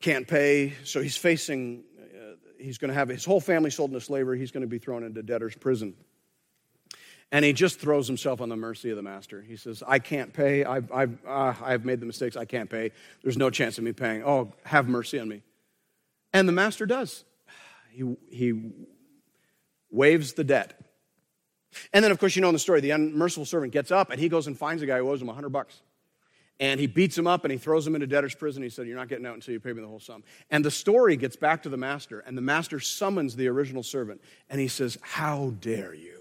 can't 0.00 0.26
pay, 0.26 0.74
so 0.84 1.00
he's 1.00 1.16
facing, 1.16 1.84
uh, 1.98 2.34
he's 2.58 2.78
going 2.78 2.88
to 2.88 2.94
have 2.94 3.08
his 3.08 3.24
whole 3.24 3.40
family 3.40 3.70
sold 3.70 3.90
into 3.90 4.00
slavery. 4.00 4.38
He's 4.38 4.50
going 4.50 4.62
to 4.62 4.68
be 4.68 4.78
thrown 4.78 5.04
into 5.04 5.22
debtor's 5.22 5.56
prison. 5.56 5.94
And 7.32 7.44
he 7.44 7.52
just 7.52 7.80
throws 7.80 8.06
himself 8.06 8.40
on 8.40 8.48
the 8.48 8.56
mercy 8.56 8.90
of 8.90 8.96
the 8.96 9.02
master. 9.02 9.42
He 9.42 9.56
says, 9.56 9.82
I 9.86 9.98
can't 9.98 10.32
pay. 10.32 10.64
I've, 10.64 10.90
I've, 10.92 11.18
uh, 11.26 11.54
I've 11.62 11.84
made 11.84 12.00
the 12.00 12.06
mistakes. 12.06 12.36
I 12.36 12.44
can't 12.44 12.70
pay. 12.70 12.92
There's 13.22 13.36
no 13.36 13.50
chance 13.50 13.78
of 13.78 13.84
me 13.84 13.92
paying. 13.92 14.22
Oh, 14.24 14.52
have 14.64 14.88
mercy 14.88 15.18
on 15.18 15.28
me. 15.28 15.42
And 16.32 16.48
the 16.48 16.52
master 16.52 16.86
does. 16.86 17.24
He, 17.90 18.16
he 18.30 18.70
waives 19.90 20.34
the 20.34 20.44
debt. 20.44 20.80
And 21.92 22.04
then, 22.04 22.12
of 22.12 22.18
course, 22.18 22.36
you 22.36 22.42
know 22.42 22.48
in 22.48 22.54
the 22.54 22.60
story, 22.60 22.80
the 22.80 22.92
unmerciful 22.92 23.44
servant 23.44 23.72
gets 23.72 23.90
up 23.90 24.10
and 24.10 24.20
he 24.20 24.28
goes 24.28 24.46
and 24.46 24.56
finds 24.56 24.82
a 24.82 24.86
guy 24.86 24.98
who 24.98 25.10
owes 25.10 25.20
him 25.20 25.26
100 25.26 25.48
bucks. 25.48 25.82
And 26.58 26.80
he 26.80 26.86
beats 26.86 27.18
him 27.18 27.26
up 27.26 27.44
and 27.44 27.52
he 27.52 27.58
throws 27.58 27.86
him 27.86 27.94
into 27.94 28.06
debtor's 28.06 28.34
prison. 28.34 28.62
He 28.62 28.70
said, 28.70 28.86
You're 28.86 28.96
not 28.96 29.08
getting 29.08 29.26
out 29.26 29.34
until 29.34 29.52
you 29.52 29.60
pay 29.60 29.72
me 29.72 29.82
the 29.82 29.88
whole 29.88 30.00
sum. 30.00 30.22
And 30.50 30.64
the 30.64 30.70
story 30.70 31.16
gets 31.16 31.36
back 31.36 31.64
to 31.64 31.68
the 31.68 31.76
master, 31.76 32.20
and 32.20 32.36
the 32.36 32.42
master 32.42 32.80
summons 32.80 33.36
the 33.36 33.48
original 33.48 33.82
servant 33.82 34.22
and 34.48 34.58
he 34.58 34.68
says, 34.68 34.96
How 35.02 35.52
dare 35.60 35.92
you? 35.92 36.15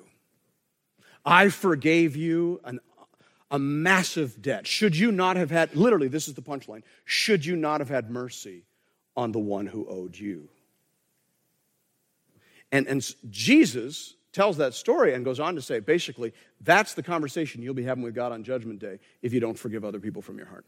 I 1.25 1.49
forgave 1.49 2.15
you 2.15 2.61
an, 2.63 2.79
a 3.49 3.57
massive 3.57 4.41
debt. 4.41 4.67
Should 4.67 4.95
you 4.95 5.11
not 5.11 5.37
have 5.37 5.49
had, 5.49 5.75
literally, 5.75 6.07
this 6.07 6.27
is 6.27 6.35
the 6.35 6.41
punchline, 6.41 6.83
should 7.03 7.45
you 7.45 7.55
not 7.55 7.81
have 7.81 7.89
had 7.89 8.11
mercy 8.11 8.63
on 9.17 9.31
the 9.31 9.39
one 9.39 9.65
who 9.65 9.87
owed 9.87 10.17
you? 10.17 10.49
And, 12.71 12.87
and 12.87 13.15
Jesus 13.29 14.15
tells 14.33 14.57
that 14.57 14.73
story 14.73 15.13
and 15.13 15.23
goes 15.23 15.39
on 15.39 15.55
to 15.55 15.61
say 15.61 15.79
basically, 15.79 16.33
that's 16.61 16.93
the 16.93 17.03
conversation 17.03 17.61
you'll 17.61 17.73
be 17.73 17.83
having 17.83 18.03
with 18.03 18.13
God 18.13 18.31
on 18.31 18.43
Judgment 18.43 18.79
Day 18.79 18.99
if 19.21 19.33
you 19.33 19.39
don't 19.39 19.57
forgive 19.57 19.85
other 19.85 19.99
people 19.99 20.21
from 20.21 20.37
your 20.37 20.47
heart. 20.47 20.65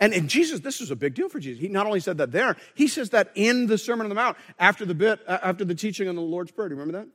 And, 0.00 0.12
and 0.12 0.28
Jesus, 0.28 0.60
this 0.60 0.80
is 0.80 0.90
a 0.90 0.96
big 0.96 1.14
deal 1.14 1.28
for 1.28 1.38
Jesus. 1.38 1.60
He 1.60 1.68
not 1.68 1.86
only 1.86 2.00
said 2.00 2.18
that 2.18 2.32
there, 2.32 2.56
he 2.74 2.88
says 2.88 3.10
that 3.10 3.30
in 3.36 3.66
the 3.66 3.78
Sermon 3.78 4.06
on 4.06 4.08
the 4.08 4.16
Mount 4.16 4.36
after 4.58 4.84
the 4.84 4.94
bit, 4.94 5.20
after 5.28 5.64
the 5.64 5.76
teaching 5.76 6.08
on 6.08 6.16
the 6.16 6.22
Lord's 6.22 6.50
Prayer. 6.50 6.68
Do 6.68 6.74
you 6.74 6.80
remember 6.80 7.04
that? 7.04 7.08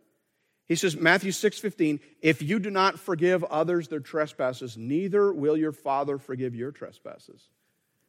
He 0.68 0.76
says, 0.76 0.97
Matthew 0.97 1.32
6 1.32 1.59
15, 1.59 1.99
if 2.22 2.41
you 2.41 2.59
do 2.59 2.70
not 2.70 2.99
forgive 2.99 3.43
others 3.45 3.88
their 3.88 3.99
trespasses, 3.99 4.78
neither 4.78 5.32
will 5.32 5.55
your 5.55 5.72
Father 5.72 6.18
forgive 6.18 6.55
your 6.55 6.72
trespasses. 6.72 7.47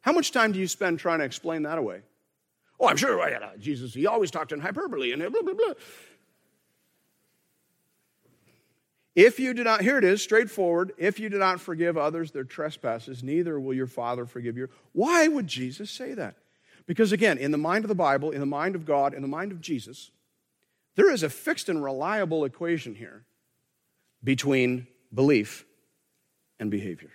How 0.00 0.12
much 0.12 0.32
time 0.32 0.52
do 0.52 0.58
you 0.58 0.66
spend 0.66 0.98
trying 0.98 1.20
to 1.20 1.24
explain 1.24 1.62
that 1.62 1.78
away? 1.78 2.02
Oh, 2.80 2.88
I'm 2.88 2.96
sure 2.96 3.20
Jesus, 3.58 3.94
he 3.94 4.06
always 4.06 4.30
talked 4.30 4.52
in 4.52 4.60
hyperbole 4.60 5.12
and 5.12 5.20
blah, 5.32 5.42
blah, 5.42 5.54
blah. 5.54 5.74
If 9.14 9.40
you 9.40 9.52
do 9.52 9.64
not, 9.64 9.82
here 9.82 9.98
it 9.98 10.04
is, 10.04 10.22
straightforward. 10.22 10.92
If 10.96 11.18
you 11.18 11.28
do 11.28 11.38
not 11.38 11.60
forgive 11.60 11.98
others 11.98 12.30
their 12.30 12.44
trespasses, 12.44 13.24
neither 13.24 13.58
will 13.58 13.74
your 13.74 13.88
Father 13.88 14.26
forgive 14.26 14.56
you. 14.56 14.68
Why 14.92 15.26
would 15.26 15.48
Jesus 15.48 15.90
say 15.90 16.14
that? 16.14 16.36
Because 16.86 17.10
again, 17.10 17.36
in 17.36 17.50
the 17.50 17.58
mind 17.58 17.84
of 17.84 17.88
the 17.88 17.96
Bible, 17.96 18.30
in 18.30 18.38
the 18.38 18.46
mind 18.46 18.76
of 18.76 18.86
God, 18.86 19.14
in 19.14 19.22
the 19.22 19.28
mind 19.28 19.50
of 19.50 19.60
Jesus, 19.60 20.12
there 20.98 21.12
is 21.12 21.22
a 21.22 21.30
fixed 21.30 21.68
and 21.68 21.82
reliable 21.82 22.44
equation 22.44 22.92
here 22.92 23.24
between 24.24 24.88
belief 25.14 25.64
and 26.58 26.72
behavior. 26.72 27.12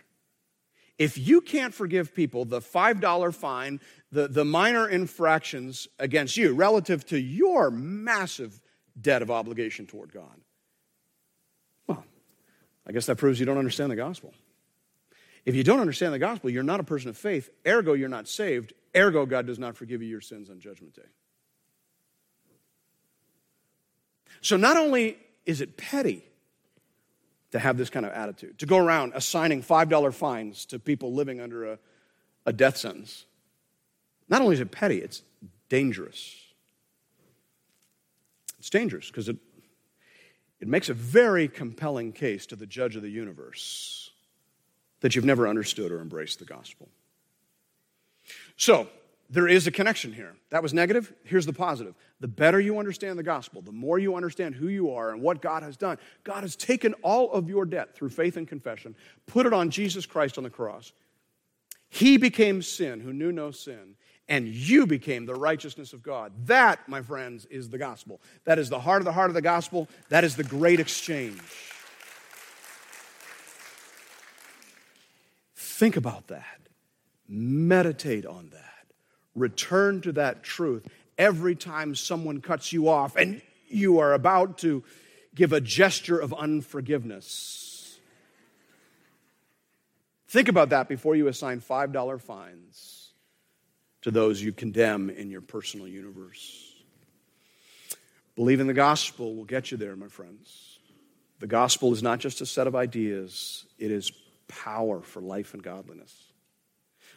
If 0.98 1.18
you 1.18 1.42
can't 1.42 1.74
forgive 1.74 2.16
people 2.16 2.46
the 2.46 2.62
$5 2.62 3.36
fine, 3.36 3.82
the, 4.10 4.30
the 4.30 4.46
minor 4.46 4.88
infractions 4.88 5.90
against 6.00 6.38
you 6.38 6.54
relative 6.54 7.06
to 7.08 7.20
your 7.20 7.72
massive 7.72 8.62
debt 9.02 9.22
of 9.22 9.30
obligation 9.30 9.86
toward 9.86 10.14
God, 10.14 10.40
well, 11.86 12.06
I 12.88 12.94
guess 12.94 13.06
that 13.08 13.18
proves 13.18 13.38
you 13.38 13.46
don't 13.46 13.58
understand 13.58 13.92
the 13.92 13.98
gospel. 13.98 14.34
If 15.44 15.56
you 15.56 15.64
don't 15.66 15.82
understand 15.82 16.14
the 16.14 16.20
gospel, 16.20 16.50
you're 16.50 16.64
not 16.64 16.80
a 16.80 16.86
person 16.86 17.10
of 17.10 17.18
faith, 17.18 17.50
ergo, 17.68 17.92
you're 17.92 18.08
not 18.08 18.30
saved, 18.30 18.72
ergo, 18.96 19.26
God 19.26 19.46
does 19.46 19.60
not 19.60 19.76
forgive 19.76 20.02
you 20.02 20.08
your 20.08 20.22
sins 20.22 20.50
on 20.50 20.62
Judgment 20.62 20.94
Day. 20.96 21.02
So 24.44 24.58
not 24.58 24.78
only 24.78 25.18
is 25.46 25.62
it 25.62 25.78
petty, 25.78 26.24
to 27.52 27.60
have 27.60 27.78
this 27.78 27.89
kind 27.89 28.06
of 28.06 28.12
attitude, 28.12 28.58
to 28.60 28.66
go 28.66 28.78
around 28.78 29.14
assigning 29.16 29.62
$5 29.62 30.14
fines 30.14 30.66
to 30.66 30.80
people 30.80 31.14
living 31.14 31.39
under 31.39 31.74
a, 31.74 31.80
a 32.48 32.52
death 32.52 32.78
sentence. 32.78 33.26
Not 34.28 34.41
only 34.41 34.56
is 34.56 34.60
it 34.60 34.72
petty, 34.72 34.98
it's 34.98 35.22
dangerous. 35.70 36.36
It's 38.58 38.72
dangerous 38.72 39.08
because 39.08 39.30
it, 39.30 39.38
it 40.60 40.68
makes 40.68 40.89
a 40.89 40.96
very 40.96 41.48
compelling 41.48 42.12
case 42.12 42.48
to 42.48 42.56
the 42.56 42.66
judge 42.66 42.96
of 42.96 43.04
the 43.04 43.10
universe 43.10 44.10
that 45.02 45.16
you've 45.16 45.26
never 45.26 45.48
understood 45.48 45.91
or 45.91 46.02
embraced 46.02 46.39
the 46.39 46.46
gospel. 46.46 46.89
So, 48.58 48.88
there 49.34 49.48
is 49.48 49.66
a 49.66 49.72
connection 49.72 50.14
here. 50.14 50.36
That 50.52 50.62
was 50.62 50.76
negative. 50.76 51.12
Here's 51.24 51.48
the 51.48 51.54
positive. 51.54 51.96
The 52.20 52.28
better 52.28 52.60
you 52.60 52.78
understand 52.78 53.18
the 53.18 53.24
gospel, 53.24 53.64
the 53.64 53.72
more 53.72 53.98
you 53.98 54.16
understand 54.16 54.54
who 54.54 54.68
you 54.68 54.94
are 54.94 55.10
and 55.10 55.24
what 55.24 55.42
God 55.42 55.64
has 55.64 55.76
done, 55.76 55.98
God 56.24 56.42
has 56.44 56.56
taken 56.56 56.94
all 57.02 57.32
of 57.32 57.50
your 57.50 57.66
debt 57.66 57.96
through 57.96 58.10
faith 58.10 58.38
and 58.38 58.48
confession, 58.48 58.96
put 59.26 59.48
it 59.48 59.54
on 59.54 59.72
Jesus 59.72 60.06
Christ 60.06 60.38
on 60.38 60.44
the 60.44 60.52
cross. 60.52 60.92
He 61.90 62.18
became 62.18 62.62
sin 62.62 63.00
who 63.00 63.12
knew 63.12 63.32
no 63.32 63.50
sin, 63.50 63.96
and 64.28 64.48
you 64.48 64.86
became 64.86 65.26
the 65.26 65.34
righteousness 65.34 65.94
of 65.94 66.04
God. 66.04 66.32
That, 66.46 66.88
my 66.88 67.02
friends, 67.02 67.46
is 67.46 67.72
the 67.72 67.80
gospel. 67.80 68.22
That 68.46 68.60
is 68.60 68.70
the 68.70 68.80
heart 68.80 69.02
of 69.02 69.06
the 69.06 69.14
heart 69.14 69.32
of 69.32 69.34
the 69.34 69.42
gospel. 69.42 69.90
That 70.10 70.24
is 70.24 70.36
the 70.36 70.44
great 70.44 70.80
exchange. 70.80 71.42
Think 75.56 75.98
about 75.98 76.28
that. 76.28 76.60
Meditate 77.28 78.28
on 78.28 78.50
that 78.52 78.72
return 79.36 80.02
to 80.02 80.12
that 80.14 80.44
truth 80.44 80.88
every 81.18 81.56
time 81.56 81.96
someone 81.96 82.42
cuts 82.42 82.74
you 82.74 82.90
off 82.90 83.16
and 83.16 83.42
you 83.68 84.00
are 84.00 84.14
about 84.14 84.60
to 84.60 84.84
give 85.36 85.54
a 85.54 85.62
gesture 85.62 86.20
of 86.20 86.34
unforgiveness. 86.34 88.00
Think 90.28 90.48
about 90.48 90.70
that 90.70 90.88
before 90.88 91.16
you 91.16 91.28
assign 91.28 91.62
$5 91.62 92.22
fines 92.22 93.12
to 94.02 94.12
those 94.12 94.42
you 94.42 94.52
condemn 94.52 95.10
in 95.10 95.30
your 95.30 95.42
personal 95.42 95.88
universe. 95.88 96.74
Believing 98.36 98.68
the 98.68 98.74
gospel 98.74 99.36
will 99.36 99.46
get 99.46 99.72
you 99.72 99.78
there, 99.78 99.96
my 99.96 100.08
friends. 100.08 100.80
The 101.40 101.48
gospel 101.48 101.94
is 101.94 102.02
not 102.02 102.20
just 102.20 102.42
a 102.42 102.46
set 102.46 102.68
of 102.68 102.76
ideas, 102.76 103.66
it 103.78 103.92
is 103.92 104.12
power 104.48 105.02
for 105.02 105.22
life 105.22 105.54
and 105.54 105.62
godliness. 105.62 106.33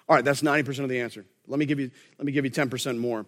All 0.09 0.15
right, 0.15 0.25
that's 0.25 0.43
90% 0.43 0.81
of 0.81 0.89
the 0.89 1.01
answer. 1.01 1.25
Let 1.49 1.59
me 1.59 1.67
give 1.67 1.81
you, 1.81 1.91
let 2.19 2.27
me 2.27 2.33
give 2.33 2.45
you 2.45 2.51
10% 2.51 2.99
more. 2.99 3.27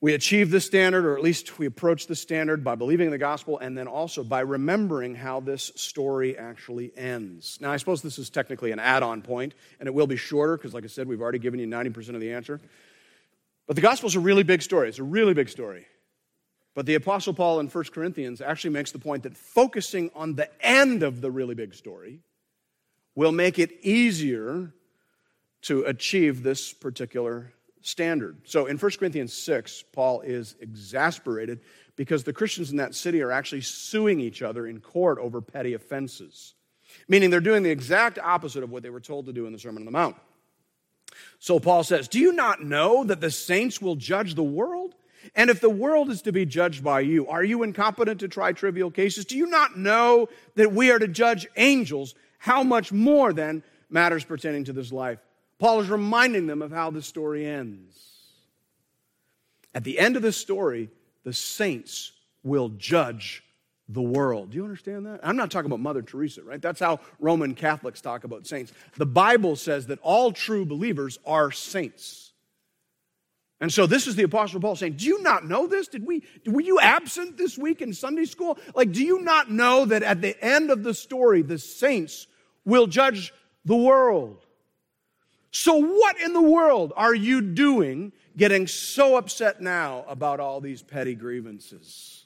We 0.00 0.14
achieve 0.14 0.50
this 0.50 0.66
standard, 0.66 1.06
or 1.06 1.16
at 1.16 1.22
least 1.22 1.60
we 1.60 1.66
approach 1.66 2.08
the 2.08 2.16
standard 2.16 2.64
by 2.64 2.74
believing 2.74 3.06
in 3.06 3.12
the 3.12 3.18
gospel 3.18 3.60
and 3.60 3.78
then 3.78 3.86
also 3.86 4.24
by 4.24 4.40
remembering 4.40 5.14
how 5.14 5.38
this 5.38 5.70
story 5.76 6.36
actually 6.36 6.90
ends. 6.96 7.58
Now, 7.60 7.70
I 7.70 7.76
suppose 7.76 8.02
this 8.02 8.18
is 8.18 8.28
technically 8.28 8.72
an 8.72 8.80
add 8.80 9.04
on 9.04 9.22
point, 9.22 9.54
and 9.78 9.86
it 9.86 9.94
will 9.94 10.08
be 10.08 10.16
shorter 10.16 10.56
because, 10.56 10.74
like 10.74 10.82
I 10.82 10.88
said, 10.88 11.06
we've 11.06 11.20
already 11.20 11.38
given 11.38 11.60
you 11.60 11.68
90% 11.68 12.16
of 12.16 12.20
the 12.20 12.32
answer. 12.32 12.60
But 13.68 13.76
the 13.76 13.82
gospel 13.82 14.08
is 14.08 14.16
a 14.16 14.20
really 14.20 14.42
big 14.42 14.62
story. 14.62 14.88
It's 14.88 14.98
a 14.98 15.04
really 15.04 15.34
big 15.34 15.48
story. 15.48 15.86
But 16.74 16.86
the 16.86 16.96
Apostle 16.96 17.32
Paul 17.32 17.60
in 17.60 17.68
1 17.68 17.84
Corinthians 17.94 18.40
actually 18.40 18.70
makes 18.70 18.90
the 18.90 18.98
point 18.98 19.22
that 19.22 19.36
focusing 19.36 20.10
on 20.16 20.34
the 20.34 20.50
end 20.66 21.04
of 21.04 21.20
the 21.20 21.30
really 21.30 21.54
big 21.54 21.74
story 21.74 22.18
will 23.14 23.30
make 23.30 23.60
it 23.60 23.70
easier 23.82 24.72
to 25.62 25.84
achieve 25.84 26.42
this 26.42 26.72
particular 26.72 27.52
standard. 27.80 28.38
So 28.44 28.66
in 28.66 28.78
1 28.78 28.92
Corinthians 28.98 29.32
6, 29.32 29.84
Paul 29.92 30.20
is 30.22 30.56
exasperated 30.60 31.60
because 31.96 32.24
the 32.24 32.32
Christians 32.32 32.70
in 32.70 32.76
that 32.78 32.94
city 32.94 33.22
are 33.22 33.32
actually 33.32 33.60
suing 33.60 34.20
each 34.20 34.42
other 34.42 34.66
in 34.66 34.80
court 34.80 35.18
over 35.18 35.40
petty 35.40 35.74
offenses, 35.74 36.54
meaning 37.08 37.30
they're 37.30 37.40
doing 37.40 37.62
the 37.62 37.70
exact 37.70 38.18
opposite 38.18 38.62
of 38.62 38.70
what 38.70 38.82
they 38.82 38.90
were 38.90 39.00
told 39.00 39.26
to 39.26 39.32
do 39.32 39.46
in 39.46 39.52
the 39.52 39.58
Sermon 39.58 39.82
on 39.82 39.86
the 39.86 39.90
Mount. 39.90 40.16
So 41.38 41.60
Paul 41.60 41.84
says, 41.84 42.08
Do 42.08 42.18
you 42.18 42.32
not 42.32 42.62
know 42.62 43.04
that 43.04 43.20
the 43.20 43.30
saints 43.30 43.82
will 43.82 43.96
judge 43.96 44.34
the 44.34 44.42
world? 44.42 44.94
And 45.36 45.50
if 45.50 45.60
the 45.60 45.70
world 45.70 46.10
is 46.10 46.22
to 46.22 46.32
be 46.32 46.44
judged 46.46 46.82
by 46.82 47.00
you, 47.00 47.28
are 47.28 47.44
you 47.44 47.62
incompetent 47.62 48.20
to 48.20 48.28
try 48.28 48.52
trivial 48.52 48.90
cases? 48.90 49.24
Do 49.24 49.36
you 49.36 49.46
not 49.46 49.78
know 49.78 50.28
that 50.56 50.72
we 50.72 50.90
are 50.90 50.98
to 50.98 51.06
judge 51.06 51.46
angels? 51.56 52.14
How 52.38 52.64
much 52.64 52.90
more 52.90 53.32
then 53.32 53.62
matters 53.88 54.24
pertaining 54.24 54.64
to 54.64 54.72
this 54.72 54.90
life? 54.90 55.20
Paul 55.62 55.78
is 55.78 55.88
reminding 55.88 56.48
them 56.48 56.60
of 56.60 56.72
how 56.72 56.90
the 56.90 57.00
story 57.00 57.46
ends. 57.46 57.96
At 59.72 59.84
the 59.84 59.96
end 59.96 60.16
of 60.16 60.22
this 60.22 60.36
story, 60.36 60.90
the 61.22 61.32
saints 61.32 62.10
will 62.42 62.70
judge 62.70 63.44
the 63.88 64.02
world. 64.02 64.50
Do 64.50 64.56
you 64.56 64.64
understand 64.64 65.06
that? 65.06 65.20
I'm 65.22 65.36
not 65.36 65.52
talking 65.52 65.66
about 65.66 65.78
Mother 65.78 66.02
Teresa, 66.02 66.42
right? 66.42 66.60
That's 66.60 66.80
how 66.80 66.98
Roman 67.20 67.54
Catholics 67.54 68.00
talk 68.00 68.24
about 68.24 68.44
saints. 68.44 68.72
The 68.96 69.06
Bible 69.06 69.54
says 69.54 69.86
that 69.86 70.00
all 70.02 70.32
true 70.32 70.66
believers 70.66 71.20
are 71.24 71.52
saints. 71.52 72.32
And 73.60 73.72
so 73.72 73.86
this 73.86 74.08
is 74.08 74.16
the 74.16 74.24
Apostle 74.24 74.60
Paul 74.60 74.74
saying, 74.74 74.94
Do 74.94 75.06
you 75.06 75.22
not 75.22 75.46
know 75.46 75.68
this? 75.68 75.86
Did 75.86 76.04
we 76.04 76.24
were 76.44 76.60
you 76.60 76.80
absent 76.80 77.38
this 77.38 77.56
week 77.56 77.82
in 77.82 77.94
Sunday 77.94 78.24
school? 78.24 78.58
Like, 78.74 78.90
do 78.90 79.04
you 79.04 79.20
not 79.20 79.48
know 79.48 79.84
that 79.84 80.02
at 80.02 80.22
the 80.22 80.36
end 80.44 80.72
of 80.72 80.82
the 80.82 80.92
story, 80.92 81.42
the 81.42 81.60
saints 81.60 82.26
will 82.64 82.88
judge 82.88 83.32
the 83.64 83.76
world? 83.76 84.41
So, 85.52 85.74
what 85.74 86.18
in 86.18 86.32
the 86.32 86.42
world 86.42 86.94
are 86.96 87.14
you 87.14 87.42
doing 87.42 88.12
getting 88.36 88.66
so 88.66 89.16
upset 89.16 89.60
now 89.60 90.04
about 90.08 90.40
all 90.40 90.60
these 90.62 90.82
petty 90.82 91.14
grievances? 91.14 92.24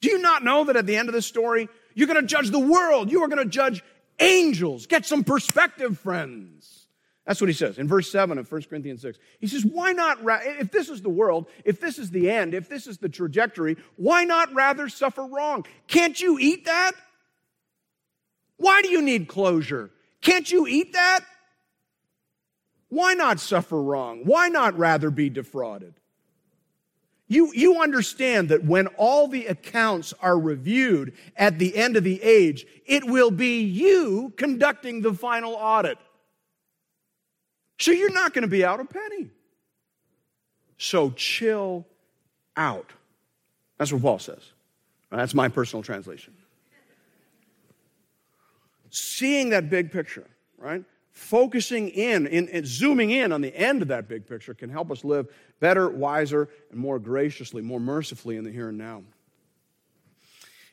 Do 0.00 0.10
you 0.10 0.18
not 0.18 0.42
know 0.42 0.64
that 0.64 0.76
at 0.76 0.86
the 0.86 0.96
end 0.96 1.08
of 1.08 1.14
the 1.14 1.22
story, 1.22 1.68
you're 1.94 2.08
going 2.08 2.20
to 2.20 2.26
judge 2.26 2.50
the 2.50 2.58
world? 2.58 3.12
You 3.12 3.22
are 3.22 3.28
going 3.28 3.42
to 3.42 3.48
judge 3.48 3.82
angels. 4.18 4.86
Get 4.86 5.06
some 5.06 5.22
perspective, 5.22 5.98
friends. 5.98 6.88
That's 7.26 7.40
what 7.40 7.48
he 7.48 7.54
says 7.54 7.78
in 7.78 7.86
verse 7.86 8.10
7 8.10 8.38
of 8.38 8.50
1 8.50 8.62
Corinthians 8.64 9.00
6. 9.00 9.18
He 9.38 9.46
says, 9.46 9.64
Why 9.64 9.92
not, 9.92 10.22
ra- 10.22 10.40
if 10.42 10.72
this 10.72 10.88
is 10.88 11.00
the 11.00 11.08
world, 11.08 11.46
if 11.64 11.80
this 11.80 11.98
is 11.98 12.10
the 12.10 12.28
end, 12.28 12.54
if 12.54 12.68
this 12.68 12.88
is 12.88 12.98
the 12.98 13.08
trajectory, 13.08 13.76
why 13.96 14.24
not 14.24 14.52
rather 14.52 14.88
suffer 14.88 15.24
wrong? 15.24 15.64
Can't 15.86 16.20
you 16.20 16.38
eat 16.40 16.64
that? 16.64 16.92
Why 18.56 18.82
do 18.82 18.88
you 18.88 19.00
need 19.00 19.28
closure? 19.28 19.90
Can't 20.20 20.50
you 20.50 20.66
eat 20.66 20.92
that? 20.92 21.20
Why 22.94 23.14
not 23.14 23.40
suffer 23.40 23.82
wrong? 23.82 24.20
Why 24.24 24.48
not 24.48 24.78
rather 24.78 25.10
be 25.10 25.28
defrauded? 25.28 25.94
You, 27.26 27.50
you 27.52 27.82
understand 27.82 28.50
that 28.50 28.64
when 28.64 28.86
all 28.86 29.26
the 29.26 29.46
accounts 29.46 30.14
are 30.20 30.38
reviewed 30.38 31.14
at 31.36 31.58
the 31.58 31.76
end 31.76 31.96
of 31.96 32.04
the 32.04 32.22
age, 32.22 32.64
it 32.86 33.02
will 33.02 33.32
be 33.32 33.62
you 33.62 34.32
conducting 34.36 35.02
the 35.02 35.12
final 35.12 35.54
audit. 35.54 35.98
So 37.80 37.90
you're 37.90 38.12
not 38.12 38.32
going 38.32 38.42
to 38.42 38.48
be 38.48 38.64
out 38.64 38.78
a 38.78 38.84
penny. 38.84 39.30
So 40.78 41.10
chill 41.10 41.86
out. 42.56 42.92
That's 43.76 43.92
what 43.92 44.02
Paul 44.02 44.20
says. 44.20 44.52
That's 45.10 45.34
my 45.34 45.48
personal 45.48 45.82
translation. 45.82 46.34
Seeing 48.90 49.50
that 49.50 49.68
big 49.68 49.90
picture, 49.90 50.28
right? 50.58 50.84
Focusing 51.14 51.88
in, 51.88 52.26
in, 52.26 52.66
zooming 52.66 53.10
in 53.10 53.32
on 53.32 53.40
the 53.40 53.56
end 53.56 53.80
of 53.82 53.88
that 53.88 54.08
big 54.08 54.26
picture 54.26 54.52
can 54.52 54.68
help 54.68 54.90
us 54.90 55.04
live 55.04 55.28
better, 55.60 55.88
wiser, 55.88 56.48
and 56.70 56.78
more 56.78 56.98
graciously, 56.98 57.62
more 57.62 57.80
mercifully 57.80 58.36
in 58.36 58.44
the 58.44 58.50
here 58.50 58.68
and 58.68 58.78
now. 58.78 59.02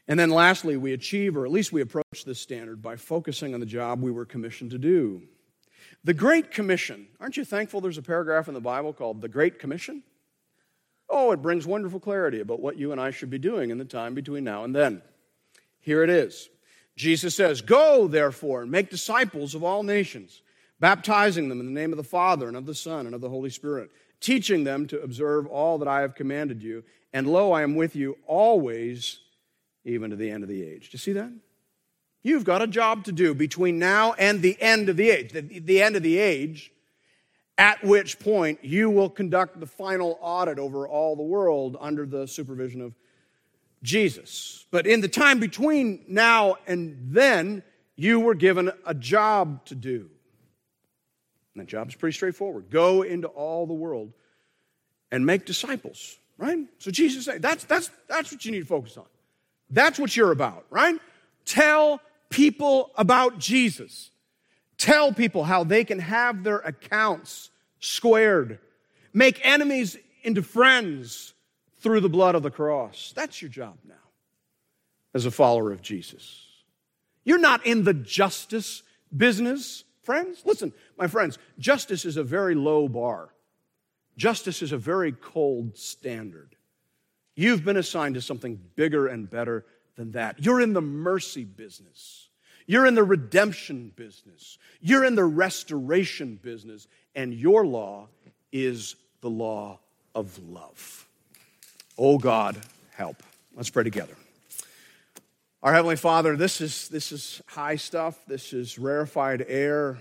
And 0.08 0.20
then 0.20 0.32
lastly, 0.32 0.78
we 0.78 0.94
achieve, 0.94 1.38
or 1.38 1.46
at 1.46 1.52
least 1.52 1.72
we 1.72 1.82
approach 1.82 2.26
this 2.26 2.42
standard 2.42 2.82
by 2.82 2.96
focusing 2.96 3.54
on 3.54 3.60
the 3.60 3.66
job 3.66 4.02
we 4.02 4.12
were 4.12 4.26
commissioned 4.26 4.72
to 4.72 4.80
do. 4.80 5.22
The 6.04 6.14
Great 6.14 6.50
Commission. 6.50 7.08
Aren't 7.20 7.38
you 7.38 7.46
thankful 7.46 7.80
there's 7.80 8.00
a 8.00 8.04
paragraph 8.04 8.48
in 8.48 8.56
the 8.56 8.60
Bible 8.60 8.94
called 8.94 9.22
the 9.22 9.30
Great 9.30 9.60
Commission? 9.60 10.02
Oh, 11.08 11.32
it 11.32 11.42
brings 11.42 11.68
wonderful 11.68 12.00
clarity 12.00 12.40
about 12.40 12.60
what 12.60 12.78
you 12.78 12.92
and 12.92 13.00
I 13.00 13.12
should 13.12 13.30
be 13.30 13.38
doing 13.38 13.70
in 13.70 13.78
the 13.78 13.86
time 13.86 14.16
between 14.16 14.44
now 14.44 14.64
and 14.64 14.76
then. 14.76 15.04
Here 15.80 16.04
it 16.04 16.10
is 16.10 16.50
Jesus 16.96 17.36
says, 17.36 17.62
Go, 17.62 18.08
therefore, 18.08 18.62
and 18.62 18.72
make 18.72 18.90
disciples 18.90 19.56
of 19.56 19.64
all 19.64 19.84
nations, 19.84 20.42
baptizing 20.80 21.50
them 21.50 21.60
in 21.60 21.66
the 21.66 21.80
name 21.80 21.92
of 21.92 21.98
the 21.98 22.04
Father, 22.04 22.48
and 22.48 22.58
of 22.58 22.66
the 22.66 22.76
Son, 22.76 23.06
and 23.06 23.16
of 23.16 23.22
the 23.22 23.30
Holy 23.30 23.50
Spirit, 23.50 23.90
teaching 24.20 24.64
them 24.64 24.88
to 24.88 25.02
observe 25.02 25.48
all 25.48 25.78
that 25.78 25.88
I 25.88 26.02
have 26.02 26.16
commanded 26.16 26.62
you. 26.62 26.84
And 27.14 27.28
lo, 27.28 27.52
I 27.52 27.64
am 27.64 27.76
with 27.76 27.96
you 27.96 28.18
always, 28.28 29.20
even 29.84 30.10
to 30.12 30.16
the 30.16 30.30
end 30.30 30.44
of 30.44 30.50
the 30.50 30.64
age. 30.64 30.90
Do 30.90 30.96
you 30.96 31.00
see 31.00 31.14
that? 31.14 31.32
You've 32.24 32.44
got 32.44 32.62
a 32.62 32.68
job 32.68 33.06
to 33.06 33.12
do 33.12 33.34
between 33.34 33.80
now 33.80 34.14
and 34.14 34.42
the 34.42 34.62
end 34.62 34.90
of 34.90 34.98
the 34.98 35.10
age. 35.10 35.32
The, 35.32 35.42
the 35.42 35.82
end 35.82 35.96
of 35.96 36.04
the 36.04 36.20
age, 36.20 36.72
at 37.58 37.84
which 37.84 38.20
point 38.20 38.64
you 38.64 38.90
will 38.90 39.10
conduct 39.10 39.60
the 39.60 39.66
final 39.66 40.20
audit 40.22 40.60
over 40.60 40.88
all 40.88 41.16
the 41.16 41.24
world 41.24 41.78
under 41.80 42.06
the 42.06 42.28
supervision 42.28 42.82
of 42.82 42.94
Jesus. 43.84 44.66
But 44.72 44.88
in 44.88 45.02
the 45.02 45.08
time 45.08 45.40
between 45.40 46.04
now 46.08 46.56
and 46.68 46.98
then, 47.02 47.64
you 47.96 48.20
were 48.20 48.36
given 48.36 48.72
a 48.86 48.94
job 48.94 49.66
to 49.66 49.76
do. 49.76 50.10
And 51.54 51.62
that 51.62 51.68
job 51.68 51.90
is 51.90 51.96
pretty 51.96 52.16
straightforward 52.16 52.70
go 52.70 53.02
into 53.02 53.28
all 53.28 53.68
the 53.68 53.74
world 53.74 54.14
and 55.12 55.26
make 55.26 55.46
disciples, 55.46 56.18
right? 56.38 56.60
So 56.80 56.92
Jesus 56.92 57.26
said, 57.26 57.42
that's, 57.42 57.66
that's, 57.66 57.90
that's 58.08 58.32
what 58.32 58.46
you 58.46 58.52
need 58.52 58.62
to 58.62 58.66
focus 58.66 58.98
on. 58.98 59.06
That's 59.70 60.00
what 60.00 60.16
you're 60.16 60.32
about, 60.32 60.66
right? 60.70 61.00
Tell 61.46 62.02
people 62.30 62.92
about 62.96 63.40
Jesus. 63.40 64.12
Tell 64.78 65.14
people 65.14 65.44
how 65.44 65.64
they 65.64 65.84
can 65.84 66.00
have 66.00 66.44
their 66.44 66.60
accounts 66.60 67.52
squared. 67.80 68.60
Make 69.14 69.46
enemies 69.46 69.98
into 70.24 70.42
friends 70.42 71.34
through 71.82 72.02
the 72.02 72.10
blood 72.10 72.36
of 72.36 72.44
the 72.44 72.52
cross. 72.52 73.14
That's 73.16 73.42
your 73.42 73.50
job 73.50 73.78
now 73.88 73.96
as 75.14 75.26
a 75.26 75.32
follower 75.32 75.72
of 75.72 75.82
Jesus. 75.82 76.48
You're 77.24 77.38
not 77.38 77.66
in 77.66 77.84
the 77.84 77.94
justice 77.94 78.84
business, 79.16 79.84
friends. 80.04 80.42
Listen, 80.46 80.74
my 80.98 81.08
friends, 81.08 81.38
justice 81.60 82.06
is 82.06 82.18
a 82.18 82.24
very 82.24 82.56
low 82.56 82.88
bar. 82.88 83.30
Justice 84.18 84.62
is 84.62 84.72
a 84.72 84.78
very 84.78 85.12
cold 85.12 85.78
standard. 85.78 86.56
You've 87.36 87.64
been 87.64 87.78
assigned 87.78 88.16
to 88.16 88.22
something 88.22 88.60
bigger 88.76 89.08
and 89.08 89.30
better 89.30 89.66
than 89.96 90.12
that. 90.12 90.44
You're 90.44 90.62
in 90.62 90.74
the 90.74 90.82
mercy 90.82 91.44
business. 91.44 92.30
You're 92.68 92.86
in 92.86 92.96
the 92.96 93.04
redemption 93.04 93.92
business. 93.96 94.58
You're 94.80 95.06
in 95.06 95.16
the 95.16 95.26
restoration 95.26 96.40
business. 96.42 96.88
And 97.16 97.34
your 97.34 97.66
law 97.66 98.08
is 98.52 98.96
the 99.22 99.30
law 99.30 99.80
of 100.14 100.38
love. 100.48 101.08
Oh 102.04 102.18
God, 102.18 102.58
help. 102.96 103.22
Let's 103.56 103.70
pray 103.70 103.84
together. 103.84 104.16
Our 105.62 105.72
Heavenly 105.72 105.98
Father, 105.98 106.36
this 106.36 106.60
is, 106.60 106.88
this 106.88 107.12
is 107.12 107.44
high 107.46 107.76
stuff. 107.76 108.26
This 108.26 108.54
is 108.54 108.80
rarefied 108.80 109.46
air. 109.48 110.00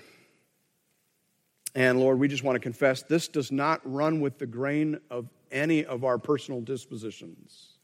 And 1.75 2.01
Lord, 2.01 2.19
we 2.19 2.27
just 2.27 2.43
want 2.43 2.57
to 2.57 2.61
confess 2.61 3.03
this 3.03 3.29
does 3.29 3.53
not 3.53 3.83
run 3.85 4.23
with 4.23 4.39
the 4.39 4.47
grain 4.47 4.99
of 5.11 5.29
any 5.53 5.85
of 5.85 6.03
our 6.03 6.17
personal 6.17 6.63
dispositions. 6.63 7.75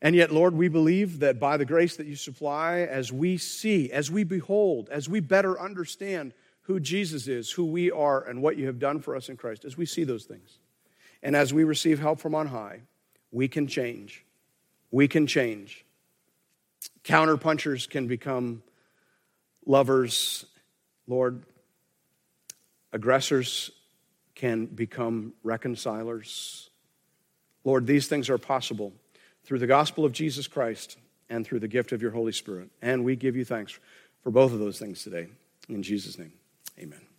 And 0.00 0.16
yet, 0.16 0.32
Lord, 0.32 0.54
we 0.54 0.68
believe 0.68 1.18
that 1.18 1.38
by 1.38 1.58
the 1.58 1.66
grace 1.66 1.96
that 1.96 2.06
you 2.06 2.16
supply, 2.16 2.78
as 2.78 3.12
we 3.12 3.36
see, 3.36 3.92
as 3.92 4.10
we 4.10 4.24
behold, 4.24 4.88
as 4.88 5.06
we 5.06 5.20
better 5.20 5.60
understand 5.60 6.32
who 6.62 6.80
Jesus 6.80 7.28
is, 7.28 7.50
who 7.50 7.66
we 7.66 7.90
are, 7.90 8.26
and 8.26 8.40
what 8.40 8.56
you 8.56 8.64
have 8.68 8.78
done 8.78 9.00
for 9.00 9.16
us 9.16 9.28
in 9.28 9.36
Christ, 9.36 9.66
as 9.66 9.76
we 9.76 9.84
see 9.84 10.04
those 10.04 10.24
things, 10.24 10.60
and 11.22 11.36
as 11.36 11.52
we 11.52 11.64
receive 11.64 11.98
help 11.98 12.20
from 12.20 12.34
on 12.34 12.48
high, 12.48 12.80
we 13.30 13.48
can 13.48 13.66
change. 13.66 14.24
We 14.90 15.08
can 15.08 15.26
change. 15.26 15.84
Counterpunchers 17.04 17.88
can 17.88 18.06
become 18.06 18.62
lovers, 19.66 20.46
Lord. 21.06 21.42
Aggressors 22.92 23.70
can 24.34 24.66
become 24.66 25.34
reconcilers. 25.42 26.70
Lord, 27.64 27.86
these 27.86 28.08
things 28.08 28.30
are 28.30 28.38
possible 28.38 28.92
through 29.44 29.58
the 29.58 29.66
gospel 29.66 30.04
of 30.04 30.12
Jesus 30.12 30.46
Christ 30.46 30.96
and 31.28 31.46
through 31.46 31.60
the 31.60 31.68
gift 31.68 31.92
of 31.92 32.02
your 32.02 32.10
Holy 32.10 32.32
Spirit. 32.32 32.70
And 32.82 33.04
we 33.04 33.16
give 33.16 33.36
you 33.36 33.44
thanks 33.44 33.78
for 34.22 34.30
both 34.30 34.52
of 34.52 34.58
those 34.58 34.78
things 34.78 35.04
today. 35.04 35.28
In 35.68 35.82
Jesus' 35.82 36.18
name, 36.18 36.32
amen. 36.78 37.09